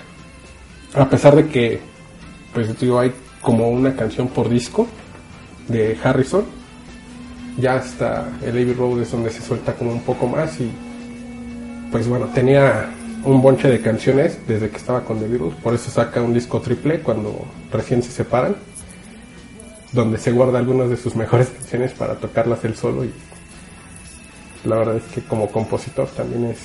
A 0.95 1.09
pesar 1.09 1.37
de 1.37 1.47
que, 1.49 1.81
pues 2.53 2.79
digo, 2.79 2.99
hay 2.99 3.13
como 3.41 3.69
una 3.69 3.95
canción 3.95 4.29
por 4.29 4.49
disco 4.49 4.87
de 5.69 5.99
Harrison, 6.03 6.45
ya 7.59 7.75
hasta 7.75 8.29
el 8.43 8.51
Abbey 8.51 8.73
Road 8.73 9.03
es 9.03 9.11
donde 9.11 9.31
se 9.31 9.43
suelta 9.43 9.75
como 9.75 9.93
un 9.93 10.03
poco 10.03 10.27
más 10.27 10.59
y 10.61 10.71
pues 11.91 12.09
bueno, 12.09 12.27
tenía 12.35 12.91
un 13.25 13.43
bonche 13.43 13.69
de 13.69 13.81
canciones 13.81 14.39
desde 14.49 14.71
que 14.71 14.77
estaba 14.77 15.05
con 15.05 15.19
The 15.19 15.29
Beatles, 15.29 15.55
por 15.63 15.75
eso 15.75 15.91
saca 15.91 16.23
un 16.23 16.33
disco 16.33 16.61
triple 16.61 17.01
cuando 17.01 17.45
recién 17.71 18.03
se 18.03 18.11
separan, 18.11 18.57
donde 19.93 20.19
se 20.19 20.33
guarda 20.33 20.59
algunas 20.59 20.89
de 20.89 20.97
sus 20.97 21.15
mejores 21.15 21.49
canciones 21.49 21.93
para 21.93 22.15
tocarlas 22.15 22.65
él 22.65 22.75
solo 22.75 23.05
y 23.05 23.13
la 24.65 24.77
verdad 24.77 24.97
es 24.97 25.05
que 25.13 25.21
como 25.23 25.49
compositor 25.49 26.09
también 26.09 26.47
es, 26.47 26.59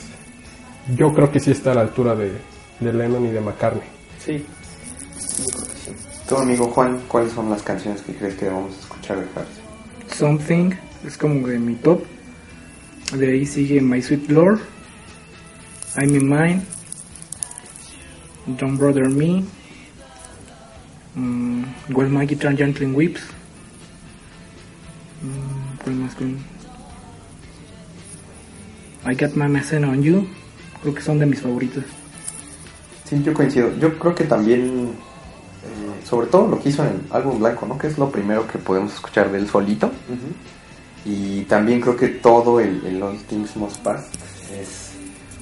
yo 0.95 1.13
creo 1.13 1.31
que 1.31 1.39
sí 1.39 1.51
está 1.51 1.71
a 1.71 1.75
la 1.75 1.81
altura 1.81 2.15
de, 2.15 2.31
de 2.79 2.93
Lennon 2.93 3.25
y 3.25 3.31
de 3.31 3.41
McCartney. 3.41 3.83
Sí. 4.19 4.45
Tu 6.27 6.35
amigo 6.35 6.67
Juan, 6.67 7.01
¿cuáles 7.07 7.33
son 7.33 7.49
las 7.49 7.61
canciones 7.61 8.01
que 8.01 8.13
crees 8.13 8.35
que 8.35 8.45
debemos 8.45 8.77
escuchar 8.77 9.17
de 9.17 9.23
Harrison? 9.35 9.63
Something 10.13 10.71
es 11.05 11.17
como 11.17 11.47
de 11.47 11.59
mi 11.59 11.75
top. 11.75 12.03
De 13.13 13.31
ahí 13.31 13.45
sigue 13.45 13.79
My 13.79 14.01
Sweet 14.01 14.29
Lord, 14.29 14.59
I'm 15.95 16.13
in 16.13 16.27
Mine, 16.27 16.61
Don't 18.45 18.77
Bother 18.77 19.07
Me, 19.07 19.45
mm, 21.15 21.63
Well 21.93 22.09
My 22.09 22.25
Guitar 22.25 22.55
Gently 22.57 22.87
Weeps. 22.87 23.21
Mm, 25.21 25.83
¿Cuál 25.83 25.95
más? 25.95 26.15
¿Cuál? 26.15 26.35
I 29.09 29.15
Got 29.15 29.35
My 29.35 29.47
Message 29.47 29.85
on 29.85 30.03
You. 30.03 30.27
Creo 30.81 30.93
que 30.93 31.01
son 31.01 31.19
de 31.19 31.25
mis 31.25 31.41
favoritos. 31.41 31.83
Sí, 33.05 33.21
yo 33.23 33.33
coincido. 33.33 33.75
Yo 33.79 33.97
creo 33.97 34.13
que 34.13 34.25
también, 34.25 34.89
eh, 35.63 36.05
sobre 36.05 36.27
todo 36.27 36.47
lo 36.47 36.59
que 36.59 36.69
hizo 36.69 36.83
en 36.83 36.89
el 36.89 37.01
álbum 37.11 37.39
blanco, 37.39 37.65
¿no? 37.65 37.77
Que 37.77 37.87
es 37.87 37.97
lo 37.97 38.09
primero 38.09 38.47
que 38.47 38.57
podemos 38.57 38.93
escuchar 38.93 39.31
de 39.31 39.39
él 39.39 39.47
solito. 39.47 39.91
Y 41.05 41.43
también 41.43 41.79
creo 41.79 41.95
que 41.95 42.09
todo 42.09 42.59
el, 42.59 42.85
el 42.85 43.01
All 43.01 43.17
Things 43.23 43.55
Must 43.55 43.77
Pass 43.77 44.07
es 44.59 44.91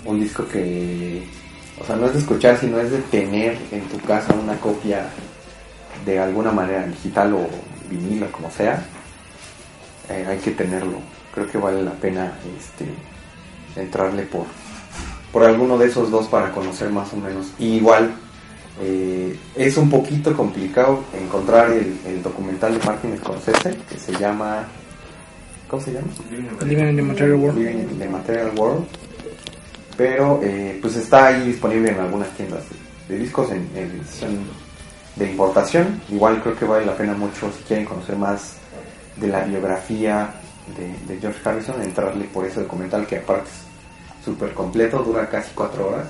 un 0.06 0.20
disco 0.20 0.48
que, 0.48 1.28
o 1.82 1.86
sea, 1.86 1.96
no 1.96 2.06
es 2.06 2.14
de 2.14 2.20
escuchar, 2.20 2.58
sino 2.60 2.80
es 2.80 2.92
de 2.92 3.00
tener 3.00 3.58
en 3.72 3.82
tu 3.88 3.98
casa 4.06 4.34
una 4.34 4.56
copia 4.58 5.08
de 6.06 6.20
alguna 6.20 6.52
manera 6.52 6.86
digital 6.86 7.34
o 7.34 7.48
vinilo, 7.90 8.32
como 8.32 8.52
sea. 8.52 8.84
Eh, 10.10 10.26
hay 10.28 10.38
que 10.38 10.52
tenerlo. 10.52 11.00
Creo 11.34 11.50
que 11.50 11.58
vale 11.58 11.82
la 11.82 11.94
pena 11.94 12.34
este, 12.58 12.86
entrarle 13.76 14.24
por, 14.24 14.46
por 15.36 15.44
alguno 15.44 15.78
de 15.78 15.88
esos 15.88 16.10
dos 16.10 16.28
para 16.28 16.50
conocer 16.54 16.90
más 16.92 17.12
o 17.12 17.18
menos. 17.18 17.48
Y 17.60 17.74
igual 17.74 18.10
eh, 18.82 19.38
es 19.54 19.76
un 19.76 19.90
poquito 19.90 20.34
complicado 20.34 21.04
encontrar 21.14 21.72
el, 21.72 22.00
el 22.08 22.24
documental 22.24 22.80
de 22.80 22.86
Martin 22.86 23.18
Scorsese 23.18 23.76
que 23.90 24.00
se 24.00 24.14
llama 24.14 24.64
¿cómo 25.68 25.82
se 25.82 25.92
llama? 25.92 26.08
Living 26.66 26.86
in 26.88 26.96
the 26.96 27.02
Material 27.02 27.36
World. 27.36 27.58
Living 27.58 27.80
in 27.80 28.00
the 28.00 28.08
Material 28.08 28.52
World 28.58 28.86
pero 29.98 30.40
eh, 30.42 30.80
pues 30.82 30.96
está 30.96 31.28
ahí 31.28 31.48
disponible 31.48 31.92
en 31.92 32.00
algunas 32.00 32.30
tiendas 32.30 32.64
de, 33.10 33.18
discos 33.18 33.52
en, 33.52 33.70
en 33.76 33.92
edición 33.92 34.40
de 35.18 35.32
importación. 35.32 36.02
Igual 36.08 36.42
creo 36.42 36.58
que 36.58 36.64
vale 36.64 36.86
la 36.86 36.96
pena 36.96 37.14
mucho 37.14 37.52
si 37.52 37.62
quieren 37.64 37.84
conocer 37.84 38.16
más 38.16 38.56
de 39.18 39.28
la 39.28 39.44
biografía 39.44 40.34
de, 40.78 41.14
de 41.14 41.20
George 41.20 41.42
Harrison, 41.44 41.82
entrarle 41.82 42.24
por 42.24 42.46
ese 42.46 42.62
documental 42.62 43.06
que 43.06 43.18
aparte 43.18 43.50
es 43.50 43.65
súper 44.26 44.54
completo, 44.54 45.04
dura 45.04 45.30
casi 45.30 45.52
cuatro 45.54 45.90
horas, 45.90 46.08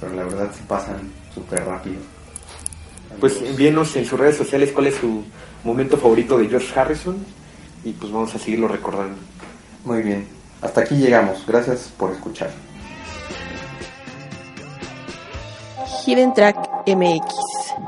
pero 0.00 0.12
la 0.12 0.24
verdad 0.24 0.52
se 0.52 0.62
pasan 0.64 1.12
súper 1.32 1.64
rápido. 1.64 2.00
Pues 3.20 3.40
envíenos 3.40 3.94
en 3.94 4.04
sus 4.04 4.18
redes 4.18 4.36
sociales 4.36 4.72
cuál 4.72 4.88
es 4.88 4.96
su 4.96 5.22
momento 5.62 5.96
favorito 5.96 6.36
de 6.36 6.48
George 6.48 6.78
Harrison 6.78 7.16
y 7.84 7.92
pues 7.92 8.12
vamos 8.12 8.34
a 8.34 8.38
seguirlo 8.38 8.66
recordando. 8.66 9.16
Muy 9.84 10.02
bien, 10.02 10.26
hasta 10.60 10.80
aquí 10.80 10.96
llegamos. 10.96 11.46
Gracias 11.46 11.92
por 11.96 12.10
escuchar. 12.10 12.50
Hidden 16.06 16.34
Track 16.34 16.56
MX. 16.86 17.83